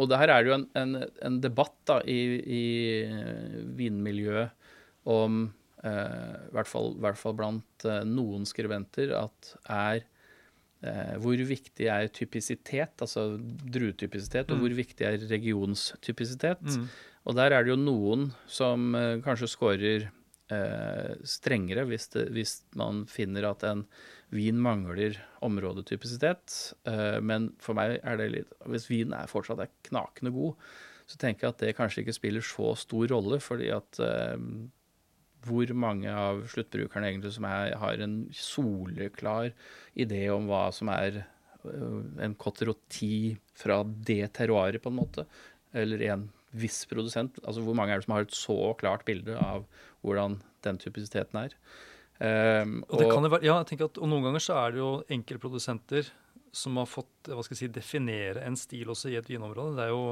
og 0.00 0.12
her 0.12 0.28
er 0.28 0.42
det 0.44 0.50
jo 0.50 0.58
en, 0.58 0.68
en, 0.76 0.96
en 1.24 1.40
debatt 1.40 1.76
da, 1.88 2.00
i, 2.04 2.20
i 2.44 2.64
vinmiljøet 3.78 4.52
om, 5.08 5.42
uh, 5.84 6.32
i 6.48 6.54
hvert 6.56 6.68
fall, 6.68 6.94
hvert 7.00 7.20
fall 7.20 7.36
blant 7.38 7.88
noen 8.08 8.48
skribenter, 8.48 9.14
at 9.16 9.54
er 9.64 10.02
hvor 11.20 11.42
viktig 11.44 11.88
er 11.92 12.08
typisitet, 12.14 12.94
altså 13.04 13.34
druetypisitet, 13.38 14.48
mm. 14.48 14.54
og 14.54 14.64
hvor 14.64 14.76
viktig 14.78 15.06
er 15.06 15.18
regionstypisitet? 15.28 16.62
Mm. 16.64 16.86
Og 17.28 17.36
der 17.36 17.52
er 17.52 17.66
det 17.66 17.74
jo 17.74 17.80
noen 17.80 18.30
som 18.48 18.94
kanskje 19.24 19.50
scorer 19.52 20.08
strengere 21.22 21.84
hvis, 21.86 22.08
det, 22.10 22.24
hvis 22.34 22.54
man 22.74 23.04
finner 23.06 23.44
at 23.52 23.62
en 23.68 23.84
vin 24.34 24.58
mangler 24.58 25.18
områdetypisitet. 25.46 26.56
men 27.22 27.52
for 27.62 27.78
meg 27.78 28.00
er 28.02 28.18
det 28.18 28.26
litt 28.34 28.56
Hvis 28.66 28.88
vinen 28.90 29.14
er 29.14 29.30
fortsatt 29.30 29.62
er 29.62 29.70
knakende 29.86 30.32
god, 30.34 30.58
så 31.10 31.20
tenker 31.22 31.46
jeg 31.46 31.54
at 31.54 31.62
det 31.62 31.76
kanskje 31.78 32.02
ikke 32.02 32.16
spiller 32.16 32.44
så 32.46 32.72
stor 32.78 33.06
rolle, 33.14 33.38
fordi 33.42 33.70
at 33.74 34.00
hvor 35.46 35.72
mange 35.72 36.12
av 36.12 36.42
sluttbrukerne 36.52 37.10
egentlig 37.10 37.34
som 37.36 37.46
er, 37.48 37.76
har 37.80 38.02
en 38.02 38.16
soleklar 38.34 39.52
idé 39.98 40.26
om 40.32 40.48
hva 40.50 40.66
som 40.74 40.90
er 40.92 41.22
øh, 41.64 42.02
en 42.20 42.36
cotte 42.40 42.68
fra 43.56 43.80
det 43.84 44.34
terroiret, 44.36 44.82
på 44.82 44.92
en 44.92 45.00
måte, 45.00 45.26
eller 45.72 46.04
en 46.10 46.28
viss 46.50 46.84
produsent. 46.90 47.38
Altså 47.44 47.62
hvor 47.64 47.76
mange 47.78 47.94
er 47.94 48.00
det 48.00 48.08
som 48.08 48.16
har 48.16 48.26
et 48.26 48.36
så 48.36 48.58
klart 48.80 49.06
bilde 49.08 49.38
av 49.38 49.66
hvordan 50.04 50.40
den 50.66 50.80
typisiteten 50.80 51.44
er. 51.44 51.54
Um, 52.20 52.82
og, 52.90 53.00
og, 53.00 53.30
være, 53.32 53.46
ja, 53.48 53.54
at, 53.64 53.96
og 53.96 54.08
noen 54.10 54.26
ganger 54.26 54.42
så 54.44 54.58
er 54.60 54.74
det 54.74 54.82
jo 54.82 54.90
enkeltprodusenter 55.08 56.10
som 56.52 56.76
har 56.80 56.88
fått 56.88 57.30
hva 57.30 57.42
skal 57.44 57.54
jeg 57.54 57.60
si, 57.62 57.70
definere 57.74 58.42
en 58.46 58.56
stil 58.58 58.90
også 58.90 59.12
i 59.12 59.16
et 59.20 59.28
vinområde. 59.30 59.76
Det 59.78 59.86
er 59.86 59.92
jo 59.92 60.04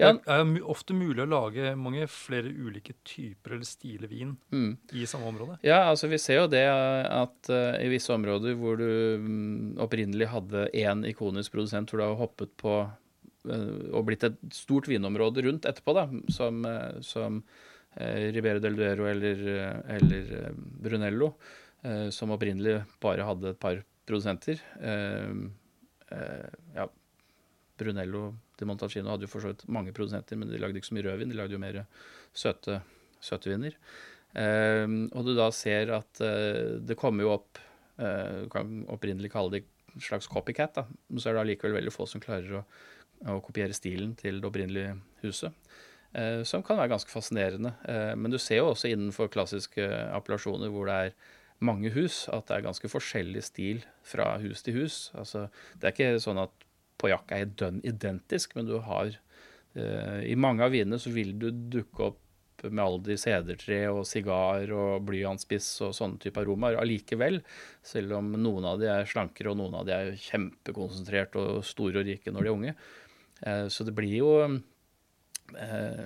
ja. 0.00 0.12
det 0.14 0.36
er 0.36 0.70
ofte 0.72 0.96
mulig 0.96 1.24
å 1.24 1.28
lage 1.28 1.74
mange 1.78 2.06
flere 2.10 2.48
ulike 2.48 2.94
typer 3.06 3.56
eller 3.56 3.68
stiler 3.68 4.10
vin 4.10 4.32
mm. 4.54 4.70
i 4.96 5.04
samme 5.10 5.28
område. 5.32 5.58
Ja, 5.66 5.82
altså 5.90 6.08
vi 6.10 6.20
ser 6.22 6.42
jo 6.42 6.48
det 6.52 6.64
at 6.64 7.52
uh, 7.52 7.76
i 7.80 7.90
visse 7.92 8.14
områder 8.14 8.56
hvor 8.60 8.80
du 8.80 8.88
um, 9.20 9.76
opprinnelig 9.84 10.30
hadde 10.32 10.68
én 10.76 11.04
ikonisk 11.08 11.56
produsent, 11.56 11.92
hvor 11.92 12.00
du 12.00 12.06
har 12.06 12.20
hoppet 12.20 12.54
på 12.60 12.76
uh, 12.86 13.82
og 13.92 14.06
blitt 14.08 14.24
et 14.30 14.40
stort 14.56 14.88
vinområde 14.90 15.44
rundt 15.46 15.68
etterpå, 15.68 15.96
da, 15.96 16.06
som, 16.32 16.64
uh, 16.64 16.96
som 17.04 17.42
Ribero 18.00 18.60
del 18.62 18.76
Duero 18.78 19.08
eller, 19.10 19.40
eller 19.90 20.52
Brunello, 20.54 21.32
som 22.14 22.30
opprinnelig 22.30 22.76
bare 23.02 23.24
hadde 23.26 23.50
et 23.50 23.58
par 23.58 23.80
produsenter. 24.10 24.60
Eh, 24.82 25.32
eh, 26.16 26.52
ja, 26.74 26.86
Brunello 27.80 28.34
de 28.58 28.68
Montalcino 28.68 29.14
hadde 29.14 29.24
jo 29.26 29.32
for 29.32 29.44
så 29.44 29.52
vidt 29.52 29.66
mange 29.72 29.94
produsenter, 29.96 30.36
men 30.36 30.50
de 30.50 30.60
lagde 30.60 30.80
ikke 30.80 30.90
så 30.90 30.96
mye 30.98 31.06
rødvin. 31.06 31.32
De 31.32 31.38
lagde 31.38 31.56
jo 31.56 31.62
mer 31.62 31.82
søte, 32.36 32.80
søte 33.24 33.52
viner. 33.52 33.76
Eh, 34.36 34.86
og 35.10 35.26
du 35.26 35.34
da 35.38 35.50
ser 35.54 35.94
at 35.96 36.22
det 36.86 36.98
kommer 36.98 37.26
jo 37.26 37.34
opp 37.38 37.66
Du 38.00 38.46
kan 38.48 38.68
opprinnelig 38.88 39.28
kalle 39.34 39.50
det 39.52 39.58
en 39.92 40.00
slags 40.00 40.24
copycat, 40.30 40.70
da. 40.72 40.86
Men 41.10 41.20
så 41.20 41.28
er 41.28 41.34
det 41.36 41.40
allikevel 41.42 41.74
veldig 41.74 41.92
få 41.92 42.06
som 42.08 42.22
klarer 42.22 42.54
å, 42.56 42.60
å 43.28 43.34
kopiere 43.44 43.76
stilen 43.76 44.14
til 44.16 44.38
det 44.40 44.48
opprinnelige 44.48 44.94
huset. 45.20 45.52
som 46.48 46.64
kan 46.64 46.78
være 46.78 46.94
ganske 46.94 47.12
fascinerende. 47.12 47.74
men 48.16 48.32
du 48.32 48.38
ser 48.38 48.62
jo 48.62 48.70
også 48.70 48.88
innenfor 48.88 49.28
klassiske 49.28 49.84
appellasjoner 50.16 50.72
hvor 50.72 50.88
det 50.88 50.96
er 50.96 51.12
mange 51.64 51.92
hus 51.94 52.24
at 52.32 52.48
det 52.48 52.56
er 52.56 52.66
ganske 52.68 52.90
forskjellig 52.90 53.42
stil 53.44 53.84
fra 54.06 54.32
hus 54.42 54.64
til 54.66 54.80
hus. 54.80 54.98
Altså, 55.18 55.46
det 55.78 55.88
er 55.88 55.96
ikke 55.96 56.24
sånn 56.24 56.40
at 56.42 56.66
Poyak 57.00 57.32
er 57.32 57.52
dønn 57.56 57.80
identisk, 57.86 58.56
men 58.56 58.68
du 58.68 58.76
har 58.84 59.14
eh, 59.74 60.18
I 60.28 60.36
mange 60.36 60.66
av 60.66 60.74
vinene 60.74 61.00
så 61.00 61.12
vil 61.14 61.32
du 61.40 61.48
dukke 61.50 62.10
opp 62.10 62.18
med 62.68 62.82
alder 62.84 63.16
sedertre 63.16 63.78
og 63.88 64.02
sigar 64.04 64.68
og 64.76 65.06
blyantspiss 65.08 65.68
og 65.86 65.94
sånne 65.96 66.20
type 66.20 66.42
aromaer 66.42 66.76
allikevel. 66.80 67.40
Selv 67.86 68.18
om 68.18 68.34
noen 68.36 68.66
av 68.68 68.80
de 68.82 68.90
er 68.92 69.08
slankere 69.08 69.54
og 69.54 69.60
noen 69.62 69.78
av 69.80 69.86
de 69.88 69.94
er 69.96 70.18
kjempekonsentrert 70.20 71.38
og 71.40 71.62
store 71.64 72.02
og 72.02 72.10
rike 72.10 72.34
når 72.34 72.44
de 72.44 72.50
er 72.50 72.58
unge. 72.58 72.74
Eh, 73.46 73.66
så 73.72 73.86
det 73.88 73.96
blir 73.96 74.16
jo 74.18 74.34
eh, 74.44 76.04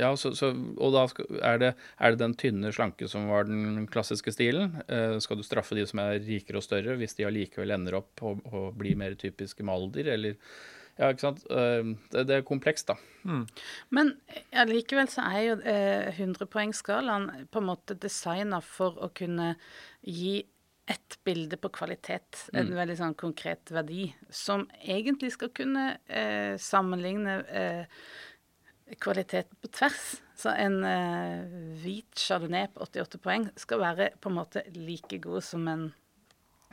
ja, 0.00 0.10
så, 0.18 0.32
så, 0.36 0.50
og 0.52 0.94
da 0.94 1.04
er 1.46 1.60
det, 1.60 1.72
er 1.98 2.14
det, 2.14 2.20
den 2.20 2.36
tynne, 2.40 2.72
slanke 2.74 3.08
som 3.10 3.28
var 3.30 3.48
den 3.48 3.88
klassiske 3.90 4.34
stilen. 4.34 4.78
Uh, 4.88 5.16
skal 5.22 5.40
du 5.40 5.44
straffe 5.46 5.76
de 5.78 5.86
som 5.88 6.02
er 6.04 6.22
rikere 6.24 6.60
og 6.60 6.66
større, 6.66 6.96
hvis 7.00 7.16
de 7.18 7.26
allikevel 7.28 7.74
ender 7.74 7.98
opp 8.00 8.24
og, 8.26 8.44
og 8.52 8.72
blir 8.80 8.98
mer 9.00 9.18
typiske 9.20 9.66
Malder, 9.66 10.14
eller 10.16 10.38
Ja, 10.94 11.08
ikke 11.10 11.24
sant. 11.24 11.40
Uh, 11.50 11.96
det, 12.12 12.28
det, 12.30 12.36
er 12.36 12.46
komplekst, 12.46 12.92
da. 12.92 12.94
Mm. 13.26 13.44
Men 13.96 14.12
allikevel 14.62 15.08
så 15.10 15.24
er 15.26 15.40
jo 15.42 15.54
eh, 15.66 16.10
100-poengsskalaen 16.14 17.48
på 17.50 17.62
en 17.62 17.66
måte 17.66 17.96
designa 17.98 18.60
for 18.62 19.00
å 19.02 19.08
kunne 19.16 19.56
gi 20.06 20.44
ett 20.86 21.18
bilde 21.24 21.56
på 21.56 21.70
kvalitet, 21.72 22.48
en 22.52 22.68
mm. 22.68 22.76
veldig 22.76 22.96
sånn 22.98 23.16
konkret 23.16 23.72
verdi, 23.72 24.10
som 24.28 24.66
egentlig 24.82 25.32
skal 25.32 25.52
kunne 25.56 25.94
eh, 26.04 26.60
sammenligne 26.60 27.38
eh, 27.48 28.02
kvalitet 29.00 29.48
på 29.62 29.70
tvers. 29.72 30.02
Så 30.36 30.52
en 30.58 30.80
uh, 30.82 31.44
hvit 31.80 32.18
chardonnay 32.18 32.68
på 32.74 32.84
88 32.84 33.22
poeng 33.22 33.48
skal 33.60 33.80
være 33.82 34.10
på 34.20 34.30
en 34.30 34.38
måte 34.40 34.64
like 34.74 35.18
god 35.22 35.44
som 35.46 35.68
en 35.70 35.88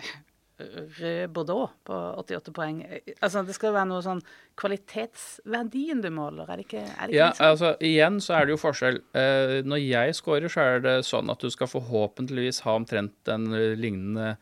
rød 0.62 1.30
bordeaux 1.34 1.72
på 1.88 1.98
88 2.22 2.54
poeng. 2.58 2.82
Altså 3.22 3.46
Det 3.46 3.56
skal 3.58 3.76
være 3.76 3.90
noe 3.90 4.02
sånn 4.06 4.24
kvalitetsverdien 4.62 6.02
du 6.04 6.10
måler, 6.14 6.50
er 6.50 6.62
det 6.62 6.68
ikke? 6.68 6.84
Er 6.86 7.06
det 7.06 7.14
ikke 7.14 7.20
ja, 7.22 7.30
liksom? 7.30 7.52
altså 7.52 7.72
igjen 7.92 8.20
så 8.22 8.38
er 8.38 8.48
det 8.48 8.56
jo 8.56 8.64
forskjell. 8.66 9.00
Uh, 9.16 9.56
når 9.66 9.84
jeg 9.86 10.18
scorer, 10.18 10.52
så 10.52 10.68
er 10.74 10.84
det 10.88 10.98
sånn 11.08 11.32
at 11.34 11.46
du 11.46 11.54
skal 11.54 11.72
forhåpentligvis 11.72 12.64
ha 12.68 12.76
omtrent 12.82 13.32
en 13.32 13.50
lignende 13.78 14.36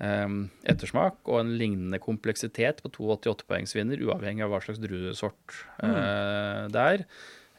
ettersmak 0.00 1.28
og 1.28 1.42
en 1.42 1.54
lignende 1.60 2.00
kompleksitet 2.00 2.80
på 2.80 2.92
to 2.94 3.08
88-poengsvinner, 3.18 4.00
uavhengig 4.06 4.46
av 4.46 4.54
hva 4.54 4.60
slags 4.64 4.80
druesort 4.80 5.58
mm. 5.82 5.90
uh, 5.90 6.62
det 6.72 6.86
er. 6.94 7.04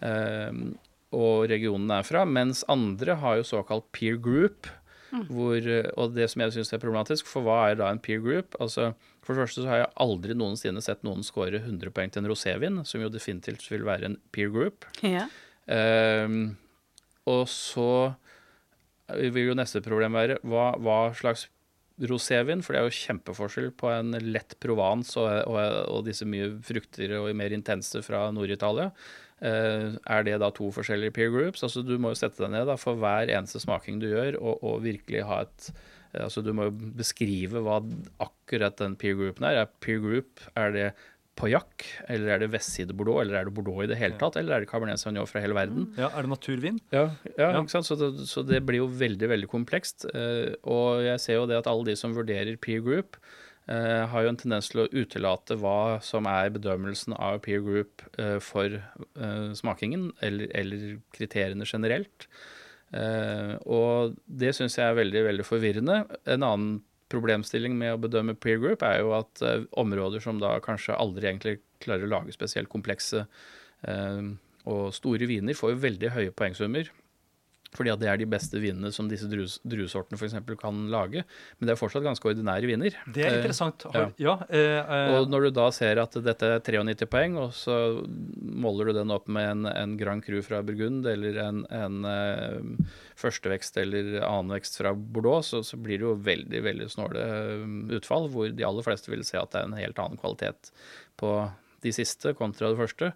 Uh, 0.01 0.71
og 1.11 1.49
regionen 1.51 1.91
er 1.93 2.07
fra. 2.07 2.23
Mens 2.25 2.63
andre 2.71 3.17
har 3.21 3.37
jo 3.39 3.47
såkalt 3.47 3.89
peer 3.95 4.17
group. 4.21 4.69
Mm. 5.11 5.25
Hvor, 5.27 5.65
og 5.99 6.13
det 6.15 6.29
som 6.31 6.41
jeg 6.45 6.55
syns 6.55 6.71
er 6.71 6.79
problematisk, 6.79 7.27
for 7.27 7.43
hva 7.43 7.57
er 7.67 7.77
da 7.81 7.89
en 7.91 7.99
peer 7.99 8.21
group? 8.23 8.55
Altså, 8.63 8.93
For 9.21 9.35
det 9.35 9.43
første 9.43 9.65
så 9.65 9.69
har 9.69 9.81
jeg 9.81 9.93
aldri 10.05 10.37
noensinne 10.39 10.81
sett 10.81 11.03
noen 11.03 11.25
score 11.27 11.59
100 11.59 11.91
poeng 11.93 12.09
til 12.09 12.23
en 12.23 12.31
rosévin, 12.31 12.79
som 12.87 13.03
jo 13.03 13.11
definitivt 13.11 13.67
vil 13.69 13.83
være 13.85 14.07
en 14.07 14.17
peer 14.31 14.49
group. 14.49 14.87
Ja. 15.03 15.27
Um, 15.67 16.55
og 17.29 17.43
så 17.51 18.15
vil 19.11 19.51
jo 19.51 19.57
neste 19.59 19.83
problem 19.83 20.15
være 20.15 20.39
hva, 20.47 20.71
hva 20.79 21.01
slags 21.17 21.49
rosévin, 22.09 22.63
for 22.65 22.73
det 22.73 22.81
er 22.81 22.87
jo 22.87 22.99
kjempeforskjell 22.99 23.71
på 23.77 23.89
en 23.93 24.15
lett 24.25 24.55
Provence 24.63 25.19
og, 25.19 25.29
og, 25.49 25.59
og 25.91 26.05
disse 26.07 26.27
mye 26.27 26.49
fruktigere 26.65 27.21
og 27.21 27.35
mer 27.37 27.53
intense 27.55 28.01
fra 28.05 28.27
Nord-Italia. 28.33 28.89
Uh, 29.41 29.97
er 30.05 30.25
det 30.27 30.35
da 30.37 30.51
to 30.53 30.67
forskjellige 30.73 31.15
peer 31.15 31.31
groups? 31.33 31.63
Altså 31.65 31.81
Du 31.81 31.95
må 31.97 32.11
jo 32.11 32.19
sette 32.19 32.43
deg 32.43 32.51
ned 32.53 32.67
da, 32.69 32.75
for 32.77 32.99
hver 33.01 33.31
eneste 33.33 33.61
smaking 33.63 33.97
du 34.01 34.11
gjør, 34.11 34.37
og, 34.37 34.61
og 34.61 34.83
virkelig 34.85 35.23
ha 35.25 35.39
et 35.47 35.71
uh, 35.71 36.27
Altså 36.27 36.43
Du 36.45 36.51
må 36.53 36.67
jo 36.67 36.75
beskrive 36.99 37.63
hva 37.65 37.79
akkurat 38.21 38.77
den 38.81 38.97
peer 38.99 39.17
groupen 39.17 39.47
er. 39.47 39.63
Er 39.63 39.73
peer 39.81 40.01
group 40.03 40.43
er 40.59 40.75
det 40.75 40.87
Pauillac, 41.41 41.85
eller 42.11 42.35
er 42.35 42.41
det 42.43 42.51
vestside 42.53 42.93
Bordeaux, 42.97 43.21
eller 43.23 43.39
er 43.39 43.47
det 43.47 43.53
Bordeaux 43.57 43.81
i 43.83 43.89
det 43.89 43.97
hele 43.97 44.17
tatt, 44.21 44.37
eller 44.37 44.55
er 44.55 44.63
det 44.63 44.69
Cabernet 44.69 45.01
Sauvignon 45.01 45.29
fra 45.29 45.41
hele 45.41 45.57
verden? 45.57 45.87
Ja, 45.97 46.11
Er 46.13 46.27
det 46.27 46.31
naturvin? 46.31 46.79
Ja, 46.93 47.07
ja, 47.33 47.47
ja. 47.49 47.61
ikke 47.61 47.73
sant? 47.73 47.89
Så 47.89 47.97
det, 47.97 48.11
så 48.29 48.43
det, 48.45 48.61
blir 48.67 48.83
jo 48.83 48.89
veldig 48.89 49.31
veldig 49.31 49.49
komplekst. 49.49 50.05
Uh, 50.13 50.53
og 50.61 51.01
jeg 51.05 51.23
ser 51.23 51.39
jo 51.39 51.47
det 51.49 51.57
at 51.57 51.69
alle 51.71 51.89
de 51.89 51.97
som 51.97 52.13
vurderer 52.13 52.59
peer 52.61 52.83
group, 52.85 53.17
uh, 53.71 54.05
har 54.11 54.25
jo 54.25 54.33
en 54.33 54.39
tendens 54.43 54.69
til 54.69 54.83
å 54.83 54.89
utelate 54.93 55.57
hva 55.61 55.97
som 56.05 56.29
er 56.29 56.53
bedømmelsen 56.53 57.17
av 57.17 57.41
peer 57.47 57.65
group 57.65 58.05
uh, 58.19 58.37
for 58.43 58.77
smakingen, 59.57 60.11
eller, 60.21 60.53
eller, 60.57 60.87
kriteriene 61.15 61.65
generelt. 61.65 62.29
og 63.71 64.17
det 64.27 64.49
syns 64.55 64.75
jeg 64.75 64.83
er 64.83 64.97
veldig, 64.97 65.21
veldig 65.23 65.45
forvirrende. 65.47 66.01
En 66.27 66.43
annen 66.43 66.81
problemstilling 67.11 67.75
med 67.77 67.95
å 67.95 68.01
bedømme 68.01 68.37
peer 68.39 68.61
group 68.61 68.85
er 68.87 69.01
jo 69.01 69.13
at 69.17 69.43
uh, 69.45 69.65
områder 69.79 70.23
som 70.23 70.39
da 70.41 70.55
kanskje 70.63 70.97
aldri 70.97 71.29
egentlig 71.29 71.59
klarer 71.83 72.07
å 72.07 72.13
lage 72.13 72.35
spesielt 72.35 72.71
komplekse 72.71 73.25
uh, 73.25 74.23
og 74.69 74.91
store 74.93 75.27
viner, 75.29 75.57
får 75.57 75.73
jo 75.73 75.83
veldig 75.85 76.11
høye 76.15 76.33
poengsummer. 76.37 76.91
Fordi 77.71 77.87
at 77.93 78.01
det 78.01 78.09
er 78.11 78.17
de 78.19 78.25
beste 78.27 78.59
vinene 78.59 78.89
som 78.91 79.07
disse 79.07 79.29
drus, 79.31 79.53
druesortene 79.63 80.17
f.eks. 80.19 80.33
kan 80.59 80.79
lage. 80.91 81.21
Men 81.59 81.69
det 81.69 81.71
er 81.71 81.79
fortsatt 81.79 82.03
ganske 82.03 82.27
ordinære 82.27 82.67
viner. 82.67 82.97
Det 83.07 83.23
er 83.23 83.29
Eh, 83.31 83.37
interessant. 83.39 83.85
ja. 83.95 84.09
Ja, 84.19 84.33
eh, 84.49 84.79
eh, 84.81 85.11
Og 85.21 85.29
når 85.31 85.45
du 85.45 85.49
da 85.55 85.69
ser 85.71 86.01
at 86.03 86.11
dette 86.25 86.43
er 86.57 86.59
93 86.59 87.07
poeng, 87.07 87.37
og 87.39 87.53
så 87.55 87.77
måler 88.43 88.91
du 88.91 88.93
den 88.99 89.13
opp 89.15 89.29
med 89.31 89.47
en, 89.53 89.65
en 89.71 89.95
Grand 89.97 90.23
Cru 90.25 90.41
fra 90.43 90.59
Burgund 90.67 91.07
eller 91.07 91.39
en, 91.45 91.61
en 91.71 92.03
eh, 92.05 92.89
førstevekst 93.21 93.77
eller 93.81 94.19
annenvekst 94.19 94.75
fra 94.81 94.91
Bordeaux, 94.93 95.47
så, 95.53 95.61
så 95.63 95.79
blir 95.79 96.01
det 96.01 96.07
jo 96.09 96.15
veldig 96.27 96.63
veldig 96.67 96.89
snåle 96.91 97.23
eh, 97.23 97.95
utfall, 97.97 98.27
hvor 98.33 98.51
de 98.51 98.67
aller 98.67 98.83
fleste 98.85 99.11
vil 99.13 99.23
se 99.27 99.39
at 99.39 99.51
det 99.55 99.61
er 99.63 99.69
en 99.71 99.79
helt 99.79 99.99
annen 100.01 100.19
kvalitet 100.19 100.71
på 101.21 101.31
de 101.81 101.95
siste 101.95 102.35
kontra 102.37 102.69
det 102.73 102.77
første. 102.83 103.13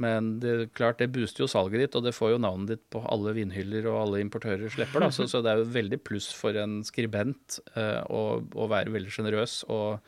Men 0.00 0.38
det, 0.40 0.52
er 0.52 0.68
klart, 0.72 1.00
det 1.02 1.10
booster 1.12 1.44
jo 1.44 1.50
salget 1.50 1.82
ditt, 1.82 1.96
og 1.98 2.06
det 2.06 2.14
får 2.16 2.34
jo 2.34 2.40
navnet 2.40 2.70
ditt 2.72 2.84
på 2.94 3.02
alle 3.12 3.34
vinhyller 3.36 3.84
og 3.90 3.98
alle 4.06 4.22
importører 4.24 4.72
slipper. 4.72 5.04
Da. 5.04 5.10
Så, 5.12 5.26
så 5.28 5.42
det 5.44 5.52
er 5.52 5.60
jo 5.60 5.72
veldig 5.74 5.98
pluss 6.00 6.30
for 6.32 6.56
en 6.56 6.80
skribent 6.88 7.58
eh, 7.76 8.00
å, 8.08 8.40
å 8.40 8.68
være 8.72 8.94
veldig 8.94 9.12
sjenerøs 9.12 9.58
og 9.68 10.00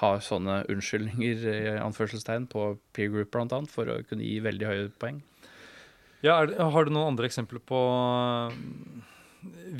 ha 0.00 0.10
sånne 0.22 0.60
unnskyldninger 0.70 1.46
i 1.50 1.72
anførselstegn 1.80 2.46
på 2.52 2.66
peer 2.94 3.10
group 3.12 3.36
annet, 3.40 3.72
for 3.72 3.88
å 3.90 4.00
kunne 4.06 4.28
gi 4.28 4.36
veldig 4.44 4.68
høye 4.68 4.90
poeng. 5.00 5.22
ja, 6.20 6.44
det, 6.46 6.60
har 6.60 6.84
du 6.84 6.92
noen 6.92 7.14
andre 7.14 7.30
eksempler 7.30 7.64
på 7.64 7.80
eh, 7.80 8.60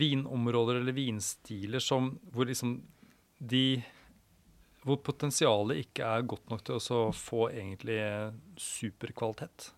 vinområder 0.00 0.80
eller 0.80 0.96
vinstiler 0.96 1.84
som, 1.84 2.14
hvor 2.32 2.48
liksom 2.48 2.78
de 3.40 3.82
Hvor 4.86 5.00
potensialet 5.04 5.82
ikke 5.84 6.06
er 6.08 6.24
godt 6.28 6.48
nok 6.52 6.64
til 6.64 6.80
å 6.80 7.10
få 7.12 7.50
egentlig 7.50 7.98
superkvalitet? 8.60 9.70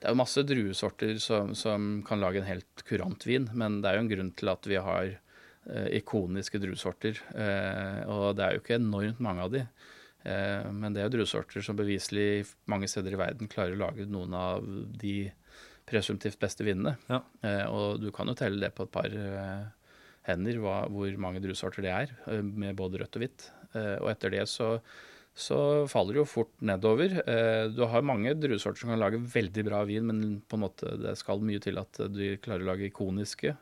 Det 0.00 0.08
er 0.08 0.14
jo 0.14 0.20
masse 0.20 0.44
druesorter 0.48 1.18
som, 1.20 1.54
som 1.56 1.88
kan 2.06 2.20
lage 2.20 2.40
en 2.40 2.48
helt 2.48 2.84
kurant 2.88 3.24
vin, 3.28 3.48
men 3.52 3.80
det 3.80 3.90
er 3.90 3.98
jo 3.98 4.04
en 4.06 4.12
grunn 4.12 4.30
til 4.36 4.52
at 4.52 4.68
vi 4.68 4.78
har 4.80 5.10
eh, 5.12 5.88
ikoniske 5.98 6.60
druesorter. 6.60 7.20
Eh, 7.36 7.98
og 8.08 8.36
det 8.38 8.46
er 8.46 8.56
jo 8.56 8.62
ikke 8.62 8.78
enormt 8.78 9.20
mange 9.24 9.44
av 9.44 9.52
de. 9.52 9.66
Eh, 10.24 10.70
men 10.72 10.96
det 10.96 11.02
er 11.02 11.10
jo 11.10 11.18
druesorter 11.18 11.64
som 11.64 11.76
beviselig 11.76 12.46
mange 12.72 12.88
steder 12.88 13.16
i 13.16 13.20
verden 13.20 13.52
klarer 13.52 13.76
å 13.76 13.82
lage 13.82 14.08
noen 14.08 14.36
av 14.36 14.64
de 15.00 15.30
presumptivt 15.90 16.40
beste 16.40 16.64
vinene. 16.64 16.96
Ja. 17.10 17.20
Eh, 17.44 17.66
og 17.68 18.00
du 18.00 18.10
kan 18.14 18.28
jo 18.30 18.36
telle 18.38 18.60
det 18.62 18.72
på 18.76 18.86
et 18.86 18.94
par 18.94 19.08
eh, 19.12 19.68
hender 20.28 20.60
hva, 20.62 20.82
hvor 20.92 21.16
mange 21.22 21.42
druesorter 21.44 21.84
det 21.84 21.94
er, 21.94 22.14
eh, 22.30 22.40
med 22.44 22.78
både 22.78 23.02
rødt 23.02 23.20
og 23.20 23.24
hvitt. 23.24 23.50
Eh, 23.74 23.96
og 24.02 24.10
etter 24.10 24.32
det 24.34 24.44
så, 24.50 24.76
så 25.36 25.86
faller 25.90 26.16
det 26.16 26.22
jo 26.22 26.28
fort 26.28 26.52
nedover. 26.66 27.18
Eh, 27.22 27.64
du 27.72 27.84
har 27.86 28.02
mange 28.06 28.34
druesorter 28.38 28.82
som 28.82 28.90
kan 28.92 29.00
lage 29.02 29.20
veldig 29.22 29.64
bra 29.68 29.82
vin, 29.88 30.06
men 30.10 30.40
på 30.48 30.58
en 30.58 30.64
måte 30.66 30.94
det 31.00 31.16
skal 31.20 31.42
mye 31.44 31.62
til 31.62 31.78
at 31.80 32.00
du 32.10 32.24
klarer 32.42 32.64
å 32.66 32.70
lage 32.72 32.88
ikoniske. 32.90 33.56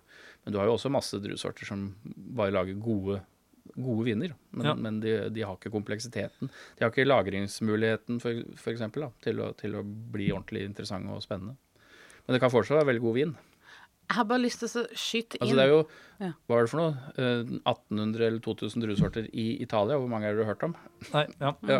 Men 0.45 0.55
du 0.55 0.59
har 0.61 0.69
jo 0.71 0.77
også 0.79 0.91
masse 0.95 1.19
druesorter 1.21 1.69
som 1.69 1.91
bare 2.39 2.55
lager 2.55 2.79
gode, 2.81 3.21
gode 3.77 4.07
viner. 4.07 4.33
Men, 4.57 4.67
Ja. 4.71 4.75
men 4.75 5.01
de, 5.05 5.17
de 5.35 5.45
har 5.45 5.59
ikke 5.59 5.73
kompleksiteten. 5.75 6.49
De 6.79 6.85
har 6.87 6.91
ikke 6.95 7.05
lagringsmuligheten 7.09 8.21
for, 8.23 8.41
for 8.57 8.73
eksempel, 8.73 9.05
da, 9.09 9.11
til, 9.25 9.43
å, 9.45 9.51
til 9.59 9.77
å 9.77 9.83
bli 9.85 10.31
ordentlig 10.33 10.65
interessante 10.71 11.13
og 11.13 11.21
spennende. 11.27 11.59
Men 12.27 12.37
det 12.37 12.41
kan 12.43 12.53
fortsatt 12.53 12.81
være 12.81 12.91
veldig 12.95 13.05
god 13.05 13.15
vin. 13.17 13.37
Jeg 14.09 14.17
har 14.17 14.25
bare 14.25 14.41
lyst 14.41 14.63
til 14.63 14.71
å 14.71 14.83
skyte 14.97 15.37
inn 15.37 15.43
Altså 15.45 15.57
det 15.59 15.65
er 15.67 15.75
jo, 15.75 15.81
Ja. 16.19 16.33
Hva 16.49 16.57
var 16.57 16.65
det 16.65 16.71
for 16.73 16.81
noe? 16.81 16.95
Eh, 17.21 17.51
1800 17.69 18.25
eller 18.27 18.41
2000 18.43 18.83
druesorter 18.83 19.29
i 19.31 19.45
Italia. 19.63 19.99
Hvor 20.01 20.09
mange 20.11 20.27
har 20.27 20.35
du 20.35 20.43
hørt 20.49 20.65
om? 20.67 20.73
Nei, 21.13 21.27
ja. 21.39 21.53
Ja. 21.69 21.77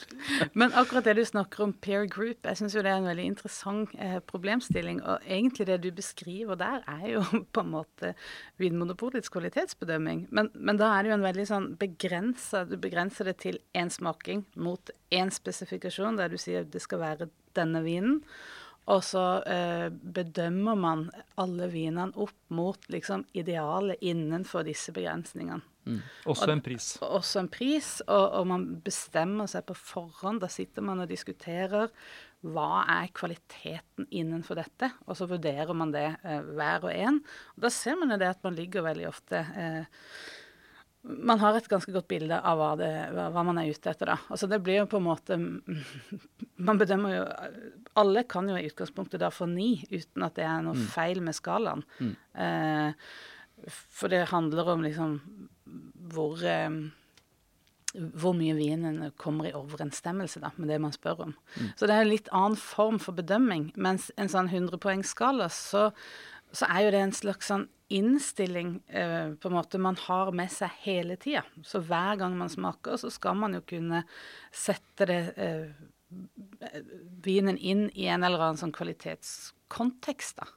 Men 0.58 0.72
akkurat 0.72 1.06
det 1.06 1.14
du 1.14 1.22
snakker 1.28 1.62
om 1.62 1.74
peer 1.84 2.08
group, 2.10 2.40
jeg 2.42 2.58
syns 2.58 2.74
jo 2.74 2.82
det 2.82 2.90
er 2.90 2.98
en 2.98 3.06
veldig 3.06 3.28
interessant 3.34 3.94
eh, 4.02 4.18
problemstilling. 4.26 4.98
Og 5.04 5.28
egentlig 5.28 5.68
det 5.68 5.78
du 5.84 5.92
beskriver 5.94 6.58
der, 6.58 6.82
er 6.90 7.06
jo 7.12 7.22
på 7.54 7.62
en 7.62 7.72
måte 7.76 8.14
Vinmonopolets 8.58 9.30
kvalitetsbedømming. 9.30 10.26
Men, 10.34 10.50
men 10.56 10.80
da 10.80 10.90
er 10.96 11.04
det 11.04 11.12
jo 11.12 11.18
en 11.20 11.28
veldig 11.28 11.46
sånn 11.52 11.72
begrensa 11.78 12.64
Du 12.66 12.78
begrenser 12.80 13.30
det 13.30 13.38
til 13.44 13.60
én 13.78 13.92
smaking 13.94 14.42
mot 14.56 14.90
én 15.14 15.30
spesifikasjon, 15.30 16.18
der 16.18 16.32
du 16.32 16.40
sier 16.40 16.66
det 16.66 16.82
skal 16.82 17.04
være 17.04 17.30
denne 17.54 17.84
vinen. 17.86 18.24
Og 18.88 19.02
så 19.04 19.24
eh, 19.44 19.88
bedømmer 19.92 20.78
man 20.80 21.08
alle 21.40 21.68
vinene 21.72 22.14
opp 22.16 22.36
mot 22.54 22.86
liksom 22.88 23.26
idealet 23.36 24.00
innenfor 24.00 24.64
disse 24.68 24.94
begrensningene. 24.96 25.60
Også 26.28 26.50
en 26.52 26.62
pris. 26.64 26.86
Og 27.00 27.18
også 27.20 27.42
en 27.42 27.50
pris, 27.52 27.90
og, 28.06 28.24
og 28.40 28.48
man 28.50 28.64
bestemmer 28.84 29.48
seg 29.50 29.64
på 29.68 29.76
forhånd. 29.76 30.42
Da 30.42 30.50
sitter 30.52 30.84
man 30.84 31.04
og 31.04 31.08
diskuterer 31.10 31.92
hva 32.46 32.84
er 32.86 33.08
kvaliteten 33.16 34.06
innenfor 34.14 34.60
dette, 34.60 34.92
og 35.08 35.16
så 35.18 35.26
vurderer 35.30 35.74
man 35.76 35.92
det 35.94 36.06
eh, 36.22 36.44
hver 36.54 36.86
og 36.86 36.92
en. 36.92 37.22
Og 37.56 37.64
da 37.66 37.72
ser 37.74 37.98
man 37.98 38.14
jo 38.14 38.20
det 38.20 38.30
at 38.30 38.44
man 38.46 38.58
ligger 38.58 38.86
veldig 38.86 39.08
ofte 39.10 39.42
eh, 39.58 40.04
man 41.02 41.38
har 41.40 41.56
et 41.56 41.68
ganske 41.70 41.92
godt 41.94 42.08
bilde 42.10 42.36
av 42.36 42.58
hva, 42.58 42.72
det, 42.76 42.90
hva, 43.14 43.42
man 43.46 43.60
er 43.60 43.70
ute 43.70 43.90
etter, 43.92 44.10
da. 44.10 44.16
Altså 44.28 44.48
det 44.50 44.58
blir 44.64 44.80
jo 44.80 44.88
på 44.90 44.98
en 44.98 45.06
måte 45.06 45.38
Man 46.68 46.80
bedømmer 46.80 47.14
jo 47.14 47.24
Alle 48.02 48.24
kan 48.28 48.48
jo 48.50 48.58
i 48.58 48.66
utgangspunktet 48.66 49.22
da 49.22 49.30
få 49.32 49.46
ni, 49.50 49.76
uten 49.92 50.26
at 50.26 50.36
det 50.38 50.46
er 50.46 50.62
noe 50.66 50.88
feil 50.90 51.22
med 51.24 51.36
skalaen. 51.38 51.84
Eh, 52.34 52.90
for 53.68 54.12
det 54.12 54.28
handler 54.32 54.74
om 54.74 54.84
liksom 54.86 55.16
hvor 56.12 56.42
eh, 56.46 56.70
hvor 57.96 58.34
mye 58.36 58.54
vinen 58.54 59.00
kommer 59.16 59.48
i 59.48 59.54
overensstemmelse 59.56 60.42
da, 60.42 60.50
med 60.56 60.68
det 60.68 60.80
man 60.82 60.92
spør 60.92 61.28
om. 61.28 61.34
Så 61.78 61.88
det 61.88 61.94
er 61.94 62.04
en 62.04 62.12
litt 62.12 62.28
annen 62.36 62.58
form 62.60 62.98
for 63.02 63.16
bedømming. 63.16 63.70
Mens 63.80 64.10
en 64.20 64.28
sånn 64.30 64.50
100-poengsskala, 64.52 65.48
så, 65.52 65.88
så 66.52 66.68
er 66.68 66.84
jo 66.84 66.92
det 66.94 67.00
en 67.06 67.16
slags 67.16 67.48
sånn 67.48 67.64
innstilling 67.88 68.78
eh, 68.86 69.32
på 69.40 69.48
en 69.48 69.56
måte 69.56 69.80
man 69.80 69.96
har 70.04 70.32
med 70.36 70.52
seg 70.52 70.72
hele 70.84 71.16
tida. 71.20 71.44
Så 71.64 71.80
hver 71.84 72.18
gang 72.20 72.36
man 72.38 72.52
smaker, 72.52 72.98
så 73.00 73.10
skal 73.12 73.38
man 73.40 73.56
jo 73.56 73.62
kunne 73.64 74.02
sette 74.52 75.08
det 75.08 75.20
eh, 75.36 75.70
vinen 77.24 77.58
inn 77.58 77.88
i 77.92 78.08
en 78.08 78.24
eller 78.24 78.40
annen 78.40 78.60
sånn 78.60 78.76
kvalitetskontekst. 78.76 80.40
da. 80.40 80.48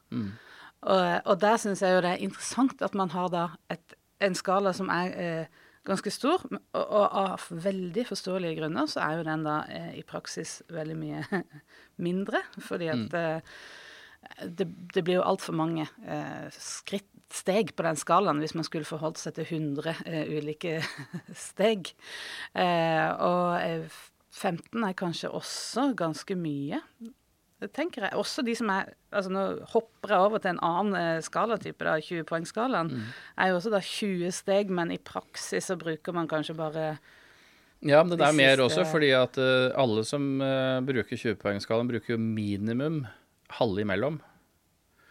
Og, 0.81 1.01
og 1.29 1.41
der 1.41 1.59
syns 1.61 1.83
jeg 1.83 1.93
jo 1.93 2.03
det 2.03 2.15
er 2.15 2.23
interessant 2.25 2.81
at 2.81 2.95
man 2.97 3.11
har 3.13 3.27
da 3.33 3.43
et, 3.73 3.97
en 4.23 4.37
skala 4.37 4.73
som 4.73 4.89
er 4.93 5.11
eh, 5.13 5.59
ganske 5.87 6.13
stor, 6.13 6.43
og, 6.51 6.81
og 6.81 7.05
av 7.23 7.45
veldig 7.63 8.05
forståelige 8.09 8.59
grunner 8.61 8.89
så 8.89 9.03
er 9.05 9.19
jo 9.19 9.27
den 9.27 9.45
da 9.47 9.61
eh, 9.69 9.93
i 9.99 10.03
praksis 10.07 10.59
veldig 10.71 10.97
mye 10.97 11.43
mindre. 12.05 12.43
Fordi 12.61 12.91
at 12.93 13.17
eh, 13.17 13.55
det, 14.45 14.67
det 14.93 15.03
blir 15.03 15.19
jo 15.19 15.27
altfor 15.27 15.57
mange 15.57 15.87
eh, 16.05 16.47
skritt, 16.53 17.09
steg 17.31 17.73
på 17.77 17.85
den 17.87 17.99
skalaen 17.99 18.41
hvis 18.43 18.55
man 18.57 18.67
skulle 18.67 18.87
forholdt 18.87 19.21
seg 19.21 19.37
til 19.37 19.47
100 19.47 20.03
eh, 20.05 20.31
ulike 20.37 20.79
steg. 21.47 21.93
Eh, 22.53 23.07
og 23.23 23.57
eh, 23.61 24.01
15 24.31 24.85
er 24.87 24.95
kanskje 24.97 25.31
også 25.35 25.91
ganske 25.99 26.37
mye. 26.39 26.79
Det 27.61 27.69
tenker 27.75 28.07
jeg. 28.07 28.17
Også 28.17 28.41
de 28.45 28.55
som 28.57 28.71
er 28.73 28.93
altså 29.13 29.31
Nå 29.33 29.41
hopper 29.73 30.15
jeg 30.15 30.25
over 30.25 30.41
til 30.41 30.53
en 30.55 30.61
annen 30.65 30.97
eh, 30.97 31.23
skalatype, 31.25 31.85
da, 31.85 31.97
20-poengsskalaen. 32.01 32.93
Er 33.37 33.51
jo 33.51 33.59
også 33.59 33.73
da 33.73 33.81
20 33.85 34.31
steg, 34.33 34.71
men 34.73 34.93
i 34.93 34.97
praksis 34.97 35.69
så 35.69 35.77
bruker 35.79 36.15
man 36.15 36.29
kanskje 36.31 36.57
bare 36.57 36.85
Ja, 37.85 38.01
men 38.05 38.15
det 38.15 38.25
er 38.25 38.37
mer 38.37 38.63
også, 38.65 38.85
fordi 38.89 39.11
at 39.17 39.37
eh, 39.41 39.69
alle 39.77 40.05
som 40.07 40.33
eh, 40.41 40.79
bruker 40.87 41.19
20-poengsskalaen, 41.19 41.91
bruker 41.91 42.15
jo 42.15 42.21
minimum 42.21 43.03
halve 43.59 43.85
imellom. 43.85 44.21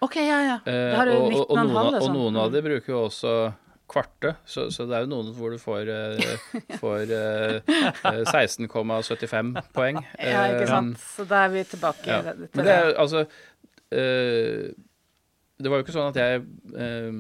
OK, 0.01 0.17
ja, 0.17 0.39
ja. 0.47 0.59
Det 0.65 0.77
Da 0.93 0.97
har 0.97 1.07
du 1.11 1.17
og, 1.17 1.33
og, 1.33 1.51
og, 1.51 1.59
19,5 1.59 1.73
noen, 1.75 1.95
og 2.01 2.09
noen 2.15 2.37
av 2.41 2.47
Mm. 2.49 2.53
de 2.57 2.61
bruker 2.69 2.93
jo 2.95 3.01
også 3.09 3.33
kvarte, 3.91 4.31
så, 4.47 4.69
så 4.71 4.85
det 4.87 4.95
er 4.97 5.01
jo 5.05 5.11
noen 5.11 5.33
hvor 5.35 5.51
du 5.51 5.59
får, 5.59 5.89
eh, 5.91 6.21
får 6.79 7.11
eh, 7.11 7.61
eh, 8.07 8.25
16,75 8.31 9.57
poeng. 9.75 9.99
Ja, 10.19 10.45
ikke 10.53 10.63
Eh, 10.63 10.67
sant. 10.71 10.99
Så 11.03 11.25
da 11.29 11.37
er 11.45 11.49
vi 11.57 11.65
tilbake 11.65 12.07
Ja. 12.07 12.21
til 12.23 12.49
Men 12.55 12.65
det 12.69 12.75
er 12.77 12.95
altså 13.03 13.25
eh, 13.91 14.71
Det 15.61 15.69
var 15.69 15.77
jo 15.81 15.85
ikke 15.85 15.97
sånn 15.99 16.13
at 16.15 16.21
jeg 16.23 16.33
eh, 16.81 17.11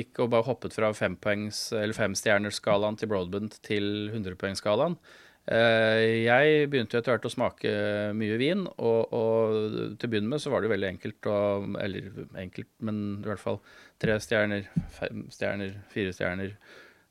gikk 0.00 0.18
og 0.24 0.30
bare 0.32 0.42
hoppet 0.48 0.72
fra 0.74 0.88
femstjernersskalaen 0.96 2.96
til 2.98 3.08
Broadbent 3.12 3.60
til 3.62 3.84
100-poengsskalaen. 4.10 4.96
Eh, 4.96 4.98
jeg 5.44 6.68
begynte 6.72 6.96
etter 6.96 7.12
hvert 7.12 7.26
å 7.28 7.32
smake 7.32 7.70
mye 8.16 8.36
vin, 8.40 8.62
og, 8.80 9.12
og 9.12 9.96
til 10.00 10.08
å 10.08 10.12
begynne 10.14 10.30
med 10.32 10.40
så 10.40 10.52
var 10.52 10.64
det 10.64 10.70
veldig 10.72 10.88
enkelt 10.94 11.28
å 11.28 11.40
Eller 11.84 12.06
enkelt, 12.40 12.70
men 12.80 13.02
i 13.18 13.28
hvert 13.28 13.42
fall 13.42 13.58
tre 14.00 14.16
stjerner, 14.24 14.70
fem 14.96 15.26
stjerner, 15.34 15.76
fire 15.92 16.14
stjerner 16.16 16.54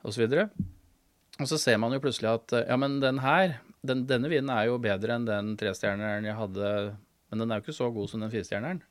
osv. 0.02 0.26
Og 1.41 1.50
så 1.50 1.58
ser 1.58 1.80
man 1.82 1.93
jo 1.96 2.02
plutselig 2.04 2.30
at 2.30 2.54
eh, 2.58 2.67
ja, 2.69 2.78
men 2.80 3.00
den 3.02 3.22
her, 3.24 3.58
den, 3.86 4.06
denne 4.10 4.30
vinen 4.32 4.52
er 4.54 4.67
jo 4.69 4.82
bedre 4.82 5.17
enn 5.17 5.30
den 5.30 5.54
trestjerneren 5.60 6.28
jeg 6.28 6.38
hadde, 6.38 6.74
men 7.32 7.41
den 7.41 7.54
er 7.54 7.60
jo 7.60 7.67
ikke 7.67 7.80
så 7.80 7.89
god 7.93 8.12
som 8.12 8.24
den 8.24 8.34
firestjerneren. 8.34 8.84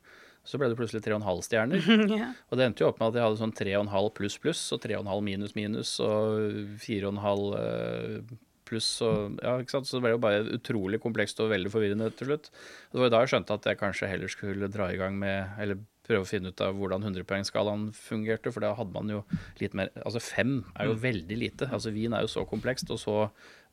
Så 0.43 0.59
ble 0.59 0.67
det 0.67 0.75
plutselig 0.75 0.99
tre 1.05 1.15
og 1.15 1.21
en 1.21 1.27
halv 1.29 1.43
stjerner. 1.45 1.85
yeah. 2.11 2.33
Og 2.51 2.59
det 2.59 2.65
endte 2.67 2.83
jo 2.83 2.89
opp 2.89 2.97
med 2.99 3.13
at 3.13 3.19
jeg 3.19 3.23
hadde 3.29 3.39
sånn 3.39 3.55
tre 3.55 3.77
og 3.77 3.85
en 3.85 3.93
halv 3.93 4.09
pluss 4.17 4.35
pluss, 4.43 4.63
og 4.75 4.81
tre 4.83 4.97
og 4.97 5.05
en 5.05 5.13
halv 5.13 5.23
minus 5.23 5.53
minus, 5.55 5.93
og 6.03 6.73
fire 6.83 7.07
og 7.07 7.15
en 7.15 7.23
halv 7.23 7.55
eh, 7.61 8.33
pluss, 8.73 8.89
og 9.05 9.39
ja, 9.39 9.55
ikke 9.61 9.77
sant. 9.77 9.87
Så 9.87 9.97
det 9.97 10.03
ble 10.07 10.15
jo 10.17 10.21
bare 10.25 10.43
utrolig 10.57 10.99
komplekst 11.03 11.39
og 11.43 11.53
veldig 11.53 11.71
forvirrende 11.73 12.09
til 12.17 12.33
slutt. 12.33 12.51
Det 12.91 13.01
var 13.01 13.13
da 13.13 13.23
jeg 13.23 13.35
skjønte 13.35 13.57
at 13.57 13.69
jeg 13.69 13.79
kanskje 13.79 14.11
heller 14.11 14.33
skulle 14.33 14.71
dra 14.73 14.89
i 14.91 14.99
gang 14.99 15.17
med, 15.21 15.53
eller 15.61 15.81
prøve 16.03 16.25
å 16.25 16.27
finne 16.27 16.51
ut 16.51 16.63
av 16.63 16.75
hvordan 16.75 17.05
100-poengsskalaen 17.07 17.87
fungerte, 17.95 18.51
for 18.51 18.65
da 18.65 18.73
hadde 18.75 18.95
man 18.95 19.11
jo 19.11 19.21
litt 19.61 19.75
mer 19.77 19.91
Altså 20.03 20.19
fem 20.23 20.57
er 20.75 20.89
jo 20.89 20.97
veldig 20.99 21.37
lite. 21.39 21.69
Altså 21.71 21.93
Vin 21.95 22.15
er 22.15 22.25
jo 22.25 22.33
så 22.33 22.43
komplekst 22.49 22.91
og 22.91 22.99
så 22.99 23.17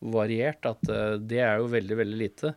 variert 0.00 0.64
at 0.68 0.84
uh, 0.88 1.18
det 1.18 1.42
er 1.42 1.58
jo 1.60 1.70
veldig, 1.72 1.98
veldig 2.04 2.20
lite. 2.20 2.54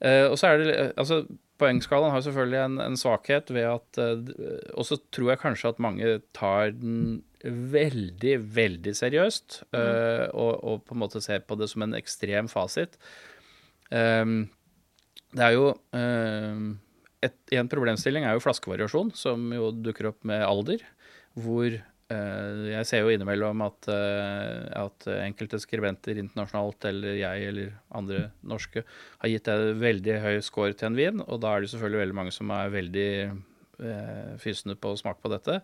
Uh, 0.00 0.30
og 0.30 0.38
så 0.40 0.50
er 0.50 0.62
det 0.62 0.78
altså 1.00 1.22
Poengskalaen 1.60 2.10
har 2.10 2.24
selvfølgelig 2.26 2.60
en, 2.64 2.80
en 2.82 2.98
svakhet 2.98 3.52
ved 3.54 3.68
at 3.68 4.00
uh, 4.00 4.32
Og 4.74 4.88
så 4.88 4.98
tror 5.14 5.30
jeg 5.32 5.42
kanskje 5.44 5.70
at 5.70 5.82
mange 5.82 6.16
tar 6.36 6.74
den 6.74 7.22
veldig, 7.44 8.38
veldig 8.56 8.94
seriøst. 8.96 9.60
Uh, 9.74 10.26
og, 10.32 10.52
og, 10.64 10.82
på 10.88 10.96
en 10.96 11.02
måte 11.04 11.22
ser 11.22 11.44
på 11.46 11.58
det 11.60 11.68
som 11.70 11.84
en 11.86 11.94
ekstrem 11.98 12.48
fasit. 12.50 12.98
Um, 13.92 14.48
det 15.34 15.44
er 15.44 15.54
jo 15.54 15.68
uh, 15.74 16.64
et, 17.22 17.36
En 17.54 17.70
problemstilling 17.70 18.26
er 18.26 18.34
jo 18.34 18.42
flaskevariasjon, 18.42 19.12
som 19.14 19.52
jo 19.54 19.70
dukker 19.76 20.10
opp 20.10 20.24
med 20.26 20.42
alder. 20.46 20.82
Hvor 21.38 21.74
Eh, 21.74 21.93
jeg 22.12 22.84
ser 22.88 23.00
jo 23.00 23.12
innimellom 23.14 23.62
at, 23.64 23.88
eh, 23.88 24.66
at, 24.76 25.06
enkelte 25.14 25.60
skribenter 25.62 26.18
internasjonalt, 26.20 26.84
eller 26.90 27.16
jeg 27.16 27.48
eller 27.48 27.72
andre 27.96 28.26
norske, 28.44 28.84
har 29.22 29.32
gitt 29.32 29.48
deg 29.48 29.80
veldig 29.80 30.20
høy 30.20 30.36
score 30.44 30.76
til 30.76 30.90
en 30.90 30.98
vin. 30.98 31.24
Og 31.24 31.40
da 31.40 31.54
er 31.54 31.64
det 31.64 31.72
selvfølgelig 31.72 32.02
veldig 32.02 32.18
mange 32.20 32.34
som 32.36 32.52
er 32.52 32.74
veldig 32.74 33.10
eh, 33.24 34.34
fysende 34.42 34.76
på 34.76 34.92
å 34.92 34.98
smake 35.00 35.22
på 35.24 35.32
dette. 35.32 35.60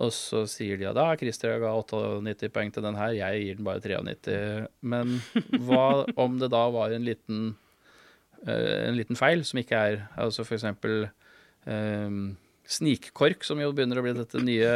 Og 0.00 0.14
så 0.16 0.46
sier 0.48 0.80
de 0.80 0.88
at 0.88 0.96
da 0.96 1.10
Christer 1.20 1.60
ga 1.60 1.74
98 1.76 2.52
poeng 2.54 2.72
til 2.72 2.86
den 2.88 2.96
her, 2.96 3.12
jeg 3.18 3.44
gir 3.44 3.60
den 3.60 3.68
bare 3.68 3.84
93. 3.84 4.70
Men 4.80 5.18
hva 5.66 6.06
om 6.24 6.40
det 6.40 6.52
da 6.54 6.64
var 6.72 6.96
en 6.96 7.04
liten, 7.04 7.50
eh, 8.46 8.88
en 8.88 8.96
liten 8.96 9.20
feil 9.20 9.44
som 9.44 9.60
ikke 9.60 9.76
er 9.92 10.00
Altså 10.16 10.46
for 10.48 10.56
eksempel 10.56 11.04
eh, 11.68 12.08
snikkork, 12.72 13.44
som 13.46 13.60
jo 13.60 13.70
begynner 13.76 14.00
å 14.00 14.04
bli 14.04 14.14
dette 14.16 14.40
nye, 14.42 14.70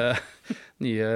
nye 0.84 1.08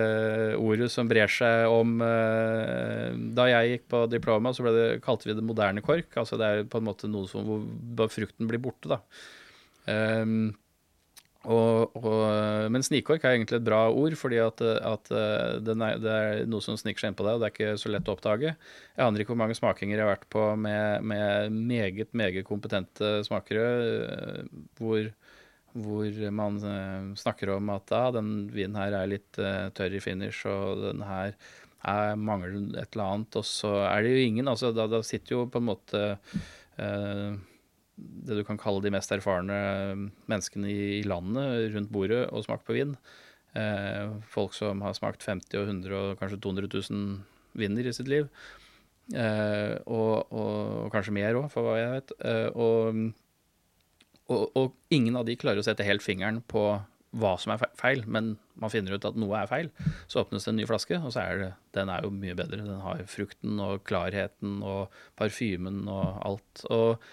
ordet 0.57 0.90
som 0.93 1.11
brer 1.11 1.31
seg 1.31 1.69
om 1.71 1.99
uh, 2.03 3.11
Da 3.37 3.49
jeg 3.51 3.75
gikk 3.75 3.85
på 3.93 4.07
diploma, 4.12 4.55
så 4.57 4.64
det, 4.71 4.88
kalte 5.05 5.31
vi 5.31 5.37
det 5.37 5.45
moderne 5.47 5.85
kork. 5.85 6.11
Altså 6.21 6.40
det 6.40 6.49
er 6.49 6.64
på 6.71 6.81
en 6.81 6.88
måte 6.88 7.11
noe 7.11 7.29
som, 7.31 7.47
hvor 7.97 8.11
frukten 8.12 8.51
blir 8.51 8.62
borte, 8.62 8.97
da. 8.97 9.03
Um, 9.90 10.51
og, 11.49 11.95
og, 11.97 12.69
men 12.69 12.85
snikkork 12.85 13.23
er 13.25 13.38
egentlig 13.38 13.62
et 13.62 13.64
bra 13.64 13.87
ord, 13.88 14.12
fordi 14.21 14.37
at, 14.45 14.61
at 14.61 15.12
er, 15.16 15.55
det 15.64 16.12
er 16.12 16.43
noe 16.51 16.61
som 16.61 16.77
sniker 16.77 17.01
seg 17.01 17.14
innpå 17.14 17.25
deg, 17.25 17.38
og 17.38 17.40
det 17.40 17.49
er 17.49 17.55
ikke 17.55 17.81
så 17.81 17.93
lett 17.93 18.11
å 18.12 18.16
oppdage. 18.16 18.53
Jeg 18.53 19.05
aner 19.07 19.23
ikke 19.23 19.33
hvor 19.33 19.40
mange 19.40 19.57
smakinger 19.57 19.97
jeg 19.97 20.05
har 20.05 20.12
vært 20.12 20.29
på 20.33 20.45
med, 20.61 21.07
med 21.09 21.57
meget, 21.73 22.12
meget 22.12 22.45
kompetente 22.49 23.23
smakere, 23.25 23.71
eh, 23.87 24.43
hvor 24.77 25.09
hvor 25.78 26.30
man 26.35 26.59
uh, 26.64 27.11
snakker 27.18 27.54
om 27.54 27.70
at 27.74 27.92
ah, 27.94 28.11
den 28.14 28.48
vinen 28.50 28.78
her 28.78 28.96
er 28.98 29.11
litt 29.11 29.38
uh, 29.38 29.68
tørr 29.76 29.94
i 29.94 30.02
finish, 30.02 30.42
og 30.50 30.83
den 30.88 31.04
her 31.06 31.37
er, 31.80 32.16
mangler 32.18 32.56
et 32.80 32.90
eller 32.96 33.06
annet. 33.06 33.38
Og 33.38 33.46
så 33.46 33.72
er 33.87 34.02
det 34.02 34.16
jo 34.16 34.26
ingen 34.26 34.50
altså 34.50 34.72
Da, 34.74 34.88
da 34.90 35.02
sitter 35.06 35.37
jo 35.37 35.46
på 35.50 35.62
en 35.62 35.68
måte 35.70 36.04
uh, 36.18 37.30
det 38.00 38.38
du 38.38 38.44
kan 38.48 38.59
kalle 38.61 38.83
de 38.83 38.92
mest 38.94 39.12
erfarne 39.12 39.56
menneskene 40.30 40.70
i, 40.72 41.02
landet 41.04 41.74
rundt 41.74 41.90
bordet 41.92 42.22
og 42.33 42.46
smaker 42.46 42.64
på 42.64 42.76
vin. 42.78 42.94
folk 44.24 44.54
som 44.56 44.80
har 44.80 44.94
smakt 44.96 45.26
50 45.26 45.59
og 45.59 45.66
100 45.66 45.96
og 45.98 46.14
kanskje 46.16 46.38
200 46.40 46.70
000 46.72 47.61
viner 47.61 47.90
i 47.90 47.92
sitt 47.92 48.09
liv. 48.09 48.30
Og, 49.12 49.85
og, 49.85 50.33
og, 50.33 50.88
kanskje 50.94 51.12
mer 51.12 51.37
òg, 51.37 51.50
for 51.52 51.66
hva 51.66 51.76
jeg 51.76 51.92
vet. 51.92 52.14
og 52.54 53.12
og, 54.31 54.47
og, 54.57 54.73
ingen 54.95 55.19
av 55.19 55.27
de 55.27 55.37
klarer 55.38 55.61
å 55.61 55.66
sette 55.66 55.87
helt 55.87 56.05
fingeren 56.05 56.40
på 56.51 56.64
hva 57.19 57.33
som 57.43 57.55
er 57.55 57.62
feil, 57.79 58.05
men 58.07 58.37
man 58.61 58.71
finner 58.71 58.95
ut 58.95 59.07
at 59.09 59.16
noe 59.19 59.40
er 59.40 59.49
feil. 59.51 59.71
Så 60.11 60.23
åpnes 60.23 60.45
det 60.47 60.53
en 60.53 60.61
ny 60.61 60.66
flaske, 60.69 61.01
og 61.01 61.11
så 61.14 61.25
er 61.25 61.40
det, 61.40 61.49
den 61.75 61.90
er 61.90 62.07
jo 62.07 62.12
mye 62.14 62.37
bedre. 62.38 62.62
Den 62.62 62.85
har 62.85 63.03
frukten 63.11 63.59
og 63.64 63.83
klarheten 63.88 64.61
og 64.62 64.95
parfymen 65.19 65.83
og 65.90 66.23
alt. 66.29 66.64
Og, 66.71 67.11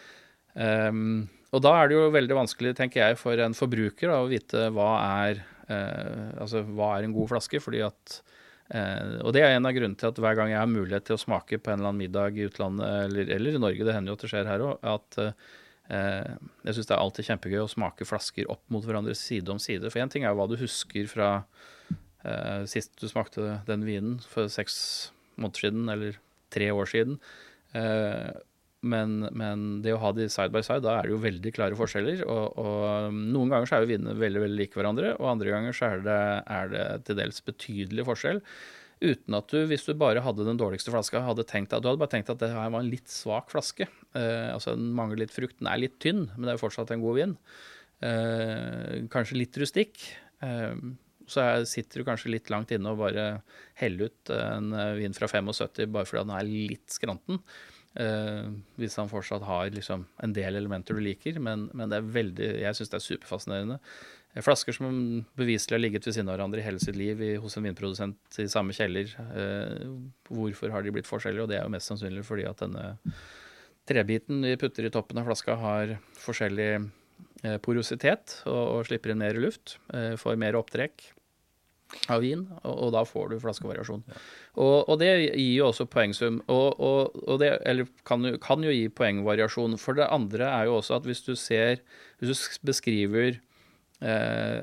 um, 0.53 1.25
og 1.49 1.65
da 1.65 1.73
er 1.79 1.89
det 1.89 1.97
jo 1.97 2.13
veldig 2.13 2.39
vanskelig, 2.43 2.75
tenker 2.77 3.07
jeg, 3.07 3.19
for 3.21 3.41
en 3.41 3.57
forbruker 3.57 4.13
da, 4.13 4.21
å 4.21 4.29
vite 4.29 4.69
hva 4.75 4.91
er, 5.23 5.41
uh, 5.71 6.43
altså, 6.43 6.61
hva 6.67 6.93
er 6.95 7.07
en 7.07 7.17
god 7.17 7.33
flaske. 7.33 7.63
fordi 7.63 7.81
at 7.87 8.19
uh, 8.75 9.23
og 9.25 9.33
det 9.33 9.47
er 9.47 9.55
en 9.55 9.65
av 9.65 9.73
grunnene 9.73 9.97
til 9.97 10.11
at 10.11 10.21
hver 10.21 10.37
gang 10.37 10.53
jeg 10.53 10.61
har 10.61 10.69
mulighet 10.69 11.09
til 11.09 11.17
å 11.17 11.23
smake 11.25 11.57
på 11.57 11.73
en 11.73 11.79
eller 11.79 11.95
annen 11.95 12.05
middag 12.05 12.37
i 12.37 12.51
utlandet, 12.51 13.07
eller, 13.07 13.37
eller 13.39 13.57
i 13.57 13.65
Norge, 13.65 13.87
det 13.87 13.97
hender 13.97 14.13
jo 14.13 14.19
at 14.19 14.27
det 14.27 14.35
skjer 14.35 14.51
her 14.51 14.67
òg, 14.67 14.91
at 14.93 15.23
uh, 15.25 15.55
jeg 15.87 16.75
syns 16.75 16.89
det 16.89 16.95
er 16.95 16.99
alltid 16.99 17.29
kjempegøy 17.29 17.61
å 17.63 17.71
smake 17.71 18.07
flasker 18.07 18.49
opp 18.51 18.63
mot 18.73 18.83
hverandre 18.83 19.15
side 19.15 19.51
om 19.53 19.59
side. 19.61 19.87
For 19.93 20.03
én 20.03 20.11
ting 20.11 20.25
er 20.25 20.33
jo 20.33 20.41
hva 20.41 20.47
du 20.51 20.57
husker 20.59 21.07
fra 21.11 21.29
eh, 22.27 22.65
sist 22.69 22.97
du 22.99 23.07
smakte 23.07 23.61
den 23.69 23.85
vinen, 23.87 24.17
for 24.19 24.51
seks 24.51 24.77
måneder 25.37 25.67
siden 25.67 25.93
eller 25.93 26.19
tre 26.53 26.69
år 26.73 26.89
siden. 26.91 27.19
Eh, 27.77 28.31
men, 28.87 29.19
men, 29.33 29.67
det 29.83 29.95
å 29.95 30.01
ha 30.01 30.11
de 30.15 30.27
side 30.29 30.53
by 30.53 30.61
side, 30.65 30.83
da 30.85 30.97
er 30.97 31.07
det 31.07 31.15
jo 31.15 31.21
veldig 31.23 31.53
klare 31.55 31.77
forskjeller. 31.77 32.23
Og, 32.29 32.59
og 32.61 33.15
noen 33.17 33.53
ganger 33.53 33.69
så 33.69 33.77
er 33.77 33.85
jo 33.85 33.91
vinene 33.93 34.17
veldig 34.19 34.43
veldig 34.43 34.59
like 34.59 34.79
hverandre, 34.79 35.15
og 35.17 35.31
andre 35.33 35.53
ganger 35.53 35.77
så 35.77 35.93
er 35.93 36.03
det, 36.05 36.19
er 36.59 36.73
det 36.73 36.87
til 37.07 37.19
dels 37.19 37.41
betydelig 37.47 38.05
forskjell. 38.07 38.43
Uten 38.97 39.37
at 39.37 39.51
du, 39.53 39.59
hvis 39.69 39.85
du 39.85 39.91
bare 39.97 40.23
hadde 40.25 40.45
den 40.45 40.57
dårligste 40.57 40.93
flaska, 40.93 41.21
hadde 41.25 41.45
tenkt 41.49 41.73
at 41.75 41.83
du 41.83 41.89
hadde 41.89 42.01
bare 42.01 42.15
tenkt 42.15 42.31
at 42.33 42.41
det 42.41 42.49
her 42.53 42.71
var 42.73 42.81
en 42.81 42.89
litt 42.89 43.11
svak 43.13 43.51
flaske. 43.53 43.85
Eh, 44.17 44.49
altså 44.53 44.75
Den 44.77 44.91
mangler 44.97 45.23
litt 45.23 45.35
frukt. 45.35 45.59
Den 45.61 45.71
er 45.71 45.83
litt 45.83 45.99
tynn, 46.03 46.27
men 46.33 46.45
det 46.45 46.53
er 46.53 46.59
jo 46.59 46.65
fortsatt 46.65 46.93
en 46.95 47.03
god 47.03 47.19
vin. 47.19 47.35
Eh, 48.05 49.07
kanskje 49.13 49.39
litt 49.39 49.61
rustikk. 49.61 50.01
Eh, 50.45 50.75
så 51.27 51.47
sitter 51.67 51.99
du 51.99 52.07
kanskje 52.07 52.31
litt 52.31 52.51
langt 52.53 52.71
inne 52.71 52.93
og 52.93 53.01
bare 53.01 53.23
heller 53.81 54.07
ut 54.07 54.29
en 54.31 54.69
vin 54.95 55.15
fra 55.15 55.27
75 55.27 55.89
bare 55.91 56.07
fordi 56.07 56.21
den 56.23 56.37
er 56.37 56.53
litt 56.71 56.93
skranten. 56.95 57.41
Eh, 57.97 58.49
hvis 58.77 58.97
han 58.99 59.09
fortsatt 59.09 59.41
har 59.47 59.71
liksom, 59.73 60.03
en 60.21 60.33
del 60.35 60.59
elementer 60.59 60.97
du 60.97 61.01
liker. 61.01 61.39
Men, 61.41 61.67
men 61.73 61.89
det 61.89 61.99
er 61.99 62.13
veldig, 62.19 62.49
jeg 62.61 62.77
syns 62.77 62.93
det 62.93 62.99
er 62.99 63.05
superfascinerende. 63.07 63.79
Flasker 64.45 64.75
som 64.75 64.97
beviselig 65.39 65.73
har 65.73 65.81
ligget 65.81 66.05
ved 66.05 66.13
siden 66.13 66.29
av 66.29 66.35
hverandre 66.35 66.61
i 66.61 66.65
hele 66.65 66.81
sitt 66.83 66.97
liv 66.99 67.23
i, 67.25 67.31
hos 67.41 67.57
en 67.57 67.65
vinprodusent 67.65 68.37
i 68.43 68.45
samme 68.51 68.75
kjeller. 68.77 69.09
Eh, 69.33 69.87
hvorfor 70.29 70.73
har 70.75 70.85
de 70.85 70.93
blitt 70.93 71.09
forskjellige? 71.09 71.47
Og 71.47 71.49
det 71.49 71.57
er 71.57 71.65
jo 71.65 71.73
mest 71.73 71.89
sannsynlig 71.89 72.25
fordi 72.27 72.45
at 72.49 72.61
denne 72.61 72.91
trebiten 73.87 74.43
vi 74.45 74.57
putter 74.59 74.87
i 74.87 74.93
toppen 74.93 75.19
av 75.21 75.29
flaska, 75.29 75.57
har 75.59 75.97
forskjellig 76.21 76.71
eh, 76.77 77.57
porositet 77.63 78.41
og, 78.45 78.63
og, 78.63 78.81
slipper 78.89 79.13
inn 79.13 79.23
mer 79.23 79.39
luft. 79.41 79.77
Eh, 79.93 80.15
får 80.19 80.39
mer 80.39 80.57
opptrekk 80.59 81.13
av 82.11 82.19
vin, 82.23 82.43
og, 82.63 82.73
og 82.73 82.93
da 82.95 83.03
får 83.07 83.31
du 83.31 83.37
flaskevariasjon. 83.43 84.03
Ja. 84.09 84.21
Og, 84.57 84.77
og, 84.89 84.95
det 84.99 85.11
gir 85.23 85.53
jo 85.59 85.69
også 85.69 85.87
poengsum. 85.89 86.41
Og, 86.51 86.81
og 86.81 87.39
det 87.41 87.53
eller 87.69 87.87
kan, 88.07 88.27
kan, 88.43 88.65
jo 88.65 88.73
gi 88.73 88.87
poengvariasjon. 88.91 89.77
For 89.81 89.97
det 89.97 90.09
andre 90.11 90.49
er 90.51 90.67
jo 90.67 90.79
også 90.81 90.97
at 90.99 91.07
hvis 91.07 91.23
du 91.27 91.35
ser 91.39 91.83
Hvis 92.17 92.33
du 92.33 92.65
beskriver 92.65 93.39
eh, 94.01 94.59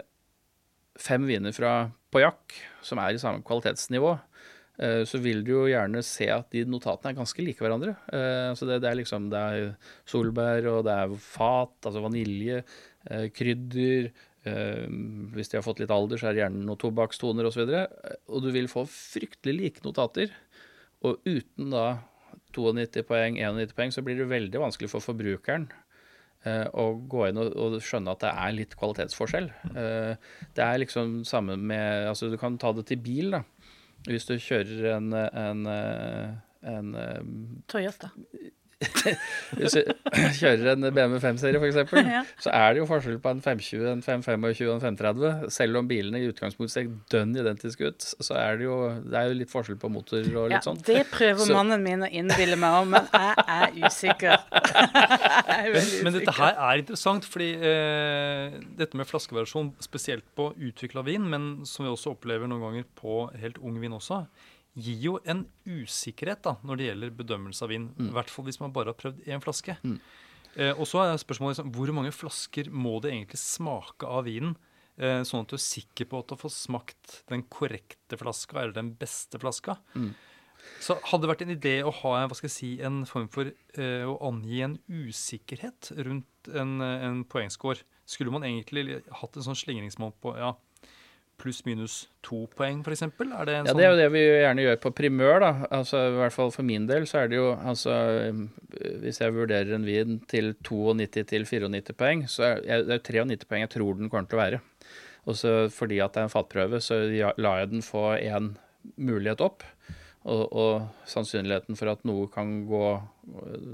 fem 0.99 1.27
viner 1.29 1.55
fra 1.55 1.75
Poyak, 2.15 2.55
som 2.83 3.01
er 3.03 3.15
i 3.15 3.23
samme 3.23 3.43
kvalitetsnivå, 3.47 4.17
så 5.07 5.21
vil 5.23 5.45
du 5.47 5.53
jo 5.53 5.65
gjerne 5.71 6.03
se 6.03 6.27
at 6.35 6.49
de 6.51 6.65
notatene 6.67 7.13
er 7.13 7.19
ganske 7.21 7.43
like 7.47 7.63
hverandre. 7.63 7.95
Eh, 8.11 8.51
så 8.59 8.67
det, 8.67 8.81
det, 8.83 8.91
er 8.91 8.99
liksom 8.99 9.29
det 9.31 9.43
er 9.43 9.67
solbær, 10.11 10.67
og 10.73 10.81
det 10.89 10.97
er 11.05 11.15
fat, 11.23 11.77
altså 11.85 12.03
vanilje, 12.03 12.65
eh, 13.07 13.29
krydder. 13.35 14.11
Eh, 14.45 14.89
hvis 15.37 15.53
de 15.53 15.61
har 15.61 15.67
fått 15.67 15.85
litt 15.85 15.95
alder, 15.95 16.19
så 16.19 16.29
er 16.29 16.35
det 16.35 16.43
gjerne 16.43 16.65
noen 16.67 16.81
tobakkstoner 16.83 17.47
osv. 17.47 17.63
Og, 17.63 17.71
så 17.71 18.19
og 18.35 18.43
du 18.43 18.51
vil 18.57 18.71
få 18.73 18.83
fryktelig 18.91 19.57
like 19.61 19.87
notater. 19.87 20.35
Og 21.07 21.23
uten 21.23 21.71
da 21.71 21.87
92 22.55 23.07
poeng, 23.07 23.39
91 23.39 23.79
poeng, 23.79 23.95
så 23.95 24.03
blir 24.03 24.19
det 24.19 24.31
veldig 24.31 24.67
vanskelig 24.67 24.91
for 24.91 25.05
forbrukeren 25.05 25.71
å 26.45 26.85
gå 27.09 27.29
inn 27.29 27.39
og, 27.41 27.55
og, 27.57 27.77
skjønne 27.81 28.13
at 28.13 28.21
det 28.21 28.31
er 28.31 28.57
litt 28.57 28.75
kvalitetsforskjell. 28.77 29.47
Eh, 29.81 30.33
det 30.57 30.65
er 30.65 30.81
liksom 30.83 31.23
samme 31.25 31.57
med 31.57 32.11
Altså, 32.11 32.29
du 32.29 32.37
kan 32.41 32.59
ta 32.61 32.75
det 32.77 32.85
til 32.91 33.01
bil, 33.01 33.33
da. 33.33 33.41
Hvis 34.09 34.27
du 34.29 34.35
kjører 34.37 34.97
en, 34.97 35.12
en, 35.14 35.67
eh, 35.71 36.35
en, 36.75 36.95
en 36.95 37.62
Toyota. 37.69 38.11
Hvis 39.59 39.77
du 39.77 39.83
kjører 40.38 40.73
en 40.75 40.87
BMW 40.88 41.18
5-serie 41.23 41.61
f.eks., 41.61 41.94
ja. 42.05 42.23
så 42.40 42.53
er 42.55 42.75
det 42.75 42.83
jo 42.83 42.87
forskjell 42.88 43.18
på 43.23 43.33
en 43.35 43.42
520, 43.44 43.85
en 43.90 44.03
525 44.05 44.68
og 44.68 44.75
en 44.75 44.85
530. 44.85 45.53
Selv 45.55 45.81
om 45.81 45.88
bilene 45.90 46.23
i 46.23 46.29
utgangspunktet 46.31 46.75
ser 46.75 46.91
dønn 47.12 47.35
identiske 47.37 47.91
ut, 47.91 48.07
så 48.24 48.39
er 48.41 48.61
det 48.61 48.68
jo, 48.68 48.78
det 49.05 49.18
er 49.20 49.30
jo 49.30 49.39
litt 49.41 49.53
forskjell 49.53 49.78
på 49.80 49.91
motor 49.93 50.22
og 50.22 50.49
litt 50.53 50.59
ja, 50.59 50.62
sånn. 50.64 50.80
Det 50.87 51.05
prøver 51.12 51.45
så. 51.45 51.57
mannen 51.57 51.85
min 51.85 52.07
å 52.07 52.11
innbille 52.11 52.59
meg 52.61 52.78
om, 52.82 52.95
men 52.95 53.11
jeg 53.11 53.47
er 53.59 53.78
usikker. 53.85 54.49
jeg 55.51 55.59
er 55.59 55.70
men, 55.74 55.93
men, 56.09 56.18
dette 56.18 56.37
her 56.39 56.59
er 56.70 56.85
interessant, 56.85 57.28
fordi 57.28 57.51
eh, 57.59 58.59
dette 58.80 59.01
med 59.01 59.09
flaskevariasjon, 59.11 59.74
spesielt 59.85 60.26
på 60.39 60.51
utvikla 60.55 61.05
vin, 61.07 61.28
men 61.30 61.53
som 61.68 61.87
vi 61.87 61.93
også 61.93 62.14
opplever 62.14 62.51
noen 62.51 62.64
ganger 62.68 62.91
på 62.99 63.24
helt 63.41 63.61
ung 63.62 63.78
vin 63.82 63.97
også, 63.97 64.24
gir 64.75 65.01
jo 65.07 65.14
en 65.31 65.45
usikkerhet 65.66 66.43
da, 66.45 66.57
når 66.66 66.79
det 66.79 66.87
gjelder 66.89 67.16
bedømmelse 67.20 67.64
av 67.64 67.70
vin. 67.70 67.89
Mm. 67.95 68.11
I 68.11 68.14
hvert 68.16 68.31
fall 68.33 68.49
hvis 68.49 68.61
man 68.62 68.75
bare 68.75 68.93
har 68.93 68.99
prøvd 68.99 69.25
én 69.31 69.43
flaske. 69.45 69.77
Mm. 69.87 69.99
Eh, 70.55 70.72
og 70.75 70.87
så 70.91 71.03
er 71.03 71.18
spørsmålet 71.18 71.57
liksom, 71.57 71.72
hvor 71.75 71.95
mange 71.97 72.14
flasker 72.14 72.70
må 72.70 72.99
det 73.03 73.14
egentlig 73.14 73.41
smake 73.43 74.07
av 74.07 74.27
vinen 74.29 74.55
eh, 74.99 75.22
sånn 75.27 75.45
at 75.45 75.51
du 75.51 75.57
er 75.59 75.64
sikker 75.64 76.11
på 76.11 76.20
at 76.22 76.31
du 76.31 76.39
får 76.39 76.55
smakt 76.55 77.18
den 77.31 77.47
korrekte 77.51 78.18
flaska, 78.20 78.61
eller 78.61 78.77
den 78.77 78.93
beste 78.99 79.41
flaska. 79.43 79.79
Mm. 79.95 80.12
Så 80.81 80.97
hadde 81.11 81.25
det 81.25 81.33
vært 81.33 81.43
en 81.45 81.55
idé 81.55 81.75
å 81.85 81.93
ha 82.03 82.14
hva 82.25 82.37
skal 82.37 82.49
jeg 82.49 82.57
si, 82.57 82.70
en 82.85 83.03
form 83.09 83.27
for 83.33 83.51
eh, 83.51 84.05
å 84.09 84.14
angi 84.27 84.62
en 84.64 84.79
usikkerhet 84.89 85.93
rundt 86.07 86.55
en, 86.55 86.79
en 86.81 87.25
poengscore, 87.29 87.85
skulle 88.09 88.33
man 88.33 88.45
egentlig 88.47 89.01
hatt 89.20 89.37
en 89.37 89.47
sånn 89.47 89.59
slingringsmål 89.59 90.12
på 90.20 90.35
ja, 90.37 90.55
pluss-minus 91.41 92.07
to 92.22 92.45
poeng, 92.57 92.82
f.eks.? 92.85 93.03
Er 93.03 93.45
det 93.49 93.55
en 93.55 93.66
Ja, 93.66 93.72
sånn 93.72 93.78
det 93.80 93.85
er 93.87 93.91
jo 93.93 93.99
det 94.01 94.09
vi 94.14 94.22
gjerne 94.24 94.64
gjør 94.64 94.78
på 94.85 94.93
primør, 95.01 95.41
da. 95.45 95.51
Altså, 95.70 96.01
I 96.09 96.16
hvert 96.20 96.32
fall 96.37 96.53
for 96.55 96.62
min 96.66 96.87
del 96.87 97.07
så 97.11 97.22
er 97.24 97.28
det 97.32 97.37
jo 97.41 97.51
altså 97.57 97.95
Hvis 99.03 99.20
jeg 99.20 99.35
vurderer 99.35 99.74
en 99.76 99.85
vin 99.87 100.20
til 100.30 100.55
92 100.62 101.24
til 101.30 101.45
94 101.49 101.93
poeng, 101.99 102.24
så 102.30 102.43
er 102.49 102.62
jeg- 102.64 102.87
det 102.87 102.95
er 102.99 103.05
93 103.26 103.45
poeng 103.49 103.61
jeg 103.66 103.70
tror 103.70 103.99
den 103.99 104.11
kommer 104.11 104.28
til 104.28 104.39
å 104.39 104.43
være. 104.43 104.61
Og 105.26 105.35
så 105.35 105.70
fordi 105.72 106.01
at 106.05 106.12
det 106.12 106.20
er 106.20 106.24
en 106.28 106.35
fatprøve, 106.37 106.80
så 106.85 106.99
la 107.09 107.32
lar 107.39 107.59
jeg 107.61 107.70
den 107.70 107.80
få 107.82 108.18
én 108.20 108.57
mulighet 108.99 109.41
opp. 109.41 109.62
Og, 110.26 110.49
og 110.57 110.89
sannsynligheten 111.07 111.76
for 111.76 111.89
at 111.89 112.05
noe 112.05 112.26
kan 112.32 112.66
gå 112.66 113.03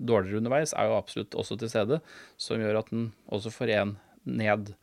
dårligere 0.03 0.39
underveis, 0.41 0.73
er 0.75 0.89
jo 0.91 0.97
absolutt 0.99 1.31
også 1.39 1.57
til 1.59 1.69
stede, 1.71 2.01
som 2.37 2.59
gjør 2.59 2.79
at 2.81 2.91
den 2.91 3.13
også 3.31 3.53
får 3.55 3.69
én 3.77 3.97
ned. 4.27 4.75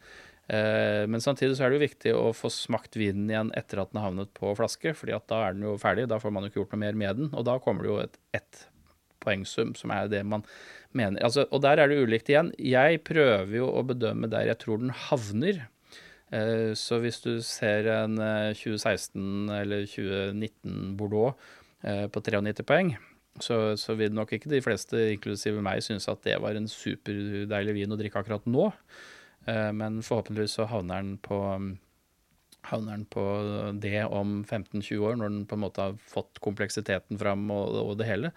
Eh, 0.47 1.03
men 1.11 1.23
samtidig 1.23 1.57
så 1.57 1.65
er 1.65 1.73
det 1.73 1.79
jo 1.79 1.85
viktig 1.85 2.15
å 2.15 2.31
få 2.35 2.51
smakt 2.53 2.95
vinen 2.99 3.27
igjen 3.31 3.51
etter 3.57 3.81
at 3.81 3.91
den 3.91 3.99
har 3.99 4.09
havnet 4.09 4.31
på 4.37 4.53
flaske, 4.55 4.93
fordi 4.95 5.15
at 5.17 5.27
da 5.31 5.41
er 5.47 5.57
den 5.57 5.67
jo 5.67 5.75
ferdig. 5.81 6.07
Da 6.07 6.19
får 6.23 6.33
man 6.33 6.45
jo 6.45 6.51
ikke 6.51 6.61
gjort 6.61 6.75
noe 6.75 6.83
mer 6.85 6.99
med 7.03 7.21
den, 7.21 7.31
og 7.35 7.47
da 7.49 7.57
kommer 7.63 7.83
det 7.83 7.91
jo 7.91 8.01
et 8.05 8.19
ett 8.39 8.67
poengsum, 9.23 9.73
som 9.75 9.91
er 9.91 10.07
det 10.11 10.21
man 10.25 10.45
mener. 10.95 11.19
Altså, 11.25 11.47
og 11.51 11.63
der 11.65 11.81
er 11.81 11.91
det 11.91 11.99
ulikt 11.99 12.29
igjen. 12.31 12.53
Jeg 12.61 13.01
prøver 13.07 13.57
jo 13.59 13.67
å 13.75 13.83
bedømme 13.87 14.29
der 14.31 14.47
jeg 14.51 14.61
tror 14.63 14.79
den 14.83 14.93
havner. 15.07 15.65
Eh, 16.31 16.71
Så 16.75 17.01
hvis 17.03 17.19
du 17.23 17.41
ser 17.43 17.87
en 17.91 18.17
eh, 18.19 18.53
2016 18.55 19.51
eller 19.57 19.85
2019 19.87 20.95
Bordeaux 20.99 21.35
eh, 21.83 22.07
på 22.07 22.23
93 22.23 22.63
poeng, 22.67 22.95
så, 23.39 23.75
så 23.77 23.93
vil 23.99 24.15
nok 24.17 24.31
ikke 24.33 24.49
de 24.49 24.63
fleste, 24.65 24.97
inklusive 25.13 25.61
meg, 25.61 25.83
synes 25.85 26.07
at 26.09 26.23
det 26.25 26.39
var 26.41 26.57
en 26.57 26.67
superdeilig 26.71 27.75
vin 27.77 27.93
å 27.93 27.99
drikke 27.99 28.23
akkurat 28.23 28.47
nå. 28.49 28.71
Eh, 29.47 29.71
Men 29.73 30.01
forhåpentligvis 30.05 30.59
så 30.59 30.69
havner 30.69 31.03
den 31.03 31.17
på 31.23 31.41
havner 32.67 32.97
den 32.97 33.05
på 33.07 33.23
det 33.79 34.03
om 34.05 34.41
15-20 34.43 34.97
år, 34.99 35.19
når 35.19 35.29
den 35.31 35.43
på 35.47 35.55
en 35.55 35.63
måte 35.63 35.83
har 35.85 35.99
fått 36.11 36.41
kompleksiteten 36.43 37.19
fram 37.19 37.45
og, 37.53 37.77
og 37.79 37.93
det 37.99 38.09
hele. 38.09 38.33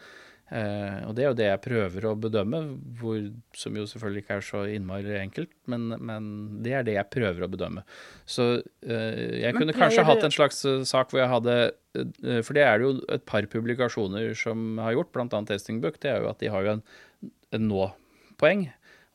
Eh, 0.50 1.02
og 1.06 1.14
det 1.14 1.22
er 1.22 1.28
jo 1.28 1.36
det 1.38 1.46
jeg 1.46 1.62
prøver 1.62 2.06
å 2.10 2.16
bedømme, 2.18 2.60
hvor, 2.98 3.20
som 3.54 3.76
jo 3.78 3.84
selvfølgelig 3.86 4.24
ikke 4.24 4.38
er 4.40 4.46
så 4.48 4.62
innmari 4.74 5.14
enkelt, 5.20 5.52
men, 5.70 5.92
men 6.02 6.24
det 6.64 6.74
er 6.74 6.86
det 6.86 6.96
jeg 6.96 7.10
prøver 7.14 7.46
å 7.46 7.50
bedømme. 7.52 7.84
Så 8.26 8.48
eh, 8.58 9.38
jeg 9.44 9.54
Men 9.54 9.62
kunne 9.62 9.76
kanskje 9.78 10.06
hatt 10.08 10.26
en 10.26 10.34
slags 10.34 10.64
eh, 10.66 10.82
sak 10.90 11.14
hvor 11.14 11.22
jeg 11.22 11.30
hadde 11.30 11.56
eh, 11.68 12.42
For 12.42 12.58
det 12.58 12.66
er 12.66 12.80
det 12.80 12.88
jo 12.88 12.96
et 13.14 13.26
par 13.30 13.46
publikasjoner 13.50 14.34
som 14.38 14.82
har 14.82 14.98
gjort, 14.98 15.12
bl.a. 15.14 15.42
Testing 15.52 15.78
Book. 15.84 16.02
Det 16.02 16.10
er 16.16 16.24
jo 16.24 16.32
at 16.32 16.42
de 16.42 16.50
har 16.50 16.66
jo 16.66 16.74
en, 16.74 16.84
en 17.54 17.68
nå-poeng. 17.70 18.66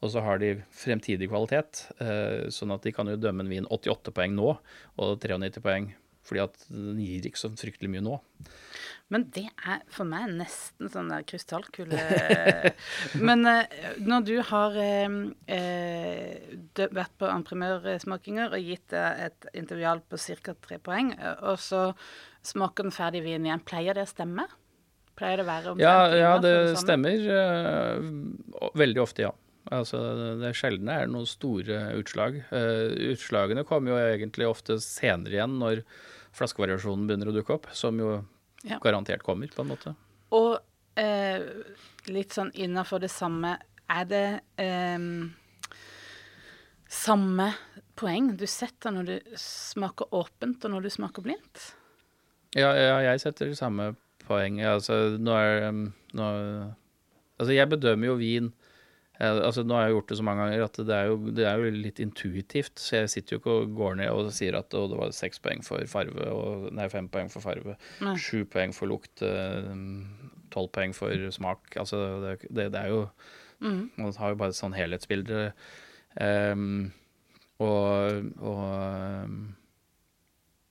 Og 0.04 0.12
så 0.12 0.22
har 0.26 0.42
de 0.42 0.56
fremtidig 0.76 1.30
kvalitet, 1.32 1.86
eh, 2.04 2.48
sånn 2.54 2.74
at 2.76 2.84
de 2.84 2.92
kan 2.94 3.08
jo 3.10 3.20
dømme 3.20 3.46
en 3.46 3.52
vin 3.52 3.70
88 3.72 4.12
poeng 4.16 4.36
nå 4.36 4.50
og 4.52 5.22
93 5.24 5.64
poeng, 5.64 5.94
fordi 6.26 6.42
at 6.44 6.66
den 6.74 7.00
gir 7.00 7.28
ikke 7.30 7.40
så 7.40 7.52
fryktelig 7.54 7.92
mye 7.94 8.04
nå. 8.04 8.18
Men 9.14 9.28
det 9.34 9.46
er 9.70 9.84
for 9.94 10.10
meg 10.10 10.32
nesten 10.34 10.90
sånn 10.90 11.12
der 11.12 11.22
krystallkule 11.30 12.00
Men 13.28 13.46
eh, 13.46 13.78
når 14.02 14.26
du 14.26 14.34
har 14.50 14.76
eh, 14.82 15.08
vært 16.76 17.16
på 17.22 17.30
entreprenørsmakinger 17.30 18.58
og 18.58 18.68
gitt 18.74 18.98
et 18.98 19.50
intervjual 19.54 20.04
på 20.10 20.20
ca. 20.42 20.58
tre 20.68 20.82
poeng, 20.82 21.14
og 21.46 21.62
så 21.62 21.88
smaker 22.46 22.90
den 22.90 22.94
ferdig 22.94 23.24
vin 23.26 23.48
igjen, 23.48 23.64
pleier 23.66 23.96
det 23.96 24.10
å 24.10 24.12
stemme? 24.12 24.50
Pleier 25.16 25.40
det 25.40 25.46
å 25.46 25.48
være 25.48 25.72
omtrent 25.72 25.86
ja 25.86 26.20
ja, 26.20 26.36
det 26.44 26.76
stemmer. 26.82 27.30
Veldig 28.76 29.02
ofte, 29.06 29.30
ja. 29.30 29.34
Altså, 29.74 29.98
det 30.42 30.52
det 30.54 30.94
er 30.94 31.08
noen 31.10 31.26
store 31.26 31.80
utslag. 31.98 32.38
Uh, 32.52 32.94
utslagene 33.14 33.64
kommer 33.66 33.94
jo 33.96 33.98
egentlig 33.98 34.48
ofte 34.48 34.78
senere 34.84 35.40
igjen, 35.40 35.58
når 35.62 35.82
flaskevariasjonen 36.36 37.08
begynner 37.08 37.32
å 37.32 37.36
dukke 37.36 37.56
opp, 37.58 37.70
som 37.74 37.98
jo 38.00 38.24
Ja. 38.66 38.80
garantert 38.80 39.24
kommer, 39.24 39.48
på 39.48 39.62
en 39.62 39.70
måte. 39.70 39.96
Og 40.32 40.58
uh, 40.58 41.42
litt 42.08 42.34
sånn 42.34 42.52
innafor 42.54 43.00
det 43.00 43.12
samme 43.14 43.60
Er 43.86 44.06
det 44.10 44.40
um, 44.98 45.36
samme 46.90 47.52
poeng 47.96 48.32
du 48.36 48.48
setter 48.50 48.90
når 48.92 49.06
du 49.06 49.36
smaker 49.38 50.10
åpent, 50.12 50.66
og 50.66 50.72
når 50.74 50.82
du 50.82 50.90
smaker 50.90 51.22
blindt? 51.22 51.76
Ja, 52.58 52.72
ja 52.74 52.98
jeg 53.12 53.22
setter 53.22 53.54
samme 53.54 53.92
poeng. 54.26 54.58
Altså, 54.66 55.18
nå 55.22 55.38
er 55.38 55.70
nå, 55.72 56.30
Altså, 57.36 57.52
jeg 57.52 57.70
bedømmer 57.70 58.08
jo 58.08 58.16
vin 58.16 58.54
altså, 59.20 59.64
Nå 59.64 59.78
har 59.78 59.86
jeg 59.88 59.96
gjort 59.96 60.10
det 60.12 60.18
så 60.20 60.26
mange 60.28 60.44
ganger 60.44 60.66
at 60.66 60.80
det 60.82 60.96
er, 60.96 61.06
jo, 61.12 61.32
det 61.38 61.46
er 61.48 61.62
jo 61.62 61.72
litt 61.86 62.02
intuitivt. 62.04 62.76
Så 62.82 63.00
jeg 63.02 63.14
sitter 63.14 63.36
jo 63.36 63.42
ikke 63.42 63.56
og 63.62 63.78
går 63.78 63.98
ned 64.02 64.12
og 64.12 64.34
sier 64.36 64.58
at 64.60 64.70
det 64.74 65.00
var 65.00 65.16
seks 65.16 65.40
poeng 65.44 65.64
for 65.66 65.86
farve, 65.92 66.28
og 66.34 66.68
nei, 66.76 66.90
fem 66.92 67.08
poeng 67.12 67.32
for 67.32 67.46
farve, 67.46 67.78
Nei. 68.04 68.18
sju 68.20 68.44
poeng 68.52 68.76
for 68.76 68.92
lukt, 68.92 69.24
eh, 69.24 69.72
tolv 70.56 70.72
poeng 70.76 70.94
for 70.98 71.30
smak. 71.36 71.76
Altså, 71.82 72.04
det, 72.26 72.38
det, 72.50 72.70
det 72.76 72.86
er 72.86 72.94
jo 72.96 73.08
Mm. 73.64 73.90
Man 73.96 74.14
har 74.20 74.34
jo 74.34 74.36
bare 74.40 74.52
et 74.54 74.58
sånn 74.58 74.76
helhetsbilde. 74.76 75.50
Um, 76.20 76.92
og 77.64 78.26
og 78.44 78.64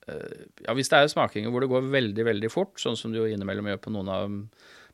eh, 0.08 0.42
ja, 0.66 0.74
hvis 0.76 0.90
det 0.92 0.98
er 1.00 1.08
smakinger 1.12 1.52
hvor 1.52 1.64
det 1.64 1.70
går 1.72 1.88
veldig, 1.92 2.26
veldig 2.28 2.50
fort, 2.52 2.76
sånn 2.80 2.98
som 3.00 3.12
du 3.12 3.22
jo 3.22 3.28
innimellom 3.30 3.70
gjør 3.72 3.80
på 3.86 3.92
noen 3.94 4.10
av 4.12 4.34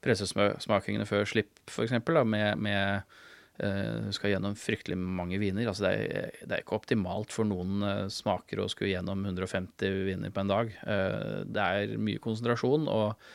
pressesmakingene 0.05 1.07
før 1.09 1.27
slipp, 1.29 1.53
f.eks., 1.69 1.93
med, 2.25 2.63
med 2.63 3.19
eh, 3.63 4.07
du 4.07 4.13
skal 4.17 4.35
gjennom 4.35 4.57
fryktelig 4.59 4.99
mange 5.01 5.39
viner. 5.43 5.69
Altså 5.71 5.87
det, 5.87 5.93
er, 5.93 6.35
det 6.43 6.57
er 6.57 6.65
ikke 6.65 6.79
optimalt 6.79 7.35
for 7.35 7.49
noen 7.49 7.85
eh, 7.87 8.03
smaker 8.13 8.63
å 8.63 8.69
skulle 8.73 8.93
gjennom 8.95 9.25
150 9.29 10.05
viner 10.09 10.35
på 10.35 10.45
en 10.45 10.53
dag. 10.53 10.75
Eh, 10.83 11.39
det 11.47 11.67
er 11.67 11.97
mye 12.01 12.23
konsentrasjon, 12.23 12.89
og, 12.91 13.31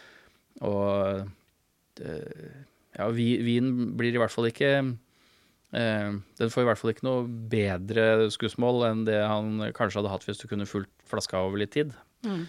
og 0.65 2.03
eh, 2.03 2.61
ja, 2.95 3.09
vin 3.15 3.73
blir 3.99 4.15
i 4.15 4.21
hvert 4.21 4.33
fall 4.33 4.49
ikke 4.49 4.71
eh, 4.79 6.11
Den 6.39 6.53
får 6.53 6.63
i 6.63 6.69
hvert 6.69 6.81
fall 6.81 6.93
ikke 6.93 7.07
noe 7.07 7.27
bedre 7.51 8.29
skussmål 8.33 8.87
enn 8.89 9.05
det 9.09 9.19
han 9.23 9.69
kanskje 9.75 10.01
hadde 10.01 10.13
hatt 10.13 10.27
hvis 10.27 10.41
du 10.41 10.47
kunne 10.51 10.69
fulgt 10.69 10.93
flaska 11.09 11.43
over 11.45 11.61
litt 11.61 11.75
tid. 11.75 11.93
Mm. 12.25 12.45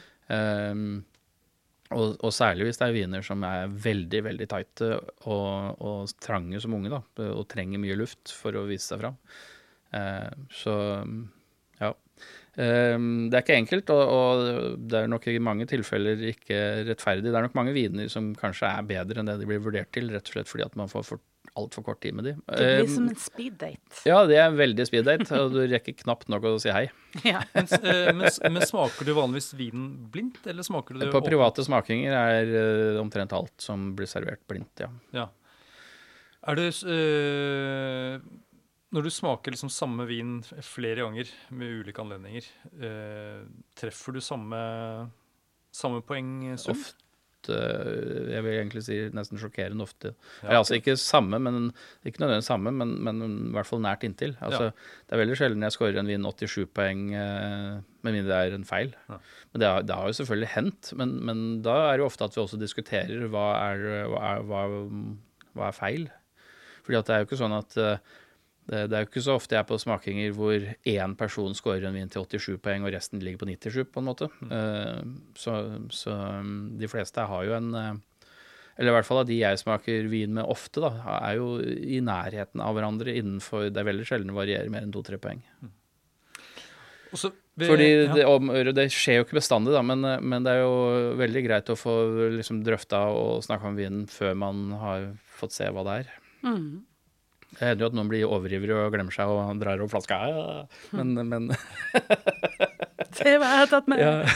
Og, 1.94 2.16
og 2.18 2.32
særlig 2.34 2.66
hvis 2.66 2.80
det 2.80 2.88
er 2.88 2.96
viner 2.96 3.26
som 3.26 3.44
er 3.46 3.68
veldig, 3.70 4.22
veldig 4.26 4.48
tighte 4.50 4.88
og, 5.30 5.76
og 5.78 6.16
trange 6.22 6.58
som 6.62 6.74
unge, 6.74 6.90
da, 6.90 7.28
og 7.30 7.44
trenger 7.50 7.82
mye 7.82 7.98
luft 7.98 8.32
for 8.34 8.58
å 8.58 8.66
vise 8.66 8.88
seg 8.90 9.04
fram. 9.04 9.20
Eh, 9.94 10.32
så 10.50 10.74
ja. 11.78 11.92
Eh, 12.56 12.96
det 12.96 13.38
er 13.38 13.44
ikke 13.44 13.60
enkelt, 13.60 13.94
og, 13.94 14.02
og 14.16 14.82
det 14.90 15.02
er 15.02 15.12
nok 15.12 15.28
i 15.30 15.38
mange 15.38 15.68
tilfeller 15.70 16.26
ikke 16.32 16.60
rettferdig. 16.90 17.30
Det 17.30 17.38
er 17.38 17.46
nok 17.46 17.58
mange 17.58 17.76
viner 17.76 18.10
som 18.12 18.32
kanskje 18.38 18.72
er 18.72 18.90
bedre 18.90 19.22
enn 19.22 19.30
det 19.30 19.38
de 19.42 19.48
blir 19.52 19.62
vurdert 19.62 19.92
til, 19.94 20.10
rett 20.10 20.26
og 20.26 20.38
slett 20.38 20.50
fordi 20.50 20.66
at 20.66 20.78
man 20.80 20.90
får 20.90 21.06
for, 21.12 21.22
altfor 21.54 21.84
kort 21.86 22.00
tid 22.02 22.14
med 22.18 22.24
de. 22.24 22.32
Det 22.48 22.56
blir 22.58 22.82
Um, 22.86 22.94
som 22.94 23.08
en 23.08 23.18
speeddate. 23.20 24.00
ja, 24.08 24.18
det 24.26 24.36
er 24.36 24.48
en 24.50 24.58
veldig 24.58 24.86
speed 24.88 25.06
date, 25.06 25.28
og 25.40 25.54
du 25.54 25.60
rekker 25.70 25.94
knapt 26.02 26.28
nok 26.32 26.44
å 26.50 26.56
si 26.62 26.72
hei. 26.74 26.86
Ja. 27.24 27.40
Men, 27.54 27.68
eh, 27.80 28.10
men, 28.52 28.62
smaker 28.66 29.06
du 29.08 29.12
vanligvis 29.16 29.54
vinen 29.56 29.86
blindt, 30.12 30.42
eller 30.46 30.66
smaker 30.66 30.94
du 30.94 31.00
det 31.00 31.10
På 31.12 31.22
åpent? 31.22 31.30
private 31.30 31.64
smakinger 31.64 32.12
er 32.12 32.50
eh, 32.60 33.00
omtrent 33.00 33.32
alt 33.32 33.54
som 33.62 33.94
blir 33.96 34.10
servert 34.10 34.42
blindt, 34.50 34.84
ja. 34.84 34.90
Ja. 35.16 35.30
Er 36.46 36.58
det 36.58 36.68
øh, 36.84 38.20
Når 38.92 39.02
du 39.02 39.10
smaker 39.10 39.54
liksom 39.54 39.72
samme 39.72 40.06
vin 40.06 40.38
flere 40.62 41.02
ganger 41.02 41.30
med 41.50 41.80
ulike 41.80 42.04
anledninger, 42.04 42.46
øh, 42.76 43.40
treffer 43.76 44.14
du 44.14 44.20
samme, 44.20 44.60
samme 45.74 46.04
poengsum? 46.06 46.76
Ofte 46.76 47.05
eh, 47.52 48.32
Jeg 48.34 48.44
vil 48.44 48.56
egentlig 48.56 48.82
si 48.86 48.98
nesten 49.14 49.40
sjokkerende 49.40 49.84
ofte. 49.84 50.12
Ja. 50.42 50.58
Altså 50.60 50.76
ikke 50.78 50.96
samme, 51.00 51.40
men 51.42 51.70
ikke 52.06 52.22
nødvendigvis 52.22 52.50
samme, 52.50 52.72
men, 52.74 52.96
men 53.06 53.22
i 53.24 53.54
hvert 53.56 53.68
fall 53.68 53.82
nært 53.84 54.06
inntil. 54.08 54.36
Altså, 54.44 54.72
Det 55.06 55.16
er 55.16 55.22
veldig 55.22 55.38
sjelden 55.38 55.66
jeg 55.66 55.76
scorer 55.76 56.00
en 56.02 56.10
vinn 56.10 56.26
87 56.26 56.66
poeng, 56.76 57.06
eh, 57.14 57.78
med 58.06 58.14
mindre 58.18 58.28
det 58.30 58.38
er 58.38 58.58
en 58.58 58.68
feil. 58.68 58.92
Ja. 59.10 59.18
Men 59.52 59.62
det 59.62 59.70
har, 59.72 59.86
det 59.88 59.96
har 59.98 60.12
jo 60.12 60.18
selvfølgelig 60.20 60.52
hendt. 60.56 60.92
Men, 61.00 61.16
men 61.26 61.42
da 61.66 61.78
er 61.86 61.96
det 61.96 62.04
jo 62.04 62.10
ofte 62.10 62.28
at 62.28 62.36
vi 62.36 62.44
også 62.44 62.60
diskuterer 62.60 63.26
hva 63.32 63.48
er, 63.72 63.88
hva 64.12 64.22
er, 64.34 64.46
hva, 64.46 64.62
hva 65.56 65.70
er 65.70 65.76
feil. 65.76 66.06
Fordi 66.86 67.00
at 67.00 67.08
det 67.08 67.14
er 67.16 67.22
jo 67.24 67.28
ikke 67.30 67.40
sånn 67.40 67.56
at 67.56 67.76
eh, 67.82 68.14
det, 68.66 68.80
det 68.90 68.96
er 68.96 69.04
jo 69.04 69.08
ikke 69.08 69.22
så 69.22 69.36
ofte 69.38 69.54
jeg 69.54 69.62
er 69.62 69.68
på 69.68 69.78
smakinger 69.78 70.32
hvor 70.34 70.64
én 70.90 71.14
person 71.18 71.54
scorer 71.54 71.86
en 71.86 71.94
vin 71.94 72.10
til 72.10 72.26
87 72.26 72.58
poeng, 72.64 72.82
og 72.82 72.94
resten 72.94 73.22
ligger 73.22 73.44
på 73.44 73.48
97, 73.52 73.78
på 73.94 74.02
en 74.02 74.08
måte. 74.08 74.28
Eh, 74.42 75.04
så, 75.38 75.54
så 75.94 76.16
um, 76.42 76.72
de 76.80 76.90
fleste 76.90 77.26
har 77.30 77.46
jo 77.46 77.54
en 77.54 77.70
eh, 77.78 77.92
Eller 78.76 78.90
i 78.90 78.96
hvert 78.98 79.06
fall 79.08 79.22
av 79.22 79.28
de 79.30 79.38
jeg 79.38 79.62
smaker 79.62 80.10
vin 80.10 80.34
med 80.34 80.50
ofte, 80.50 80.82
da, 80.82 80.90
er 81.20 81.38
jo 81.38 81.60
i 81.62 82.02
nærheten 82.02 82.60
av 82.60 82.74
hverandre 82.76 83.14
innenfor 83.14 83.70
Det 83.70 83.80
er 83.80 83.88
veldig 83.88 84.08
sjelden 84.08 84.34
det 84.34 84.36
varierer 84.40 84.72
mer 84.72 84.84
enn 84.84 84.94
to-tre 84.94 85.20
poeng. 85.22 85.44
Også, 87.14 87.30
ved, 87.54 87.70
Fordi 87.70 87.88
det, 88.18 88.26
om, 88.26 88.50
det 88.50 88.88
skjer 88.92 89.20
jo 89.20 89.28
ikke 89.28 89.38
bestandig, 89.38 89.72
da, 89.72 89.84
men, 89.86 90.02
men 90.02 90.44
det 90.44 90.56
er 90.56 90.64
jo 90.64 91.14
veldig 91.22 91.44
greit 91.46 91.70
å 91.70 91.78
få 91.78 91.94
liksom, 92.34 92.64
drøfta 92.66 93.06
og 93.14 93.46
snakka 93.46 93.70
om 93.70 93.78
vinen 93.78 94.04
før 94.10 94.34
man 94.42 94.66
har 94.82 95.08
fått 95.38 95.54
se 95.54 95.70
hva 95.70 95.86
det 95.86 95.96
er. 96.02 96.12
Mm. 96.42 96.82
Det 97.54 97.62
hender 97.62 97.86
jo 97.86 97.90
at 97.90 97.96
noen 97.96 98.10
blir 98.10 98.26
overivrige 98.28 98.86
og 98.86 98.94
glemmer 98.94 99.14
seg 99.14 99.30
og 99.32 99.60
drar 99.62 99.80
opp 99.84 99.92
flaska. 99.94 100.18
Men, 100.96 101.14
men 101.30 101.52
Se 103.16 103.36
hva 103.38 103.52
jeg 103.52 103.62
har 103.62 103.70
tatt 103.70 103.86
med! 103.88 104.02
ja. 104.02 104.12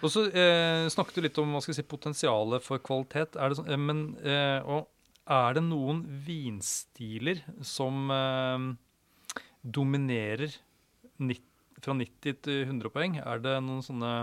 Og 0.00 0.08
så 0.08 0.22
eh, 0.32 0.86
snakket 0.88 1.18
du 1.18 1.24
litt 1.26 1.38
om 1.42 1.50
hva 1.52 1.60
skal 1.60 1.74
jeg 1.74 1.82
si, 1.82 1.90
potensialet 1.90 2.64
for 2.64 2.80
kvalitet. 2.80 3.36
Er 3.36 3.52
det 3.52 3.58
sånn, 3.58 3.68
eh, 3.68 3.80
men 3.80 3.98
eh, 4.24 4.64
og 4.64 4.88
er 5.30 5.58
det 5.58 5.62
noen 5.66 6.02
vinstiler 6.24 7.42
som 7.66 8.08
eh, 8.14 8.64
dominerer 9.60 10.56
nitt, 11.20 11.44
fra 11.84 11.94
90 11.96 12.40
til 12.44 12.62
100 12.64 12.92
poeng? 12.92 13.18
Er 13.20 13.44
det 13.44 13.58
noen 13.64 13.84
sånne 13.84 14.14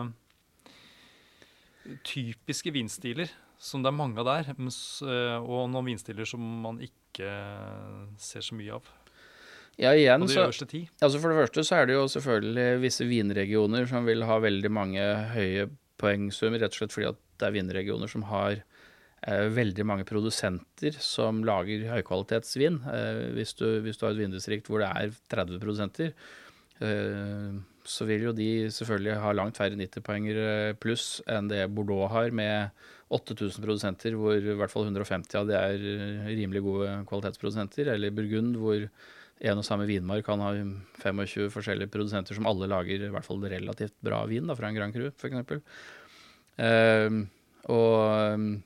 typiske 2.06 2.74
vinstiler 2.74 3.30
som 3.58 3.84
det 3.84 3.90
er 3.90 3.98
mange 3.98 4.22
av 4.22 4.30
der, 4.30 4.54
eh, 4.54 5.38
og 5.42 5.68
noen 5.74 5.92
vinstiller 5.92 6.30
som 6.30 6.42
man 6.64 6.80
ikke 6.84 7.32
ser 8.22 8.46
så 8.46 8.58
mye 8.58 8.78
av 8.78 8.90
ja, 9.78 9.92
igjen 9.94 10.24
de 10.26 10.32
så? 10.32 10.48
Altså 10.50 11.20
For 11.22 11.30
det 11.30 11.38
første 11.38 11.64
så 11.68 11.78
er 11.78 11.90
det 11.90 11.98
jo 11.98 12.08
selvfølgelig 12.10 12.82
visse 12.82 13.06
vinregioner 13.06 13.86
som 13.90 14.08
vil 14.10 14.26
ha 14.26 14.40
veldig 14.42 14.72
mange 14.74 15.04
høye 15.36 15.68
poengsummer, 16.02 16.62
rett 16.62 16.74
og 16.74 16.82
slett 16.82 16.96
fordi 16.96 17.12
at 17.12 17.22
det 17.38 17.48
er 17.48 17.54
vinregioner 17.54 18.10
som 18.10 18.26
har 18.32 18.58
eh, 18.58 19.46
veldig 19.54 19.86
mange 19.86 20.08
produsenter 20.10 20.98
som 21.02 21.44
lager 21.46 21.86
høykvalitetsvin. 21.92 22.82
Eh, 22.90 23.22
hvis, 23.38 23.54
du, 23.60 23.68
hvis 23.86 24.02
du 24.02 24.08
har 24.08 24.16
et 24.16 24.24
vindistrikt 24.24 24.70
hvor 24.70 24.82
det 24.82 24.90
er 24.90 25.14
30 25.34 25.62
produsenter, 25.62 26.14
eh, 26.82 27.58
så 27.88 28.10
vil 28.10 28.30
jo 28.32 28.36
de 28.36 28.50
selvfølgelig 28.74 29.22
ha 29.22 29.38
langt 29.38 29.62
færre 29.62 29.78
90-poenger 29.78 30.74
pluss 30.82 31.20
enn 31.30 31.54
det 31.54 31.68
Bordeaux 31.70 32.10
har, 32.12 32.34
med 32.34 32.74
8000 33.14 33.64
produsenter, 33.64 34.18
hvor 34.20 34.36
i 34.36 34.56
hvert 34.60 34.74
fall 34.74 34.88
150 34.90 35.40
av 35.40 35.48
de 35.48 35.56
er 35.56 35.86
eh, 35.94 36.28
rimelig 36.34 36.64
gode 36.66 36.96
kvalitetsprodusenter. 37.08 37.94
Eller 37.94 38.16
Burgund, 38.16 38.58
hvor 38.60 38.82
en 38.82 39.62
og 39.62 39.66
samme 39.66 39.86
vinmark 39.88 40.26
kan 40.26 40.42
ha 40.42 40.52
25 41.04 41.52
forskjellige 41.54 41.94
produsenter 41.94 42.38
som 42.38 42.50
alle 42.50 42.70
lager 42.72 43.06
i 43.06 43.12
hvert 43.14 43.26
fall 43.28 43.44
relativt 43.44 43.96
bra 44.04 44.24
vin 44.30 44.50
da, 44.50 44.58
fra 44.58 44.72
en 44.72 44.80
Grand 44.80 44.96
Cru, 44.96 45.12
f.eks. 45.14 45.62
Uh, 46.58 47.20
og, 47.70 48.58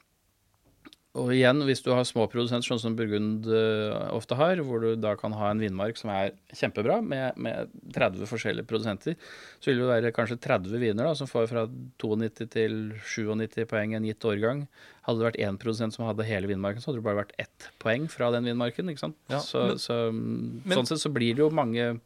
og 1.14 1.32
igjen, 1.36 1.59
hvis 1.68 1.82
du 1.84 1.89
har 1.91 2.05
små 2.07 2.24
produsenter, 2.32 2.64
sånn 2.72 2.80
som 2.80 2.93
Burgund 2.95 3.47
eh, 3.51 3.95
ofte 4.16 4.38
har, 4.39 4.62
hvor 4.64 4.80
du 4.80 4.93
da 4.95 5.12
kan 5.20 5.34
ha 5.36 5.49
en 5.51 5.59
vinmark 5.59 5.97
som 5.99 6.12
er 6.14 6.32
kjempebra, 6.55 7.01
med, 7.03 7.36
med 7.36 7.74
30 7.91 8.30
forskjellige 8.30 8.68
produsenter, 8.70 9.18
så 9.59 9.72
vil 9.74 9.82
det 9.82 9.89
være 9.89 10.14
kanskje 10.16 10.39
30 10.39 10.80
viner 10.80 11.09
da, 11.09 11.14
som 11.20 11.28
får 11.28 11.49
fra 11.51 11.66
92 11.99 12.47
til 12.55 12.78
97 13.03 13.66
poeng 13.74 13.97
en 13.99 14.07
gitt 14.07 14.24
årgang. 14.24 14.64
Hadde 15.03 15.20
det 15.20 15.28
vært 15.32 15.41
én 15.49 15.59
produsent 15.59 15.97
som 15.97 16.07
hadde 16.07 16.28
hele 16.30 16.47
vinmarken, 16.47 16.80
så 16.80 16.91
hadde 16.93 17.01
det 17.03 17.07
bare 17.09 17.24
vært 17.26 17.36
ett 17.43 17.68
poeng 17.84 18.07
fra 18.12 18.32
den 18.38 18.47
vinmarken. 18.47 18.93
ikke 18.93 19.03
sant? 19.09 19.20
Ja, 19.34 19.43
så, 19.43 19.66
men- 19.68 19.84
så, 19.84 19.99
mm, 20.16 20.62
men- 20.64 20.78
sånn 20.80 20.88
sett 20.93 21.03
så 21.03 21.12
blir 21.12 21.36
det 21.36 21.43
jo 21.43 21.49
mange 21.51 21.99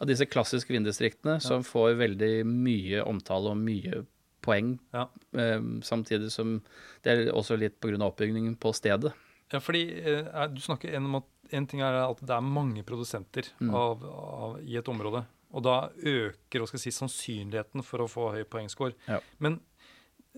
av 0.00 0.06
disse 0.08 0.24
klassiske 0.30 0.72
vindistriktene 0.72 1.40
som 1.42 1.64
får 1.66 1.96
veldig 1.98 2.46
mye 2.46 3.02
omtale 3.04 3.50
og 3.52 3.58
mye 3.60 4.06
poeng, 4.48 4.74
Ja. 4.96 5.06
eh, 5.36 5.60
samtidig 5.84 6.32
som 6.34 6.58
det 7.04 7.12
er 7.14 7.32
også 7.32 7.58
litt 7.60 7.78
pga. 7.80 7.98
oppbyggingen 8.08 8.56
på 8.58 8.72
stedet. 8.74 9.12
Ja, 9.52 9.60
fordi 9.64 9.84
eh, 10.02 10.46
Du 10.52 10.60
snakker 10.60 10.96
om 10.98 11.14
at 11.22 11.24
en 11.52 11.66
ting 11.66 11.80
er 11.80 12.02
at 12.04 12.18
det 12.20 12.34
er 12.36 12.44
mange 12.44 12.82
produsenter 12.84 13.46
Mm. 13.60 13.70
av, 13.74 14.02
av, 14.04 14.58
i 14.60 14.76
et 14.76 14.88
område. 14.88 15.24
Og 15.56 15.62
da 15.64 15.88
øker 16.04 16.66
si, 16.76 16.90
sannsynligheten 16.92 17.82
for 17.82 18.04
å 18.04 18.08
få 18.10 18.26
høy 18.34 18.44
poengscore. 18.44 18.92
Ja. 19.08 19.20
Men 19.40 19.60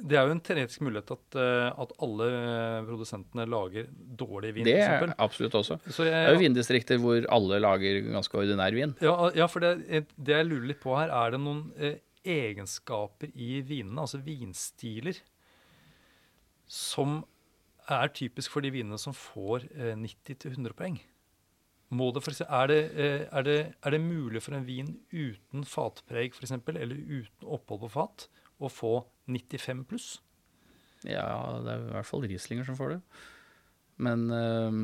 det 0.00 0.16
er 0.16 0.28
jo 0.28 0.36
en 0.36 0.40
teoretisk 0.40 0.80
mulighet 0.86 1.10
at, 1.10 1.34
eh, 1.36 1.72
at 1.82 1.90
alle 2.00 2.28
produsentene 2.86 3.44
lager 3.50 3.88
dårlig 4.16 4.54
vin. 4.54 4.64
Det 4.68 4.76
er 4.78 5.12
absolutt 5.18 5.52
også. 5.58 5.80
Så 5.90 6.04
Det 6.06 6.12
er 6.14 6.30
jo 6.32 6.38
vindistrikter 6.40 7.00
hvor 7.02 7.26
alle 7.28 7.58
lager 7.60 7.98
ganske 8.12 8.38
ordinær 8.38 8.72
vin. 8.72 8.94
ja, 9.02 9.30
ja, 9.34 9.46
for 9.50 9.60
det, 9.60 10.06
det 10.16 10.36
jeg 10.38 10.46
lurer 10.46 10.68
litt 10.70 10.80
på 10.80 10.94
her, 10.96 11.10
er 11.10 11.32
det 11.34 11.40
noen 11.42 11.72
eh, 11.78 11.96
egenskaper 12.26 13.32
i 13.34 13.60
vinene, 13.66 14.02
altså 14.02 14.20
vinstiler, 14.24 15.18
som 16.70 17.22
er 17.90 18.12
typisk 18.14 18.52
for 18.54 18.64
de 18.64 18.70
vinene 18.74 18.98
som 19.00 19.16
får 19.16 19.66
eh, 19.74 19.96
90-100 19.98 20.76
poeng? 20.78 21.00
Må 21.90 22.12
det 22.14 22.22
for 22.22 22.44
er, 22.46 22.70
det, 22.70 22.80
eh, 22.94 23.24
er, 23.26 23.46
det, 23.46 23.58
er 23.82 23.96
det 23.96 24.02
mulig 24.04 24.42
for 24.44 24.54
en 24.54 24.66
vin 24.66 24.92
uten 25.10 25.66
fatpreg 25.66 26.36
for 26.36 26.46
eksempel, 26.46 26.78
eller 26.78 27.00
uten 27.00 27.50
opphold 27.50 27.82
på 27.86 27.92
fat 27.96 28.28
å 28.62 28.70
få 28.70 28.94
95 29.26 29.84
pluss? 29.90 30.08
Ja, 31.08 31.26
det 31.64 31.74
er 31.74 31.84
i 31.88 31.92
hvert 31.96 32.06
fall 32.06 32.26
Rieslinger 32.28 32.68
som 32.68 32.78
får 32.78 32.94
det. 32.94 33.00
Men 34.00 34.26
eh, 34.30 34.80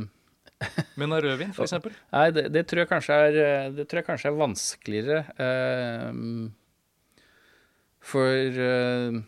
Men 1.01 1.13
av 1.13 1.23
rødvin, 1.23 1.53
eksempel? 1.67 1.95
Nei, 2.15 2.29
det, 2.33 2.49
tror 2.71 2.83
er, 3.29 3.41
eh, 3.43 3.73
det 3.77 3.87
tror 3.87 4.01
jeg 4.01 4.09
kanskje 4.09 4.31
er 4.33 4.39
vanskeligere. 4.41 5.19
eh, 5.37 6.09
for 8.07 8.57
uh, 8.57 9.19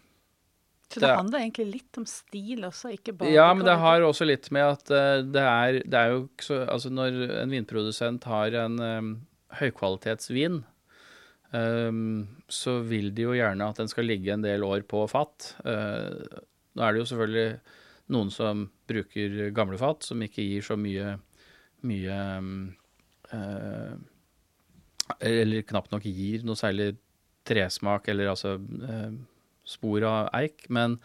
Så 0.89 1.01
det 1.01 1.03
Det 1.03 1.09
er- 1.11 1.17
handler 1.19 1.43
egentlig 1.43 1.67
litt 1.73 1.99
om 2.01 2.07
stil 2.09 2.65
også, 2.69 2.93
ikke 2.95 3.17
bare 3.19 3.33
Ja, 3.35 3.49
men 3.55 3.67
det 3.67 3.75
har 3.83 4.01
også 4.07 4.25
litt 4.29 4.51
med 4.55 4.63
at 4.79 4.91
uh, 4.95 5.21
det 5.27 5.43
er, 5.45 5.81
det 5.85 5.99
er 6.01 6.15
jo 6.15 6.29
så 6.41 6.63
Altså 6.69 6.91
når 6.95 7.19
en 7.43 7.51
vinprodusent 7.53 8.25
har 8.31 8.55
en 8.65 8.79
um, 8.81 9.11
høykvalitetsvin, 9.59 10.61
um, 11.53 12.27
så 12.49 12.79
vil 12.85 13.11
de 13.17 13.23
jo 13.25 13.33
gjerne 13.37 13.69
at 13.69 13.79
den 13.81 13.89
skal 13.89 14.05
ligge 14.05 14.33
en 14.35 14.43
del 14.45 14.63
år 14.67 14.83
på 14.89 15.07
fat. 15.09 15.55
Uh, 15.65 16.41
nå 16.77 16.85
er 16.85 16.93
det 16.93 17.01
jo 17.01 17.09
selvfølgelig 17.09 17.61
noen 18.13 18.31
som 18.33 18.67
bruker 18.89 19.51
gamle 19.57 19.79
fat, 19.81 20.05
som 20.05 20.21
ikke 20.25 20.45
gir 20.45 20.63
så 20.65 20.77
mye, 20.81 21.17
mye 21.89 22.19
um, 22.39 22.61
Eller 25.21 25.65
knapt 25.69 25.93
nok 25.93 26.05
gir 26.05 26.45
noe 26.45 26.57
særlig 26.61 26.93
tresmak, 27.49 28.11
eller 28.13 28.35
altså 28.35 28.57
eh, 28.59 29.17
spor 29.69 30.07
av 30.09 30.31
eik. 30.39 30.69
Men 30.73 30.99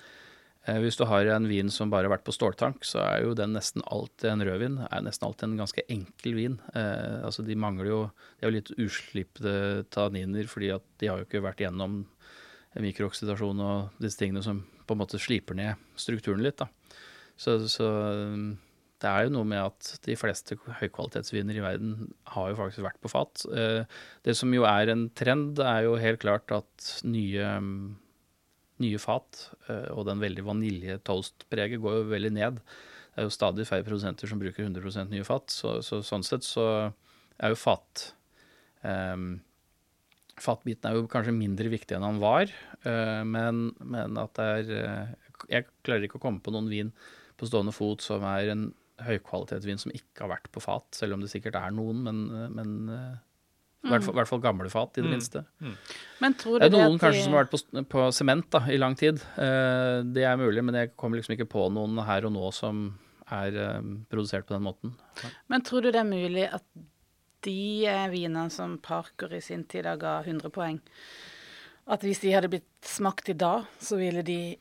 Eh, 0.66 0.80
Hvis 0.80 0.96
du 0.96 1.04
har 1.10 1.28
en 1.28 1.48
vin 1.48 1.70
som 1.72 1.91
bare 1.91 2.08
har 2.08 2.16
vært 2.16 2.26
på 2.28 2.36
ståltank, 2.36 2.86
så 2.88 3.02
er 3.04 3.26
jo 3.26 3.36
den 3.36 3.56
nesten 3.58 3.84
alltid 3.84 4.30
en 4.32 4.46
rødvin. 4.48 4.78
er 4.88 5.02
nesten 5.04 5.28
alltid 5.28 5.50
en 5.50 5.58
ganske 5.60 5.84
enkel 5.89 6.36
vin. 6.36 6.60
Eh, 6.74 7.20
altså 7.24 7.44
De 7.44 7.56
mangler 7.56 7.89
jo 7.89 8.12
De 8.39 8.48
er 8.48 8.52
litt 8.52 8.72
uslipte 8.78 9.86
tanniner, 9.91 10.48
fordi 10.48 10.72
at 10.72 10.84
de 11.00 11.08
har 11.08 11.20
jo 11.20 11.26
ikke 11.28 11.44
vært 11.44 11.60
gjennom 11.60 12.06
mikrooksidasjon 12.80 13.60
og 13.62 13.89
disse 14.02 14.18
tingene 14.18 14.41
som 14.41 14.64
på 14.88 14.96
en 14.96 14.98
måte 15.04 15.20
sliper 15.20 15.54
ned 15.54 15.76
strukturen 15.96 16.41
litt. 16.41 16.58
da. 16.58 16.68
Så, 17.38 17.68
så 17.68 17.89
det 19.04 19.10
er 19.12 19.26
jo 19.26 19.34
noe 19.36 19.47
med 19.47 19.60
at 19.60 19.89
de 20.06 20.16
fleste 20.16 20.56
høykvalitetsviner 20.80 21.58
i 21.60 21.64
verden 21.64 21.95
har 22.32 22.51
jo 22.51 22.60
faktisk 22.62 22.86
vært 22.86 23.01
på 23.04 23.12
fat. 23.12 23.43
Eh, 23.51 23.84
det 24.24 24.36
som 24.39 24.54
jo 24.56 24.64
er 24.70 24.93
en 24.93 25.10
trend, 25.18 25.60
er 25.60 25.84
jo 25.88 25.97
helt 25.99 26.22
klart 26.24 26.54
at 26.56 26.88
nye 27.04 27.49
um, 27.60 27.74
nye 28.82 28.99
fat, 29.01 29.47
eh, 29.68 29.89
og 29.93 30.08
den 30.08 30.22
veldig 30.24 30.43
vanilje-toast-preget 30.47 31.82
går 31.84 31.99
jo 31.99 32.12
veldig 32.12 32.34
ned. 32.36 32.60
Det 33.14 33.22
er 33.22 33.28
jo 33.28 33.34
stadig 33.34 33.68
færre 33.70 33.86
produsenter 33.86 34.30
som 34.30 34.41
bruker 34.41 34.66
100% 34.66 35.14
nye 35.14 35.26
fat, 35.28 35.54
så, 35.54 35.78
så 35.86 36.01
sånn 36.06 36.26
sett 36.26 36.45
så 36.47 36.68
er 37.38 37.54
jo 37.54 37.60
fat 37.60 38.12
um, 38.82 39.36
Fatbiten 40.41 40.89
er 40.89 40.97
jo 40.97 41.10
kanskje 41.10 41.34
mindre 41.36 41.70
viktig 41.70 41.93
enn 41.93 42.06
han 42.08 42.22
var, 42.22 42.49
eh, 42.89 43.22
men, 43.28 43.68
men 43.86 44.18
at 44.18 44.34
det 44.39 44.47
er 44.47 45.12
Jeg 45.51 45.68
klarer 45.86 46.08
ikke 46.08 46.18
å 46.18 46.24
komme 46.24 46.41
på 46.41 46.54
noen 46.56 46.72
vin 46.72 46.89
på 47.38 47.49
stående 47.49 47.74
fot 47.76 48.01
som 48.01 48.24
er 48.26 48.49
en 48.54 48.72
høykvalitetsvin 49.02 49.80
som 49.82 49.91
ikke 49.96 50.22
har 50.26 50.30
vært 50.36 50.50
på 50.54 50.62
fat, 50.62 50.86
selv 50.96 51.14
om 51.18 51.22
det 51.24 51.32
sikkert 51.32 51.56
er 51.60 51.72
noen, 51.74 52.04
men, 52.06 52.20
men 52.54 52.74
eh, 52.94 53.14
i 53.84 53.89
hvert 53.91 54.06
fall, 54.06 54.14
i 54.16 54.20
hvert 54.22 54.30
fall 54.30 54.39
gamle 54.44 54.70
fat, 54.72 54.98
i 54.98 55.02
det 55.02 55.10
Mm. 55.10 55.16
minste. 55.18 55.41
Men 56.22 56.34
tror 56.39 56.60
du 56.60 56.60
Det 56.64 56.70
er 56.70 56.78
noen 56.78 56.94
at 56.96 57.02
de- 57.02 57.06
kanskje 57.08 57.24
som 57.26 57.34
har 57.34 57.46
vært 57.46 57.89
på, 57.89 58.04
sement 58.16 58.60
i 58.72 58.78
lang 58.78 58.96
tid. 58.96 59.20
Uh, 59.36 60.04
det 60.08 60.24
er 60.24 60.38
mulig, 60.39 60.64
men 60.64 60.76
jeg 60.76 60.96
kommer 60.96 61.18
liksom 61.20 61.36
ikke 61.36 61.50
på 61.52 61.66
noen 61.74 61.98
her 62.06 62.24
og 62.26 62.32
nå 62.32 62.54
som 62.54 62.98
er 63.30 63.52
uh, 63.52 63.82
produsert 64.10 64.46
på 64.48 64.56
den 64.56 64.64
måten. 64.64 64.96
Men 65.50 65.62
tror 65.64 65.82
du 65.82 65.91
det 65.91 66.00
er 66.00 66.08
mulig 66.08 66.48
at 66.54 66.64
de 67.44 67.86
eh, 67.86 68.08
vinene 68.08 68.50
som 68.50 68.78
Parker 68.80 69.34
i 69.36 69.41
sin 69.41 69.66
tid 69.66 69.84
ga 70.00 70.22
100 70.24 70.50
poeng, 70.50 70.80
at 71.91 72.00
hvis 72.08 72.22
de 72.24 72.32
hadde 72.32 72.48
blitt 72.48 72.88
smakt 72.88 73.28
i 73.28 73.34
dag, 73.36 73.66
så 73.84 73.98
ville 74.00 74.24
de 74.24 74.56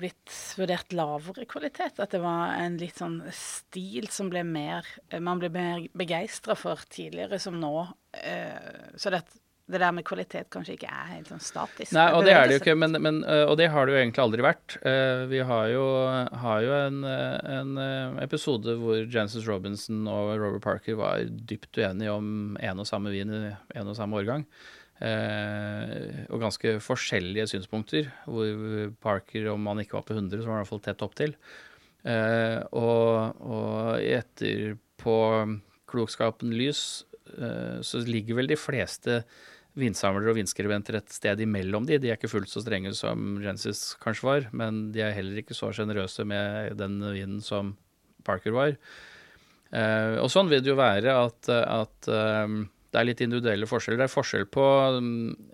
blitt 0.00 0.34
vurdert 0.58 0.92
lavere 0.96 1.46
kvalitet? 1.50 1.98
At 2.02 2.14
det 2.14 2.20
var 2.22 2.54
en 2.60 2.76
litt 2.80 2.98
sånn 3.00 3.20
stil 3.34 4.08
som 4.12 4.30
ble 4.32 4.44
mer 4.46 4.86
Man 5.20 5.40
ble 5.42 5.50
mer 5.54 5.86
begeistra 5.96 6.56
for 6.58 6.84
tidligere 6.92 7.38
som 7.42 7.58
nå. 7.60 7.74
eh, 8.22 8.94
så 8.96 9.10
det 9.14 9.24
det 9.66 9.80
der 9.82 9.90
med 9.90 10.04
kvalitet 10.06 10.46
kanskje 10.54 10.76
ikke 10.76 10.86
er 10.94 11.08
helt 11.10 11.26
sånn 11.26 11.40
statisk. 11.42 11.90
Nei, 11.90 12.04
og 12.14 12.22
det 12.22 12.36
er 12.36 12.44
det 12.46 12.54
jo 12.54 12.60
ikke, 12.60 12.76
men, 12.78 12.92
men, 13.02 13.16
og 13.50 13.56
det 13.58 13.66
har 13.74 13.88
det 13.88 13.96
jo 13.96 13.98
egentlig 13.98 14.22
aldri 14.22 14.44
vært. 14.46 14.76
Eh, 14.86 15.24
Vi 15.26 15.40
har 15.42 15.64
jo, 15.72 15.86
har 16.38 16.60
jo 16.62 16.76
en, 16.76 17.00
en 17.02 17.72
episode 18.22 18.76
hvor 18.78 19.00
Jancis 19.10 19.42
Robinson 19.50 20.06
og 20.06 20.36
Robert 20.38 20.62
Parker 20.62 20.94
var 21.00 21.24
dypt 21.26 21.80
uenige 21.82 22.14
om 22.14 22.54
en 22.62 22.84
og 22.84 22.86
samme 22.86 23.10
vin 23.10 23.34
i 23.34 23.42
en 23.50 23.90
og 23.90 23.98
samme 23.98 24.22
årgang. 24.22 24.46
Eh, 25.04 26.22
og 26.32 26.40
ganske 26.40 26.76
forskjellige 26.80 27.50
synspunkter, 27.52 28.08
hvor 28.24 28.92
Parker, 29.04 29.50
om 29.52 29.66
han 29.68 29.82
ikke 29.82 29.98
var 29.98 30.06
på 30.08 30.16
100, 30.16 30.40
så 30.40 30.48
var 30.48 30.56
han 30.56 30.62
i 30.62 30.64
hvert 30.64 30.72
fall 30.72 30.84
tett 30.86 31.04
opptil. 31.04 31.36
Eh, 32.06 32.60
og, 32.78 33.42
og 33.42 34.00
klokskapen 35.90 36.54
lys, 36.56 36.80
eh, 37.36 37.82
så 37.84 38.00
ligger 38.06 38.40
vel 38.40 38.50
de 38.50 38.58
fleste 38.58 39.20
vinsamlere 39.76 40.32
og 40.32 40.38
vinskribenter 40.38 40.96
et 40.96 41.12
sted 41.12 41.42
imellom 41.44 41.84
de. 41.88 41.98
De 42.00 42.08
er 42.08 42.16
ikke 42.16 42.32
fullt 42.32 42.48
så 42.50 42.62
strenge 42.64 42.94
som 42.96 43.36
Genesis 43.42 43.90
kanskje 44.00 44.28
var, 44.28 44.48
men 44.56 44.86
de 44.94 45.04
er 45.04 45.16
heller 45.16 45.42
ikke 45.42 45.56
så 45.56 45.68
sjenerøse 45.76 46.24
med 46.24 46.78
den 46.80 46.96
vinen 47.04 47.42
som 47.44 47.74
Parker 48.26 48.56
var. 48.56 48.72
Eh, 49.76 50.16
og 50.22 50.30
sånn 50.32 50.48
vil 50.48 50.62
det 50.64 50.72
jo 50.72 50.78
være 50.78 51.12
at, 51.26 51.50
at 51.52 52.08
eh, 52.08 52.56
det 52.92 53.00
er 53.00 53.08
litt 53.08 53.22
individuelle 53.24 53.68
forskjeller. 53.68 54.00
Det 54.00 54.08
er 54.08 54.14
forskjell 54.14 54.46
på 54.52 54.66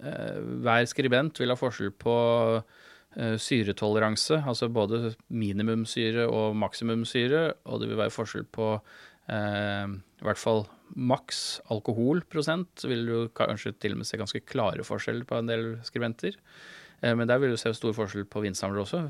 eh, 0.06 0.40
Hver 0.64 0.88
skribent 0.90 1.40
vil 1.40 1.52
ha 1.52 1.58
forskjell 1.58 1.94
på 2.02 2.16
eh, 2.58 3.36
syretoleranse, 3.40 4.42
altså 4.48 4.68
både 4.72 5.14
minimumsyre 5.32 6.28
og 6.28 6.58
maksimumsyre, 6.60 7.46
og 7.66 7.82
det 7.82 7.90
vil 7.90 8.00
være 8.02 8.14
forskjell 8.14 8.46
på 8.52 8.68
eh, 8.76 9.96
i 9.96 10.28
hvert 10.28 10.42
fall 10.42 10.66
maks 10.92 11.62
alkoholprosent. 11.72 12.84
Vil 12.84 13.08
du 13.08 13.16
kanskje 13.34 13.74
til 13.80 13.96
og 13.96 14.02
med 14.02 14.10
se 14.10 14.20
ganske 14.20 14.44
klare 14.44 14.84
forskjeller 14.86 15.26
på 15.28 15.40
en 15.40 15.50
del 15.50 15.66
skribenter. 15.88 16.36
Men 17.02 17.26
der 17.26 17.40
vil 17.42 17.50
du 17.50 17.58
se 17.58 17.72
stor 17.74 17.96
forskjell 17.96 18.28
på 18.30 18.44
vinsamlere 18.44 18.84
også. 18.84 19.00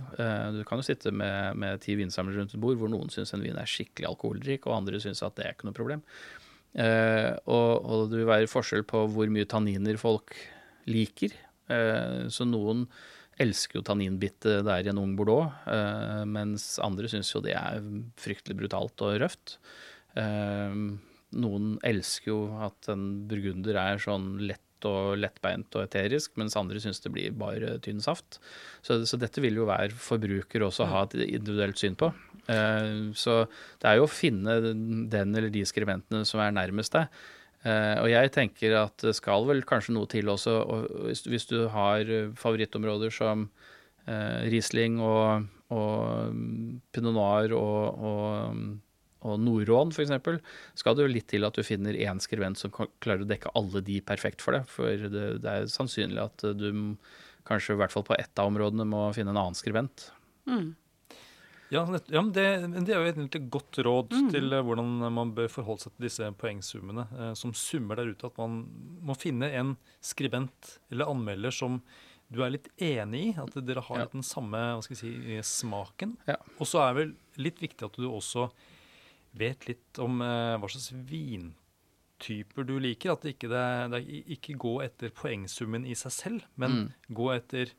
Du 0.57 0.63
kan 0.65 0.81
jo 0.81 0.87
sitte 0.87 1.11
med, 1.13 1.59
med 1.61 1.83
ti 1.85 1.93
vinsamlere 1.99 2.41
rundt 2.41 2.55
et 2.57 2.63
bord 2.63 2.79
hvor 2.81 2.89
noen 2.89 3.13
syns 3.13 3.35
en 3.37 3.43
vin 3.45 3.59
er 3.61 3.69
skikkelig 3.69 4.09
alkoholrik, 4.09 4.65
og 4.65 4.79
andre 4.79 5.01
syns 5.03 5.21
at 5.27 5.37
det 5.37 5.45
er 5.45 5.53
ikke 5.53 5.69
noe 5.69 5.77
problem. 5.77 6.01
Eh, 6.73 7.31
og, 7.53 7.85
og 7.85 8.07
det 8.11 8.23
vil 8.23 8.31
være 8.31 8.51
forskjell 8.51 8.87
på 8.89 9.05
hvor 9.13 9.33
mye 9.33 9.49
tanniner 9.49 9.99
folk 10.01 10.35
liker. 10.91 11.35
Eh, 11.73 12.29
så 12.33 12.47
noen 12.49 12.87
elsker 13.43 13.81
jo 13.81 13.87
tanninbitte 13.87 14.61
der 14.65 14.87
i 14.87 14.91
en 14.93 15.01
ung 15.01 15.15
bordeaux, 15.19 15.53
eh, 15.71 16.25
mens 16.29 16.77
andre 16.85 17.09
syns 17.11 17.33
jo 17.33 17.43
det 17.45 17.57
er 17.59 17.81
fryktelig 18.21 18.59
brutalt 18.61 19.05
og 19.05 19.17
røft. 19.25 19.57
Noen 21.33 21.69
elsker 21.89 22.29
jo 22.29 22.41
at 22.61 22.91
en 22.93 23.07
burgunder 23.29 23.79
er 23.81 24.03
sånn 24.03 24.35
lett 24.45 24.61
og 24.85 25.15
lettbeint 25.17 25.73
og 25.79 25.87
eterisk, 25.87 26.35
mens 26.37 26.59
andre 26.59 26.83
syns 26.83 27.01
det 27.01 27.13
blir 27.15 27.33
bare 27.39 27.79
tynn 27.81 28.03
saft. 28.05 28.37
Så, 28.85 28.99
så 29.09 29.17
dette 29.21 29.41
vil 29.41 29.57
jo 29.57 29.65
hver 29.69 29.95
forbruker 29.97 30.67
også 30.67 30.91
ha 30.91 31.07
et 31.07 31.17
individuelt 31.23 31.81
syn 31.81 31.97
på. 31.97 32.11
Eh, 32.51 33.13
så 33.15 33.45
det 33.83 33.89
er 33.89 34.01
jo 34.01 34.09
å 34.09 34.11
finne 34.11 34.59
den 35.13 35.37
eller 35.37 35.53
de 35.53 35.63
skribentene 35.69 36.27
som 36.29 36.43
er 36.43 36.55
nærmest 36.57 36.97
deg. 36.97 37.23
Eh, 37.63 37.97
og 38.03 38.09
jeg 38.11 38.33
tenker 38.35 38.75
at 38.81 39.05
det 39.05 39.15
skal 39.15 39.47
vel 39.47 39.63
kanskje 39.67 39.95
noe 39.95 40.11
til 40.11 40.31
også, 40.33 40.57
hvis, 41.07 41.47
du 41.51 41.69
har 41.71 42.09
favorittområder 42.39 43.15
som 43.15 43.47
eh, 44.11 44.49
Riesling 44.51 44.99
og, 45.03 45.47
og 45.71 46.33
mm, 46.35 46.81
Pinot 46.95 47.15
Noir 47.15 47.55
og, 47.55 48.03
og, 48.11 48.63
og 49.23 49.39
Nordrån 49.39 49.95
f.eks., 49.95 50.43
skal 50.83 50.99
det 50.99 51.07
jo 51.07 51.15
litt 51.15 51.31
til 51.31 51.47
at 51.47 51.55
du 51.55 51.63
finner 51.67 51.95
én 51.95 52.23
skrivent 52.23 52.59
som 52.59 52.75
klarer 52.75 53.23
å 53.23 53.31
dekke 53.31 53.55
alle 53.59 53.85
de 53.87 54.03
perfekt 54.03 54.43
for 54.43 54.59
deg. 54.59 54.67
For 54.67 55.07
det, 55.07 55.29
det 55.45 55.53
er 55.53 55.71
sannsynlig 55.71 56.25
at 56.27 56.49
du 56.59 56.73
kanskje 57.47 57.77
i 57.77 57.79
hvert 57.79 57.95
fall 57.95 58.07
på 58.07 58.19
ett 58.19 58.39
av 58.39 58.51
områdene 58.51 58.87
må 58.87 59.09
finne 59.15 59.31
en 59.35 59.39
annen 59.39 59.59
skribent. 59.59 60.11
Ja, 61.73 61.83
ja 62.13 62.21
men 62.23 62.33
det, 62.37 62.45
men 62.69 62.85
det 62.85 62.93
er 62.95 63.01
jo 63.01 63.25
et 63.25 63.37
godt 63.51 63.79
råd 63.87 64.11
til 64.35 64.53
eh, 64.53 64.61
hvordan 64.67 64.91
man 65.17 65.31
bør 65.37 65.49
forholde 65.49 65.87
seg 65.87 65.95
til 65.97 66.05
disse 66.09 66.27
poengsummene 66.37 67.07
eh, 67.17 67.31
som 67.39 67.55
summer 67.57 67.97
der 67.97 68.11
ute. 68.13 68.29
At 68.29 68.37
man 68.43 68.59
må 69.09 69.17
finne 69.17 69.49
en 69.57 69.75
skribent 70.05 70.75
eller 70.93 71.09
anmelder 71.09 71.55
som 71.55 71.81
du 72.33 72.43
er 72.45 72.53
litt 72.55 72.69
enig 72.81 73.23
i. 73.31 73.33
At 73.41 73.57
dere 73.65 73.83
har 73.89 73.99
Ja. 73.99 74.05
litt 74.05 74.13
den 74.19 74.25
samme 74.25 74.61
hva 74.77 74.83
skal 74.85 75.01
si, 75.01 75.15
eh, 75.37 75.43
smaken. 75.45 76.17
Ja. 76.29 76.37
Og 76.59 76.69
så 76.69 76.85
er 76.85 76.95
vel 77.01 77.15
litt 77.41 77.59
viktig 77.65 77.89
at 77.89 77.97
du 77.97 78.07
også 78.09 78.51
vet 79.37 79.65
litt 79.69 79.99
om 80.05 80.21
eh, 80.21 80.57
hva 80.61 80.69
slags 80.69 80.93
vintyper 81.09 82.69
du 82.69 82.77
liker. 82.81 83.13
At 83.17 83.25
det 83.25 83.35
ikke, 83.37 83.49
det, 83.53 83.65
det 83.97 84.03
ikke 84.37 84.59
gå 84.61 84.75
etter 84.85 85.13
poengsummen 85.17 85.87
i 85.89 85.97
seg 85.99 86.13
selv, 86.13 86.47
men 86.61 86.93
gå 87.09 87.33
etter 87.35 87.73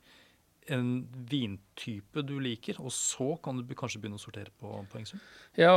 en 0.71 0.87
vintype 1.29 2.23
du 2.25 2.35
liker, 2.43 2.77
og 2.79 2.93
så 2.95 3.33
kan 3.43 3.59
du 3.59 3.75
kanskje 3.77 3.99
begynne 4.01 4.19
å 4.19 4.21
sortere 4.21 4.53
på 4.59 4.71
poengsum. 4.91 5.21
Ja, 5.59 5.73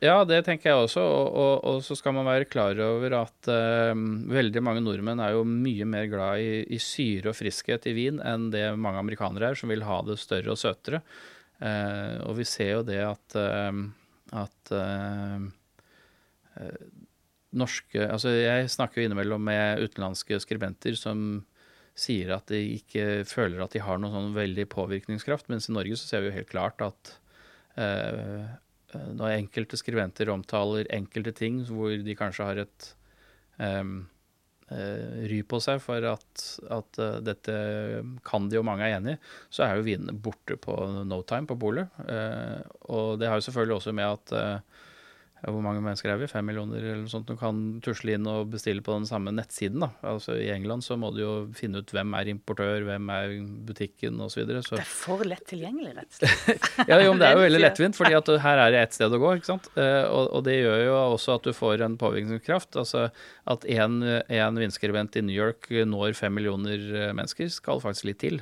ja, 0.00 0.16
det 0.28 0.40
tenker 0.46 0.70
jeg 0.70 0.86
også. 0.86 1.04
Og, 1.04 1.26
og, 1.42 1.52
og 1.70 1.82
så 1.86 1.96
skal 1.98 2.16
man 2.16 2.28
være 2.28 2.48
klar 2.50 2.78
over 2.84 3.18
at 3.20 3.50
uh, 3.52 3.92
veldig 4.32 4.64
mange 4.64 4.84
nordmenn 4.84 5.22
er 5.22 5.36
jo 5.36 5.44
mye 5.48 5.88
mer 5.88 6.08
glad 6.10 6.44
i, 6.44 6.62
i 6.72 6.80
syre 6.82 7.32
og 7.32 7.38
friskhet 7.38 7.88
i 7.90 7.96
vin 7.96 8.22
enn 8.24 8.50
det 8.54 8.66
mange 8.80 9.02
amerikanere 9.02 9.52
er, 9.52 9.60
som 9.60 9.72
vil 9.72 9.86
ha 9.86 10.00
det 10.06 10.20
større 10.22 10.54
og 10.54 10.60
søtere. 10.60 11.02
Uh, 11.60 12.16
og 12.24 12.38
vi 12.38 12.48
ser 12.48 12.78
jo 12.78 12.84
det 12.88 13.02
at, 13.04 13.36
uh, 13.36 13.82
at 14.36 14.72
eh, 14.74 15.46
eh, 16.60 16.82
norske 17.50 18.06
Altså, 18.06 18.32
jeg 18.36 18.70
snakker 18.70 19.00
jo 19.00 19.08
innimellom 19.08 19.42
med 19.42 19.82
utenlandske 19.82 20.38
skribenter 20.42 20.94
som 20.98 21.42
sier 22.00 22.32
at 22.34 22.48
de 22.50 22.60
ikke 22.78 23.22
føler 23.28 23.60
at 23.62 23.74
de 23.76 23.82
har 23.84 24.00
noen 24.00 24.14
sånn 24.16 24.38
veldig 24.38 24.66
påvirkningskraft, 24.72 25.50
mens 25.52 25.68
i 25.68 25.76
Norge 25.76 25.98
så 26.00 26.08
ser 26.08 26.24
vi 26.24 26.30
jo 26.30 26.38
helt 26.38 26.52
klart 26.52 26.80
at 26.84 27.12
eh, 27.80 28.46
eh, 28.94 29.10
når 29.18 29.36
enkelte 29.36 29.80
skriventer 29.80 30.32
omtaler 30.32 30.88
enkelte 30.94 31.34
ting 31.36 31.60
hvor 31.68 31.92
de 31.92 32.16
kanskje 32.18 32.48
har 32.48 32.62
et 32.64 32.88
eh, 33.60 33.84
ry 35.30 35.40
på 35.50 35.58
seg 35.62 35.80
for 35.82 36.04
at, 36.06 36.44
at 36.70 37.00
eh, 37.02 37.18
dette 37.26 37.54
kan 38.26 38.48
de, 38.50 38.60
og 38.60 38.66
mange 38.68 38.86
er 38.86 38.98
enig 39.00 39.16
så 39.50 39.66
er 39.66 39.76
jo 39.76 39.86
vinene 39.88 40.14
borte 40.14 40.56
på 40.62 40.76
no 41.04 41.22
time 41.26 41.50
på 41.50 41.58
polet. 41.60 41.90
Eh, 42.06 42.60
og 42.94 43.18
det 43.20 43.30
har 43.30 43.40
jo 43.40 43.48
selvfølgelig 43.48 43.76
også 43.80 43.96
med 43.96 44.06
at 44.06 44.36
eh, 44.38 44.86
hvor 45.40 45.62
mange 45.64 45.80
mennesker 45.80 46.12
er 46.12 46.18
vi? 46.20 46.28
Fem 46.28 46.44
millioner 46.44 46.82
eller 46.82 47.02
noe 47.04 47.10
sånt. 47.12 47.28
Du 47.30 47.38
kan 47.40 47.58
tusle 47.84 48.16
inn 48.16 48.26
og 48.28 48.50
bestille 48.52 48.84
på 48.84 48.92
den 48.92 49.06
samme 49.08 49.32
nettsiden. 49.32 49.80
da. 49.80 49.90
Altså 50.12 50.36
I 50.36 50.50
England 50.52 50.84
så 50.84 50.98
må 51.00 51.12
du 51.14 51.22
jo 51.22 51.32
finne 51.56 51.80
ut 51.80 51.94
hvem 51.94 52.12
er 52.18 52.30
importør, 52.32 52.84
hvem 52.84 53.12
er 53.14 53.36
butikken 53.68 54.20
osv. 54.20 54.34
Så, 54.34 54.40
videre. 54.42 54.62
så 54.66 54.76
Det 54.76 54.84
er 54.84 54.90
for 54.90 55.24
lett 55.28 55.46
tilgjengelig, 55.48 55.94
rett 55.96 56.10
og 56.10 56.20
slett. 56.20 56.68
ja, 56.90 57.00
jo, 57.00 57.14
men 57.14 57.22
det 57.22 57.30
er 57.30 57.38
jo 57.38 57.46
veldig 57.46 57.62
lettvint, 57.64 57.98
fordi 57.98 58.18
at 58.20 58.32
her 58.44 58.64
er 58.66 58.74
det 58.74 58.84
ett 58.84 58.98
sted 58.98 59.16
å 59.16 59.22
gå. 59.22 59.32
ikke 59.38 59.50
sant? 59.50 59.70
Eh, 59.80 60.04
og, 60.04 60.28
og 60.36 60.44
det 60.48 60.58
gjør 60.58 60.84
jo 60.84 60.98
også 61.00 61.38
at 61.38 61.48
du 61.48 61.56
får 61.56 61.86
en 61.86 61.96
påvirkningskraft. 62.00 62.76
Altså 62.80 63.08
at 63.50 63.66
en, 63.80 64.00
en 64.04 64.60
vinskribent 64.60 65.16
i 65.16 65.24
New 65.24 65.36
York 65.36 65.70
når 65.88 66.18
fem 66.18 66.36
millioner 66.36 66.84
eh, 67.06 67.10
mennesker, 67.16 67.48
skal 67.52 67.80
faktisk 67.82 68.10
litt 68.10 68.20
til. 68.22 68.40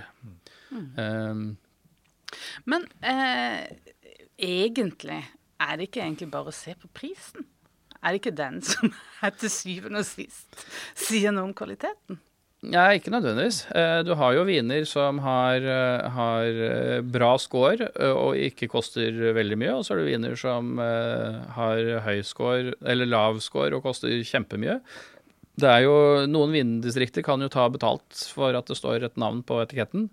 Um, 0.71 1.57
Men 2.69 2.85
eh, 3.01 3.65
egentlig 4.39 5.23
er 5.61 5.77
det 5.77 5.89
ikke 5.89 6.05
egentlig 6.05 6.31
bare 6.33 6.53
å 6.53 6.55
se 6.55 6.75
på 6.79 6.91
prisen? 6.97 7.47
Er 7.99 8.15
det 8.15 8.21
ikke 8.23 8.37
den 8.39 8.61
som 8.63 8.93
er 9.27 9.35
til 9.35 9.51
syvende 9.53 10.05
og 10.05 10.09
sist 10.09 10.65
sier 10.99 11.35
noe 11.35 11.49
om 11.51 11.55
kvaliteten? 11.57 12.21
Nei, 12.59 12.97
ikke 12.99 13.13
nødvendigvis. 13.15 13.61
Eh, 13.71 14.01
Du 14.03 14.17
har 14.19 14.33
jo 14.35 14.41
viner 14.49 14.83
som 14.91 15.21
har, 15.23 15.63
eh, 15.63 16.09
har 16.11 16.47
eh, 16.69 17.03
bra 17.07 17.37
score 17.39 17.87
og 18.11 18.35
ikke 18.35 18.67
koster 18.73 19.15
veldig 19.37 19.59
mye, 19.63 19.77
og 19.77 19.85
så 19.87 19.95
har 19.95 20.01
du 20.03 20.09
viner 20.09 20.35
som 20.39 20.73
har 20.79 21.85
høy 22.03 22.19
score, 22.27 22.75
eller 22.83 23.07
lav 23.07 23.39
score 23.45 23.79
og 23.79 23.87
koster 23.87 24.11
kjempemye. 24.27 24.81
Det 25.59 25.67
er 25.67 25.85
jo, 25.87 25.95
Noen 26.31 26.53
vindistrikter 26.55 27.25
kan 27.27 27.43
jo 27.43 27.49
ta 27.51 27.65
betalt 27.71 28.21
for 28.35 28.55
at 28.55 28.69
det 28.71 28.77
står 28.79 29.07
et 29.09 29.17
navn 29.19 29.41
på 29.47 29.59
etiketten. 29.65 30.05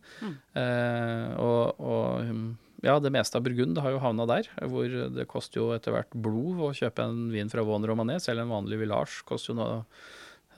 Eh, 0.58 1.28
og, 1.38 1.82
og 1.82 2.24
hm, 2.26 2.48
ja, 2.86 3.00
det 3.02 3.12
meste 3.14 3.40
av 3.40 3.46
Burgund 3.46 3.80
har 3.82 3.96
jo 3.96 4.04
havna 4.04 4.28
der, 4.30 4.50
hvor 4.70 4.92
det 5.16 5.26
koster 5.32 5.62
jo 5.62 5.72
etter 5.76 5.96
hvert 5.96 6.14
blod 6.14 6.62
å 6.68 6.76
kjøpe 6.78 7.08
en 7.08 7.26
vin 7.34 7.50
fra 7.50 7.64
Vaughan 7.66 7.88
Romané. 7.90 8.20
Selv 8.22 8.44
en 8.44 8.54
vanlig 8.54 8.80
Village 8.84 9.26
koster 9.28 9.54
jo 9.54 9.60
nå 9.60 9.68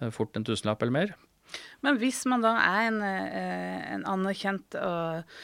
eh, 0.02 0.12
fort 0.14 0.36
en 0.36 0.46
tusenlapp 0.48 0.84
eller 0.84 0.98
mer. 0.98 1.16
Men 1.86 2.00
hvis 2.02 2.26
man 2.30 2.44
da 2.44 2.58
er 2.60 2.90
en, 2.90 3.00
eh, 3.06 3.80
en 3.96 4.04
anerkjent 4.10 4.76
og, 4.82 5.38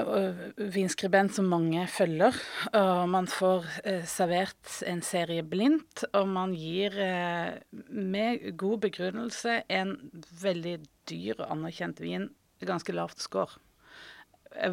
og 0.00 0.40
vinskribent 0.74 1.36
som 1.36 1.50
mange 1.50 1.84
følger, 1.92 2.40
og 2.72 3.02
man 3.12 3.28
får 3.30 3.68
eh, 3.84 4.08
servert 4.08 4.80
en 4.88 5.04
serie 5.04 5.44
blindt, 5.46 6.06
og 6.12 6.32
man 6.32 6.56
gir 6.56 6.96
eh, 7.02 7.60
med 7.90 8.48
god 8.58 8.86
begrunnelse 8.88 9.60
en 9.68 9.96
veldig 10.40 10.78
dyr 11.10 11.36
og 11.42 11.50
anerkjent 11.58 12.02
vin 12.02 12.30
ganske 12.64 12.94
lavt 12.96 13.20
score, 13.20 13.60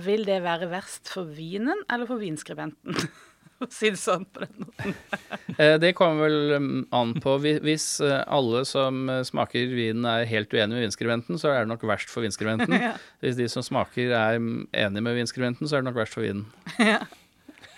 vil 0.03 0.25
det 0.27 0.39
være 0.45 0.71
verst 0.71 1.11
for 1.11 1.29
vinen 1.29 1.83
eller 1.91 2.09
for 2.09 2.21
vinskribenten? 2.21 2.97
å 3.63 3.69
si 3.71 3.91
det 3.93 3.99
sånn 4.01 4.25
på 4.33 4.43
den 4.43 4.67
måten. 4.67 4.97
Eh, 5.53 5.75
Det 5.77 5.91
kommer 5.93 6.25
vel 6.25 6.55
um, 6.57 6.69
an 6.95 7.11
på. 7.21 7.35
Hvis 7.43 7.85
eh, 8.01 8.23
alle 8.25 8.63
som 8.65 9.03
eh, 9.11 9.21
smaker 9.27 9.69
vinen 9.69 10.07
er 10.09 10.25
helt 10.25 10.49
uenige 10.49 10.73
med 10.73 10.87
vinskribenten, 10.87 11.37
så 11.37 11.51
er 11.51 11.61
det 11.61 11.69
nok 11.69 11.83
verst 11.85 12.09
for 12.09 12.25
vinskribenten. 12.25 12.73
Ja. 12.83 12.95
Hvis 13.21 13.37
de 13.37 13.45
som 13.51 13.63
smaker 13.65 14.11
er 14.17 14.39
mm, 14.41 14.71
enige 14.73 15.03
med 15.05 15.19
vinskribenten, 15.19 15.69
så 15.69 15.77
er 15.77 15.83
det 15.83 15.91
nok 15.91 15.99
verst 16.01 16.17
for 16.17 16.25
vinen. 16.25 16.47
Ja. 16.81 17.03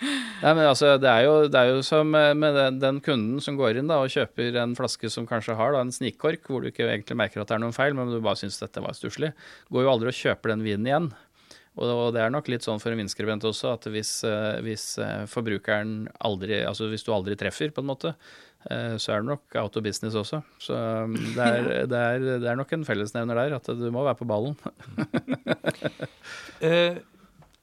Nei, 0.00 0.50
men 0.56 0.64
altså, 0.66 0.94
det 1.00 1.08
er 1.08 1.26
jo, 1.26 1.34
det 1.52 1.60
er 1.60 1.70
jo 1.74 1.84
som 1.84 2.10
med 2.12 2.56
den, 2.56 2.80
den 2.80 2.98
kunden 3.04 3.44
som 3.44 3.56
går 3.60 3.78
inn 3.80 3.92
da, 3.92 4.00
og 4.02 4.12
kjøper 4.12 4.56
en 4.60 4.74
flaske 4.76 5.08
som 5.12 5.28
kanskje 5.28 5.56
har 5.56 5.76
da, 5.76 5.84
en 5.84 5.92
snikkork, 5.94 6.48
hvor 6.48 6.64
du 6.64 6.68
ikke 6.72 6.88
egentlig 6.88 7.16
merker 7.20 7.44
at 7.44 7.52
det 7.52 7.56
er 7.58 7.62
noen 7.64 7.76
feil, 7.76 7.96
men 7.96 8.10
du 8.12 8.18
bare 8.24 8.40
syns 8.40 8.58
dette 8.60 8.82
var 8.84 8.96
stusslig, 8.96 9.32
går 9.72 9.86
jo 9.86 9.92
aldri 9.92 10.12
og 10.12 10.18
kjøper 10.18 10.52
den 10.52 10.64
vinen 10.66 10.90
igjen. 10.90 11.08
Og, 11.76 12.14
det 12.16 12.22
er 12.24 12.32
nok 12.32 12.48
litt 12.48 12.64
sånn 12.64 12.80
for 12.80 12.94
en 12.94 13.00
vinskribent 13.02 13.44
også, 13.44 13.74
at 13.76 13.88
hvis, 13.92 14.12
eh, 14.24 14.60
hvis 14.64 14.84
eh, 15.02 15.26
forbrukeren 15.28 16.06
aldri 16.24 16.62
Altså 16.64 16.88
hvis 16.88 17.04
du 17.04 17.12
aldri 17.12 17.36
treffer, 17.36 17.72
på 17.74 17.84
en 17.84 17.90
måte, 17.90 18.14
eh, 18.70 18.94
så 18.96 19.12
er 19.12 19.20
det 19.20 19.28
nok 19.28 19.58
out 19.60 19.76
of 19.76 19.84
business 19.84 20.16
også. 20.16 20.40
Så 20.62 20.76
um, 20.76 21.18
det 21.36 21.50
er, 21.50 21.68
det 21.92 22.00
er, 22.00 22.24
det 22.40 22.48
er 22.48 22.56
nok 22.56 22.72
en 22.72 22.86
fellesnevner 22.88 23.42
der, 23.42 23.58
at 23.58 23.68
du 23.68 23.90
må 23.92 24.06
være 24.06 24.20
på 24.22 24.30
ballen. 24.30 24.56
Eh, 26.64 26.96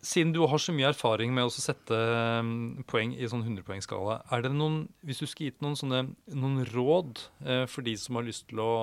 siden 0.05 0.33
du 0.35 0.43
har 0.45 0.59
så 0.61 0.73
mye 0.75 0.91
erfaring 0.91 1.31
med 1.33 1.47
å 1.47 1.51
sette 1.53 1.97
mm, 2.45 2.83
poeng 2.85 3.15
i 3.17 3.25
sånn 3.29 3.41
100-poengsskala, 3.41 4.19
er 4.35 4.43
det 4.45 4.51
noen, 4.53 4.83
hvis 5.01 5.23
du 5.23 5.25
skulle 5.25 5.49
gitt 5.49 5.63
noen, 5.65 5.73
sånne, 5.79 6.03
noen 6.29 6.61
råd 6.69 7.23
eh, 7.41 7.63
for 7.71 7.81
de 7.87 7.95
som 7.97 8.19
har 8.19 8.27
lyst 8.27 8.45
til 8.51 8.61
å 8.61 8.73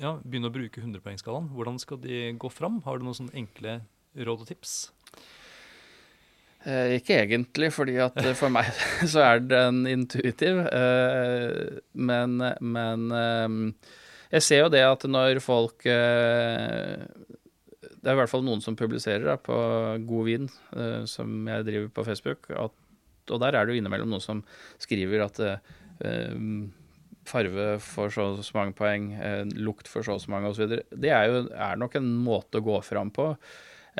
ja, 0.00 0.14
begynne 0.22 0.48
å 0.48 0.54
bruke 0.54 0.80
100-poengsskalaen, 0.80 1.50
hvordan 1.52 1.76
skal 1.82 2.00
de 2.00 2.30
gå 2.40 2.50
fram? 2.50 2.80
Har 2.86 2.96
du 2.96 3.04
noen 3.04 3.18
sånne 3.18 3.36
enkle 3.42 3.82
råd 4.14 4.44
og 4.44 4.50
tips? 4.50 4.76
Eh, 6.64 6.94
ikke 6.96 7.18
egentlig, 7.20 7.68
fordi 7.76 7.98
at 8.00 8.16
eh, 8.22 8.32
for 8.38 8.52
meg 8.52 8.70
så 9.12 9.20
er 9.20 9.42
den 9.44 9.82
intuitiv. 9.90 10.62
Eh, 10.64 11.80
men 11.92 12.38
men 12.64 13.04
eh, 13.12 13.58
jeg 14.34 14.46
ser 14.46 14.62
jo 14.64 14.70
det 14.72 14.80
at 14.86 15.04
når 15.06 15.38
folk 15.44 15.84
eh, 15.86 17.04
Det 17.84 18.08
er 18.08 18.16
i 18.16 18.18
hvert 18.18 18.32
fall 18.32 18.44
noen 18.46 18.64
som 18.64 18.76
publiserer 18.76 19.28
da, 19.28 19.36
på 19.36 19.58
God 20.08 20.24
vin, 20.30 20.48
eh, 20.76 21.04
som 21.08 21.44
jeg 21.52 21.68
driver 21.68 21.92
på 21.92 22.06
Facebook. 22.08 22.48
At, 22.56 22.74
og 23.28 23.44
der 23.44 23.56
er 23.56 23.64
det 23.64 23.76
jo 23.76 23.82
innimellom 23.82 24.10
noen 24.12 24.24
som 24.24 24.42
skriver 24.80 25.24
at 25.24 25.40
farve 27.24 27.78
for 27.80 28.12
så 28.12 28.24
og 28.34 28.42
så 28.44 28.56
mange 28.58 28.74
poeng, 28.76 29.06
lukt 29.56 29.88
for 29.88 30.04
så 30.04 30.16
og 30.18 30.24
så 30.24 30.32
mange 30.32 30.50
osv. 30.50 30.74
Det 30.90 31.12
er 31.12 31.30
jo 31.30 31.44
er 31.48 31.78
nok 31.80 31.96
en 31.96 32.10
måte 32.24 32.60
å 32.60 32.66
gå 32.66 32.80
fram 32.84 33.12
på. 33.14 33.30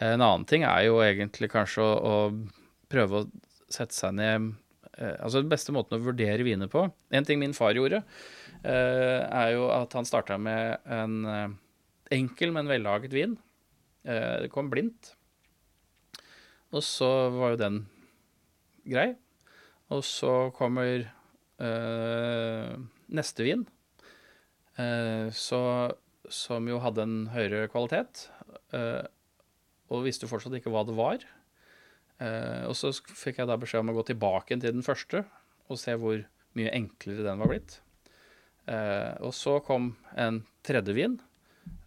En 0.03 0.21
annen 0.21 0.45
ting 0.51 0.65
er 0.67 0.87
jo 0.89 1.01
egentlig 1.05 1.51
kanskje 1.53 1.85
å, 1.85 1.95
å 1.95 2.87
prøve 2.91 3.21
å 3.21 3.27
sette 3.71 3.95
seg 3.95 4.17
ned 4.19 4.51
eh, 4.99 5.15
Altså 5.21 5.41
den 5.41 5.51
beste 5.53 5.75
måten 5.75 5.99
å 5.99 6.03
vurdere 6.03 6.47
viner 6.47 6.71
på 6.71 6.87
En 7.15 7.27
ting 7.27 7.39
min 7.41 7.55
far 7.57 7.77
gjorde, 7.79 8.03
eh, 8.63 9.21
er 9.23 9.55
jo 9.55 9.69
at 9.75 9.95
han 9.95 10.09
starta 10.09 10.39
med 10.39 10.81
en 10.91 11.19
eh, 11.31 11.59
enkel, 12.19 12.53
men 12.55 12.71
vellaget 12.71 13.15
vin. 13.15 13.39
Det 14.05 14.51
kom 14.53 14.69
blindt. 14.69 15.15
Og 16.77 16.83
så 16.85 17.09
var 17.33 17.55
jo 17.55 17.61
den 17.63 17.79
grei. 18.85 19.15
Og 19.93 20.03
så 20.07 20.51
kommer 20.57 21.07
øh, 21.61 22.73
neste 23.15 23.47
vin, 23.47 23.67
øh, 24.81 25.29
så, 25.33 25.61
som 26.29 26.69
jo 26.69 26.81
hadde 26.83 27.05
en 27.05 27.19
høyere 27.35 27.69
kvalitet. 27.73 28.29
Eh, 28.75 29.05
og 29.95 30.05
visste 30.07 30.29
fortsatt 30.31 30.59
ikke 30.59 30.73
hva 30.75 30.85
det 30.87 30.97
var. 30.99 31.25
Eh, 32.23 32.63
og 32.69 32.77
så 32.79 32.93
fikk 32.95 33.41
jeg 33.41 33.51
da 33.51 33.59
beskjed 33.59 33.85
om 33.85 33.95
å 33.95 33.97
gå 33.99 34.07
tilbake 34.13 34.59
til 34.59 34.77
den 34.77 34.87
første 34.87 35.25
og 35.71 35.81
se 35.81 35.95
hvor 35.99 36.21
mye 36.59 36.75
enklere 36.77 37.25
den 37.27 37.41
var 37.43 37.51
blitt. 37.51 37.79
Eh, 38.71 39.13
og 39.25 39.35
så 39.37 39.59
kom 39.65 39.93
en 40.17 40.43
tredje 40.65 40.95
vin, 40.97 41.19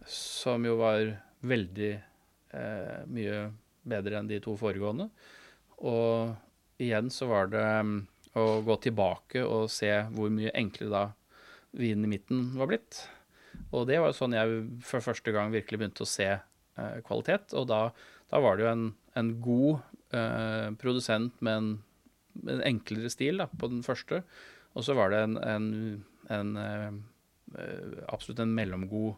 som 0.08 0.66
jo 0.66 0.76
var 0.80 1.14
veldig 1.46 1.92
eh, 1.94 3.00
mye 3.08 3.48
bedre 3.88 4.20
enn 4.20 4.30
de 4.30 4.40
to 4.42 4.54
foregående. 4.58 5.08
Og 5.86 6.34
igjen 6.82 7.10
så 7.14 7.28
var 7.30 7.50
det 7.52 7.64
mm, 7.64 7.98
å 8.38 8.46
gå 8.66 8.78
tilbake 8.88 9.44
og 9.46 9.70
se 9.72 9.90
hvor 10.14 10.32
mye 10.34 10.54
enklere 10.58 10.92
da 10.92 11.04
vinen 11.78 12.06
i 12.06 12.12
midten 12.16 12.52
var 12.58 12.70
blitt. 12.70 13.04
Og 13.72 13.88
det 13.88 13.98
var 14.00 14.12
jo 14.12 14.18
sånn 14.18 14.36
jeg 14.36 14.60
for 14.86 15.04
første 15.04 15.32
gang 15.34 15.52
virkelig 15.52 15.80
begynte 15.80 16.04
å 16.04 16.10
se 16.10 16.28
kvalitet. 17.06 17.54
Og 17.58 17.68
da, 17.70 17.82
da 18.32 18.42
var 18.44 18.58
det 18.58 18.66
jo 18.66 18.72
en, 18.72 18.88
en 19.18 19.30
god 19.44 19.80
eh, 20.16 20.70
produsent 20.80 21.38
med 21.44 21.60
en, 21.60 21.70
en 22.48 22.64
enklere 22.72 23.12
stil 23.12 23.42
da, 23.42 23.48
på 23.60 23.70
den 23.72 23.84
første. 23.86 24.22
Og 24.78 24.84
så 24.86 24.96
var 24.98 25.12
det 25.12 25.22
en, 25.24 25.38
en, 25.42 25.70
en 26.34 26.52
eh, 26.62 26.90
eh, 27.58 28.02
absolutt 28.08 28.44
en 28.44 28.54
mellomgod 28.54 29.16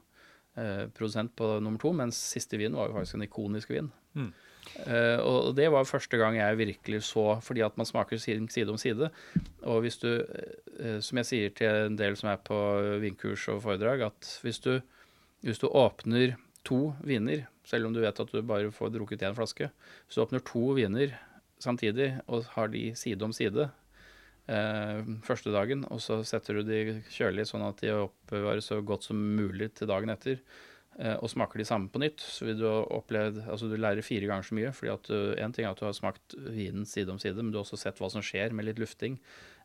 eh, 0.56 0.86
produsent 0.96 1.34
på 1.36 1.56
nummer 1.60 1.80
to, 1.82 1.92
mens 1.96 2.20
siste 2.36 2.60
vin 2.60 2.76
var 2.78 2.90
jo 2.90 2.96
faktisk 2.98 3.18
en 3.18 3.28
ikonisk 3.28 3.74
vin. 3.74 3.90
Mm. 4.14 4.30
Uh, 4.70 5.18
og 5.24 5.54
det 5.56 5.66
var 5.72 5.88
første 5.88 6.18
gang 6.20 6.36
jeg 6.36 6.58
virkelig 6.60 7.00
så, 7.08 7.40
fordi 7.42 7.62
at 7.64 7.76
man 7.80 7.88
smaker 7.88 8.20
side 8.20 8.68
om 8.70 8.78
side. 8.78 9.08
Og 9.66 9.80
hvis 9.82 9.98
du, 9.98 10.20
uh, 10.20 10.98
som 11.02 11.20
jeg 11.20 11.28
sier 11.30 11.54
til 11.56 11.88
en 11.88 11.96
del 11.98 12.16
som 12.18 12.30
er 12.30 12.42
på 12.44 12.58
vinkurs 13.02 13.48
og 13.50 13.62
foredrag, 13.64 14.04
at 14.10 14.30
hvis 14.44 14.60
du, 14.62 14.74
hvis 15.42 15.58
du 15.58 15.66
åpner 15.66 16.36
to 16.66 16.92
viner, 17.06 17.46
selv 17.66 17.88
om 17.88 17.94
du 17.94 18.02
vet 18.02 18.20
at 18.20 18.32
du 18.32 18.40
bare 18.46 18.72
får 18.74 18.92
drukket 18.94 19.24
én 19.26 19.36
flaske, 19.36 19.70
hvis 20.06 20.16
du 20.18 20.24
åpner 20.24 20.44
to 20.44 20.72
viner 20.76 21.14
samtidig 21.60 22.14
og 22.26 22.48
har 22.54 22.72
de 22.72 22.90
side 22.96 23.24
om 23.24 23.34
side 23.36 23.68
eh, 24.50 25.12
første 25.26 25.52
dagen, 25.54 25.84
og 25.92 26.02
så 26.04 26.20
setter 26.26 26.60
du 26.60 26.66
de 26.68 26.98
kjølig 27.12 27.48
sånn 27.50 27.66
at 27.66 27.80
de 27.84 27.94
oppbevares 28.06 28.70
så 28.72 28.80
godt 28.84 29.08
som 29.08 29.20
mulig 29.36 29.72
til 29.76 29.90
dagen 29.90 30.12
etter, 30.12 30.40
eh, 30.98 31.16
og 31.16 31.30
smaker 31.32 31.60
de 31.60 31.68
samme 31.68 31.92
på 31.92 32.02
nytt, 32.02 32.24
så 32.24 32.48
vil 32.48 32.60
du 32.62 32.68
oppleve 32.70 33.44
Altså 33.46 33.70
du 33.70 33.76
lærer 33.78 34.04
fire 34.06 34.28
ganger 34.30 34.48
så 34.48 34.58
mye, 34.58 34.74
fordi 34.76 34.94
at 34.94 35.12
du, 35.12 35.16
en 35.36 35.56
ting 35.56 35.68
er 35.68 35.72
at 35.72 35.80
du 35.80 35.86
har 35.88 35.96
smakt 35.96 36.36
vinen 36.48 36.88
side 36.88 37.12
om 37.12 37.20
side, 37.20 37.40
men 37.40 37.52
du 37.52 37.60
har 37.60 37.66
også 37.66 37.80
sett 37.80 38.00
hva 38.00 38.12
som 38.12 38.24
skjer 38.24 38.56
med 38.56 38.68
litt 38.68 38.82
lufting. 38.82 39.20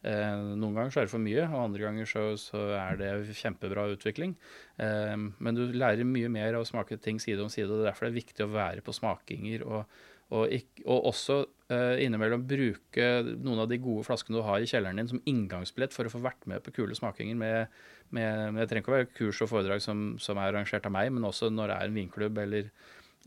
Eh, 0.06 0.42
noen 0.56 0.76
ganger 0.78 0.94
så 0.94 1.02
er 1.02 1.08
det 1.08 1.14
for 1.16 1.24
mye, 1.24 1.46
og 1.50 1.62
andre 1.64 1.86
ganger 1.88 2.10
så, 2.10 2.26
så 2.40 2.66
er 2.78 3.00
det 3.00 3.38
kjempebra 3.40 3.88
utvikling. 3.96 4.36
Eh, 4.82 5.16
men 5.18 5.58
du 5.58 5.64
lærer 5.74 6.08
mye 6.08 6.32
mer 6.32 6.54
av 6.54 6.66
å 6.66 6.70
smake 6.70 7.00
ting 7.02 7.22
side 7.24 7.42
om 7.42 7.50
side, 7.50 7.70
og 7.70 7.80
det 7.80 7.88
er 7.88 7.92
derfor 7.92 8.08
det 8.08 8.14
er 8.14 8.22
viktig 8.22 8.46
å 8.46 8.54
være 8.54 8.86
på 8.86 8.96
smakinger. 8.96 9.66
og 9.66 9.88
og, 10.34 10.50
ikk- 10.50 10.82
og 10.90 11.06
også 11.12 11.38
eh, 11.70 12.02
innimellom 12.06 12.46
bruke 12.50 13.10
noen 13.46 13.62
av 13.62 13.70
de 13.70 13.78
gode 13.82 14.08
flaskene 14.08 14.40
du 14.40 14.46
har 14.46 14.64
i 14.64 14.70
kjelleren 14.70 14.98
din 14.98 15.12
som 15.12 15.22
inngangsbillett 15.30 15.94
for 15.94 16.10
å 16.10 16.14
få 16.14 16.22
vært 16.24 16.48
med 16.50 16.64
på 16.66 16.74
kule 16.80 16.98
smakinger 16.98 17.38
med, 17.38 17.76
med, 18.16 18.58
Det 18.58 18.68
trenger 18.72 18.84
ikke 18.84 18.94
å 18.94 18.98
være 18.98 19.12
kurs 19.14 19.44
og 19.46 19.52
foredrag 19.54 19.84
som, 19.86 20.16
som 20.22 20.42
er 20.42 20.50
arrangert 20.50 20.88
av 20.90 20.96
meg, 20.96 21.12
men 21.14 21.28
også 21.30 21.52
når 21.54 21.70
det 21.70 21.78
er 21.78 21.92
en 21.92 22.00
vinklubb 22.02 22.42
eller 22.42 22.72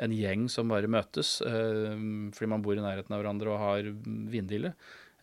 en 0.03 0.14
gjeng 0.14 0.47
som 0.51 0.70
bare 0.70 0.91
møtes 0.91 1.37
eh, 1.47 1.95
fordi 2.35 2.51
man 2.51 2.66
bor 2.66 2.79
i 2.79 2.83
nærheten 2.83 3.14
av 3.14 3.22
hverandre 3.22 3.55
og 3.55 3.62
har 3.62 3.93
vindille. 4.35 4.74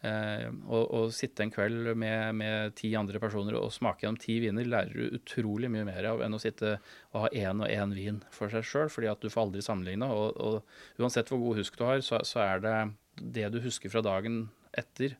Eh, 0.05 0.49
og, 0.67 0.83
og 0.83 1.13
sitte 1.15 1.45
en 1.45 1.53
kveld 1.53 1.93
med, 1.97 2.35
med 2.37 2.75
ti 2.77 2.91
andre 2.97 3.21
personer 3.21 3.57
og 3.57 3.71
smake 3.73 4.03
gjennom 4.03 4.19
ti 4.21 4.37
viner 4.43 4.67
lærer 4.67 4.93
du 4.93 5.17
utrolig 5.17 5.71
mye 5.71 5.85
mer 5.87 6.09
av 6.11 6.21
enn 6.25 6.35
å 6.35 6.41
sitte 6.41 6.75
og 7.13 7.25
ha 7.25 7.31
én 7.31 7.63
og 7.63 7.71
én 7.71 7.95
vin 7.95 8.19
for 8.33 8.51
seg 8.53 8.67
sjøl, 8.67 8.91
fordi 8.91 9.09
at 9.11 9.23
du 9.23 9.31
får 9.31 9.47
aldri 9.47 9.63
sammenligne. 9.65 10.09
Og, 10.11 10.35
og 10.35 11.01
uansett 11.01 11.31
hvor 11.31 11.41
god 11.41 11.61
husk 11.63 11.79
du 11.79 11.85
har, 11.87 12.03
så, 12.05 12.21
så 12.27 12.43
er 12.43 12.61
det 12.65 12.77
det 13.15 13.49
du 13.53 13.61
husker 13.63 13.91
fra 13.91 14.03
dagen 14.05 14.45
etter. 14.77 15.15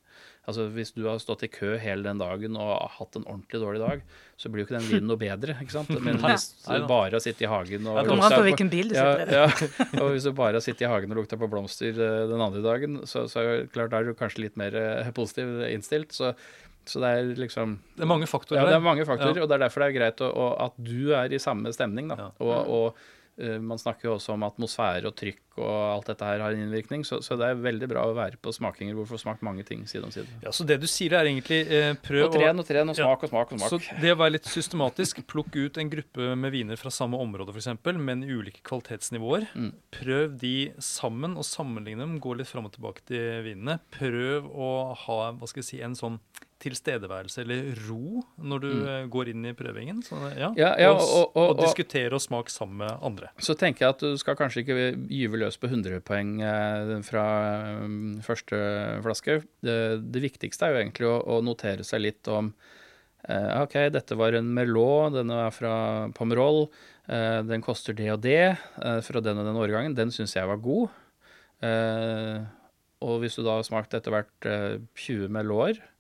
Altså 0.45 0.68
Hvis 0.70 0.91
du 0.93 1.01
har 1.08 1.18
stått 1.18 1.41
i 1.41 1.49
kø 1.49 1.72
hele 1.82 2.06
den 2.06 2.20
dagen 2.22 2.53
og 2.62 2.84
hatt 2.99 3.16
en 3.18 3.24
ordentlig 3.26 3.62
dårlig 3.64 3.80
dag, 3.82 4.01
så 4.38 4.51
blir 4.53 4.62
jo 4.62 4.68
ikke 4.68 4.76
den 4.78 4.86
vinen 4.91 5.08
noe 5.10 5.18
bedre. 5.18 5.56
ikke 5.64 5.74
sant? 5.74 5.89
Men 6.06 6.20
hvis 6.22 6.43
du 6.68 6.86
bare 6.86 7.16
har 7.16 7.24
sittet 7.24 7.47
i 7.47 7.49
hagen 7.49 7.88
og 7.89 7.97
Ja, 7.97 8.03
kommer 8.06 8.28
an 8.28 8.36
på 8.38 8.43
hvilken 8.45 8.70
bil 8.70 8.91
du 8.91 8.93
sitter 8.93 9.26
i. 9.26 9.39
ja. 9.39 9.47
Og 10.03 10.12
hvis 10.14 10.28
du 10.28 10.32
bare 10.38 10.53
har 10.60 10.66
sittet 10.66 10.86
i 10.86 10.91
hagen 10.91 11.16
og 11.16 11.18
lukta 11.24 11.39
på 11.41 11.49
blomster 11.49 11.97
eh, 11.97 12.28
den 12.30 12.43
andre 12.45 12.62
dagen, 12.62 12.99
så, 13.10 13.26
så 13.32 13.41
er 13.41 13.66
klart 13.74 13.89
da 13.95 14.03
er 14.03 14.12
du 14.12 14.14
kanskje 14.20 14.45
litt 14.45 14.60
mer 14.62 14.78
eh, 14.78 15.10
positiv 15.18 15.66
innstilt. 15.72 16.14
Så, 16.14 16.36
så 16.86 17.01
det 17.01 17.10
er 17.18 17.34
liksom 17.41 17.80
Det 17.97 18.06
er 18.06 18.14
mange 18.14 18.30
faktorer 18.30 18.62
Ja, 18.62 18.70
det 18.70 18.78
er 18.78 18.86
mange 18.86 19.08
faktorer, 19.10 19.39
Ja. 19.41 19.47
og 19.47 19.49
det 19.49 19.58
er 19.58 19.66
derfor 19.66 19.82
det 19.82 19.89
er 19.89 19.97
greit 19.97 20.22
å, 20.22 20.30
å, 20.30 20.47
at 20.70 20.78
du 20.78 21.10
er 21.18 21.34
i 21.34 21.41
samme 21.41 21.74
stemning. 21.74 22.14
da. 22.14 22.20
Ja. 22.22 22.30
Og, 22.45 22.70
og 22.70 23.06
man 23.38 23.80
snakker 23.82 24.08
jo 24.08 24.14
også 24.16 24.32
om 24.36 24.46
atmosfære 24.48 25.10
og 25.10 25.16
trykk 25.20 25.42
og 25.56 25.72
alt 25.72 26.10
dette 26.10 26.28
her 26.28 26.42
har 26.44 26.56
en 26.56 26.64
innvirkning, 26.66 27.06
så, 27.08 27.22
så 27.24 27.38
det 27.40 27.48
er 27.48 27.60
veldig 27.64 27.88
bra 27.88 28.04
å 28.10 28.16
være 28.16 28.40
på 28.44 28.52
smakinger 28.56 28.96
hvor 28.96 29.08
du 29.08 29.12
får 29.14 29.22
smakt 29.24 29.44
mange 29.46 29.64
ting 29.68 29.86
side 29.88 30.04
om 30.08 30.12
side. 30.12 30.28
Ja, 30.44 30.52
så 30.56 30.66
det 30.68 30.78
du 30.82 30.88
sier 30.92 31.16
er 31.16 31.30
egentlig 31.30 31.62
eh, 31.72 31.94
prøv 32.04 32.28
Og 32.28 32.36
tren 32.36 32.60
og 32.60 32.68
tren 32.68 32.92
og 32.92 33.00
Ja. 33.00 33.08
smak 33.08 33.24
og 33.24 33.32
smak 33.32 33.54
og 33.56 33.64
Så 33.64 33.80
det 34.02 34.12
å 34.12 34.20
være 34.20 34.36
litt 34.36 34.50
systematisk, 34.52 35.24
plukk 35.32 35.56
ut 35.56 35.80
en 35.80 35.92
gruppe 35.92 36.34
med 36.40 36.56
viner 36.56 36.80
fra 36.80 36.92
samme 36.92 37.20
område 37.22 37.56
f.eks., 37.56 37.72
men 37.96 38.26
i 38.26 38.36
ulike 38.36 38.64
kvalitetsnivåer. 38.68 39.48
Mm. 39.56 39.72
Prøv 39.96 40.36
de 40.42 40.56
sammen 40.84 41.38
og 41.40 41.48
sammenligne 41.48 42.04
dem. 42.04 42.18
Gå 42.24 42.36
litt 42.36 42.52
fram 42.52 42.68
og 42.68 42.76
tilbake 42.76 43.06
til 43.08 43.46
vinene. 43.48 43.80
Prøv 43.96 44.50
å 44.52 44.72
ha 45.06 45.20
hva 45.36 45.48
skal 45.50 45.64
jeg 45.64 45.70
si, 45.72 45.82
en 45.86 45.96
sånn 45.96 46.20
tilstedeværelse 46.66 47.43
eller 47.45 47.72
ro 47.88 48.24
når 48.41 48.63
du 48.66 48.68
mm. 48.74 49.09
går 49.13 49.32
inn 49.32 49.45
i 49.47 49.53
prøvingen. 49.57 50.01
Så, 50.05 50.20
ja, 50.36 50.51
Ja, 50.59 50.72
ja, 50.82 50.91
og, 50.91 51.01
og- 51.05 51.38
og- 51.38 51.49
og 51.55 51.61
diskutere 51.63 52.13
og 52.18 52.24
smake 52.26 52.51
sammen 52.53 52.82
med 52.84 52.97
andre. 53.05 53.30
Så 53.39 53.55
tenker 53.57 53.86
jeg 53.86 53.95
at 53.95 54.03
du 54.05 54.18
skal 54.22 54.36
kanskje 54.39 54.63
ikke 54.66 54.80
gyve 55.09 55.39
løs 55.45 55.57
på 55.61 55.70
100 55.72 56.01
poeng 56.05 56.39
eh, 56.41 56.95
fra 57.07 57.26
eh, 57.80 58.22
første 58.26 58.59
flaske. 59.05 59.39
Det, 59.63 59.78
det 60.11 60.26
viktigste 60.26 60.66
er 60.68 60.74
jo 60.76 60.82
egentlig 60.84 61.07
å, 61.13 61.20
å 61.38 61.39
notere 61.45 61.86
seg 61.88 62.01
litt 62.05 62.28
om 62.34 62.51
eh, 63.30 63.61
OK, 63.63 63.78
dette 63.93 64.18
var 64.20 64.36
en 64.38 64.51
Merlot, 64.53 65.13
denne 65.16 65.45
er 65.47 65.53
fra 65.55 65.76
Pomerol. 66.18 66.68
eh, 67.07 67.41
den 67.45 67.61
koster 67.66 67.93
det 67.97 68.09
og 68.13 68.22
det 68.26 68.38
eh, 68.57 68.99
fra 69.05 69.22
den 69.22 69.38
og 69.41 69.45
den 69.49 69.57
årgangen. 69.61 69.95
Den 69.97 70.11
syns 70.13 70.36
jeg 70.38 70.47
var 70.49 70.57
god. 70.61 70.89
Eh, 71.66 72.39
og 73.05 73.20
hvis 73.22 73.36
du 73.38 73.43
da 73.45 73.57
har 73.59 73.66
smakt 73.68 73.93
etter 73.97 74.13
hvert 74.13 74.47
eh, 74.49 74.78
20 74.97 75.30
Merloter, 75.34 75.82
eh, 75.82 75.91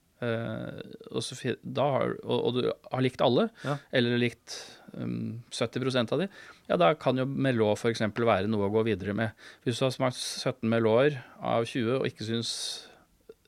og, 1.11 1.21
så, 1.25 1.37
da 1.61 1.85
har, 1.97 2.15
og, 2.23 2.39
og 2.49 2.57
du 2.57 2.69
har 2.71 3.03
likt 3.05 3.21
alle, 3.25 3.47
Ja. 3.65 3.77
eller 3.95 4.17
likt 4.21 4.55
um, 4.97 5.43
70% 5.53 6.13
av 6.15 6.23
de, 6.23 6.27
ja, 6.69 6.77
da 6.81 6.93
kan 6.99 7.17
jo 7.21 7.25
Merlot 7.29 7.77
f.eks. 7.81 8.01
være 8.15 8.49
noe 8.51 8.67
å 8.69 8.73
gå 8.73 8.83
videre 8.87 9.13
med. 9.17 9.31
Hvis 9.65 9.79
du 9.81 9.85
har 9.87 9.93
smakt 9.95 10.17
17 10.19 10.65
Merloter 10.71 11.19
av 11.39 11.67
20 11.69 11.99
og 11.99 12.07
ikke 12.09 12.27
syns 12.27 12.53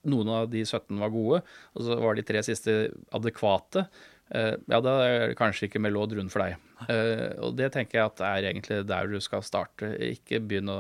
noen 0.07 0.29
av 0.31 0.45
de 0.53 0.61
17 0.63 0.93
var 1.01 1.11
gode, 1.11 1.41
og 1.75 1.83
så 1.83 1.97
var 1.99 2.15
de 2.15 2.23
tre 2.27 2.39
siste 2.45 2.77
adekvate, 3.17 3.87
eh, 4.31 4.53
ja, 4.71 4.79
da 4.83 4.93
er 5.03 5.27
det 5.33 5.39
kanskje 5.39 5.67
ikke 5.67 5.81
Merlot 5.83 6.13
druen 6.13 6.29
for 6.31 6.45
deg. 6.45 6.55
Eh, 6.85 7.31
og 7.41 7.55
det 7.57 7.71
tenker 7.73 7.97
jeg 7.99 8.11
at 8.11 8.21
er 8.25 8.49
egentlig 8.51 8.83
der 8.89 9.09
du 9.09 9.17
skal 9.23 9.45
starte. 9.45 9.89
Ikke 10.11 10.39
begynne, 10.43 10.75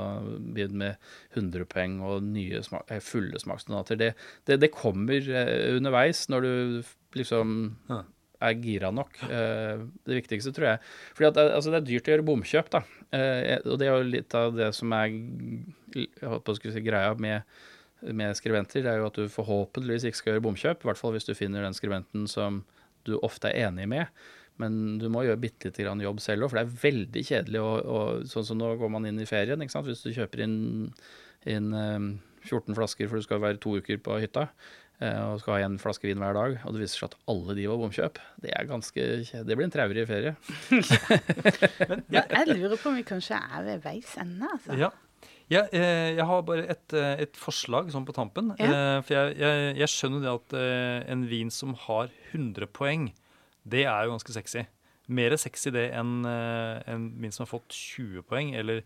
med 0.53 0.97
100 1.33 1.65
poeng 1.71 1.97
og 2.05 2.27
nye 2.27 2.61
smak, 2.65 2.85
eh, 2.93 3.01
fulle 3.03 3.41
smaksdonater. 3.41 3.99
Det, 3.99 4.11
det, 4.49 4.59
det 4.61 4.73
kommer 4.75 5.17
eh, 5.17 5.73
underveis 5.77 6.27
når 6.29 6.45
du 6.45 6.53
liksom 7.17 7.73
er 8.37 8.59
gira 8.61 8.91
nok. 8.93 9.15
Uh, 9.25 9.87
det 10.05 10.19
viktigste, 10.19 10.51
tror 10.53 10.67
jeg. 10.67 10.81
Fordi 11.17 11.27
at, 11.31 11.37
det- 11.39 11.55
altså, 11.55 11.71
det 11.73 11.79
er 11.79 11.87
dyrt 11.87 12.09
å 12.09 12.13
gjøre 12.13 12.27
bomkjøp, 12.27 12.69
da. 12.75 12.83
Uh, 13.09 13.55
og 13.65 13.79
det 13.81 13.87
er 13.87 13.95
jo 13.95 14.11
litt 14.11 14.35
av 14.37 14.53
det 14.53 14.67
som 14.77 14.93
er 14.93 15.09
jeg 15.95 16.11
håper 16.21 16.53
å 16.53 16.73
si, 16.75 16.83
greia 16.85 17.15
med, 17.17 17.57
med 18.13 18.37
skribenter. 18.37 18.83
Det 18.85 18.91
er 18.91 19.01
jo 19.01 19.09
at 19.09 19.17
du 19.17 19.25
forhåpentligvis 19.33 20.05
ikke 20.05 20.21
skal 20.21 20.35
gjøre 20.35 20.45
bomkjøp. 20.45 20.83
I 20.85 20.91
hvert 20.91 21.01
fall 21.01 21.15
hvis 21.17 21.25
du 21.25 21.33
finner 21.37 21.65
den 21.65 21.77
skribenten 21.77 22.27
som 22.29 22.61
du 23.07 23.15
ofte 23.23 23.49
er 23.49 23.71
enig 23.71 23.87
med. 23.89 24.11
Men 24.57 24.97
du 24.97 25.07
må 25.13 25.21
gjøre 25.25 25.39
bitte 25.39 25.69
lite 25.69 25.83
grann 25.85 26.01
jobb 26.01 26.19
selv 26.23 26.43
òg, 26.47 26.49
for 26.49 26.57
det 26.57 26.65
er 26.65 26.79
veldig 26.91 27.23
kjedelig. 27.27 27.59
å- 27.61 27.85
å- 27.85 28.23
sånn 28.25 28.45
som 28.45 28.57
nå 28.57 28.71
går 28.79 28.89
man 28.89 29.05
inn 29.05 29.19
i 29.19 29.25
ferien. 29.29 29.61
ikke 29.61 29.71
sant? 29.75 29.85
Hvis 29.85 30.01
du 30.03 30.09
kjøper 30.13 30.39
inn, 30.43 30.93
inn 31.45 31.73
eh, 31.73 32.17
14 32.47 32.73
flasker 32.75 33.07
for 33.09 33.17
du 33.17 33.21
skal 33.27 33.39
være 33.39 33.59
to 33.59 33.75
uker 33.77 33.97
på 34.01 34.17
hytta, 34.19 34.47
eh, 35.01 35.19
og 35.29 35.39
skal 35.41 35.53
ha 35.59 35.67
én 35.67 35.77
flaske 35.79 36.07
vin 36.09 36.17
hver 36.17 36.33
dag, 36.33 36.59
og 36.65 36.73
det 36.73 36.81
viser 36.81 37.03
seg 37.03 37.11
at 37.11 37.17
alle 37.27 37.53
de 37.55 37.67
var 37.67 37.77
bomkjøp, 37.77 38.17
det 38.41 38.51
er 38.57 38.65
ganske 38.65 38.95
kjedelig. 39.27 39.45
Det 39.45 39.57
blir 39.57 39.67
en 39.67 39.75
traurig 39.77 40.07
ferie. 40.07 40.35
Ja, 42.11 42.23
jeg 42.31 42.47
lurer 42.57 42.77
på 42.79 42.89
om 42.91 42.95
vi 42.97 43.03
kanskje 43.07 43.37
er 43.37 43.63
ved 43.67 43.83
veis 43.85 44.15
ende, 44.21 44.47
altså. 44.53 44.77
Ja. 44.79 44.89
Ja, 45.49 45.61
eh, 45.71 46.15
jeg 46.17 46.25
har 46.27 46.41
bare 46.43 46.65
et, 46.73 46.91
eh, 46.93 47.21
et 47.23 47.37
forslag 47.39 47.87
sånn 47.93 48.05
på 48.05 48.13
tampen. 48.15 48.49
Ja. 48.59 48.67
Eh, 48.67 49.01
for 49.07 49.13
jeg, 49.15 49.37
jeg, 49.39 49.75
jeg 49.79 49.87
skjønner 49.93 50.25
det 50.25 50.33
at 50.33 50.55
eh, 50.59 51.11
en 51.13 51.23
vin 51.29 51.49
som 51.53 51.71
har 51.85 52.09
100 52.33 52.67
poeng, 52.75 53.05
det 53.71 53.85
er 53.85 54.05
jo 54.05 54.13
ganske 54.15 54.35
sexy. 54.35 54.65
Mer 55.07 55.35
sexy 55.39 55.71
det 55.75 55.89
enn 55.95 56.25
eh, 56.27 56.83
en 56.91 57.09
min 57.19 57.31
som 57.31 57.45
har 57.45 57.51
fått 57.53 57.71
20 57.75 58.25
poeng, 58.27 58.53
eller 58.59 58.83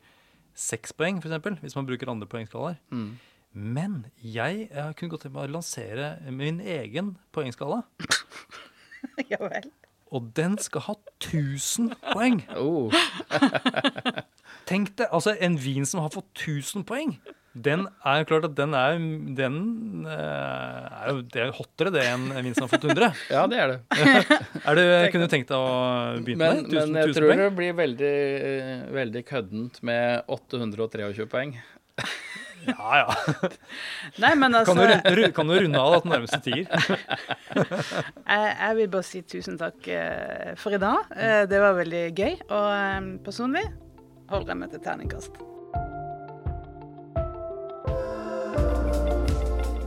6 0.57 0.93
poeng, 0.99 1.21
f.eks., 1.21 1.61
hvis 1.63 1.77
man 1.77 1.87
bruker 1.89 2.11
andre 2.11 2.29
poengskalaer. 2.29 2.77
Mm. 2.91 3.11
Men 3.51 3.95
jeg, 4.23 4.67
jeg 4.71 4.95
kunne 4.97 5.11
godt 5.11 5.25
tenke 5.25 5.35
meg 5.35 5.49
å 5.49 5.55
lansere 5.57 6.13
min 6.31 6.61
egen 6.63 7.15
poengskala. 7.35 7.83
Ja 9.31 9.39
vel. 9.41 9.65
Og 10.13 10.27
den 10.37 10.59
skal 10.61 10.83
ha 10.85 10.93
1000 11.23 11.87
poeng! 12.11 12.43
Oh, 12.53 12.93
Tenk 14.69 14.91
deg, 14.99 15.07
altså 15.09 15.33
en 15.41 15.55
vin 15.57 15.87
som 15.89 16.03
har 16.03 16.11
fått 16.13 16.29
1000 16.37 16.85
poeng. 16.85 17.15
Den 17.51 17.83
er 18.07 18.21
jo 18.21 18.27
klart 18.29 18.45
at 18.47 18.53
den 18.55 18.73
er, 18.79 18.93
den 19.35 19.55
eh, 20.07 20.85
er 21.01 21.09
jo 21.09 21.23
det 21.33 21.41
er 21.43 21.49
hottere 21.57 21.91
det 21.91 22.05
enn 22.07 22.29
har 22.31 22.69
fått 22.71 22.85
100. 22.87 23.09
ja, 23.35 23.41
det 23.51 23.59
er 23.59 23.73
det. 23.73 23.79
Er 24.71 24.77
det, 24.77 24.85
kunne 25.11 25.27
du 25.27 25.33
tenkt 25.33 25.51
deg 25.51 25.57
å 25.57 26.21
begynne 26.23 26.47
Men, 26.47 26.61
med? 26.61 26.71
1000, 26.71 26.93
men 26.93 27.01
jeg 27.01 27.11
1000 27.11 27.17
tror 27.17 27.27
poeng? 27.27 27.41
det 27.41 27.49
blir 27.57 27.75
veldig, 27.81 28.13
veldig 28.95 29.25
køddent 29.27 29.81
med 29.83 30.31
823 30.39 31.27
poeng. 31.31 31.57
Ja, 32.61 32.99
ja. 32.99 33.49
Nei, 34.21 34.35
men 34.37 34.53
altså 34.53 34.75
Kan 34.77 35.15
du, 35.17 35.23
kan 35.33 35.49
du 35.49 35.55
runde 35.57 35.81
av 35.81 35.95
at 35.97 36.03
den 36.05 36.13
nærmeste 36.13 36.41
tier? 36.45 36.67
jeg, 36.69 38.51
jeg 38.53 38.77
vil 38.77 38.91
bare 38.93 39.07
si 39.09 39.23
tusen 39.25 39.57
takk 39.57 39.89
eh, 39.89 40.51
for 40.61 40.77
i 40.77 40.81
dag. 40.85 41.09
Eh, 41.09 41.41
det 41.49 41.57
var 41.65 41.79
veldig 41.81 42.07
gøy. 42.13 42.35
Og 42.53 43.15
personlig 43.25 43.65
holder 44.29 44.53
jeg 44.53 44.61
meg 44.61 44.75
til 44.77 44.85
terningkast. 44.85 45.47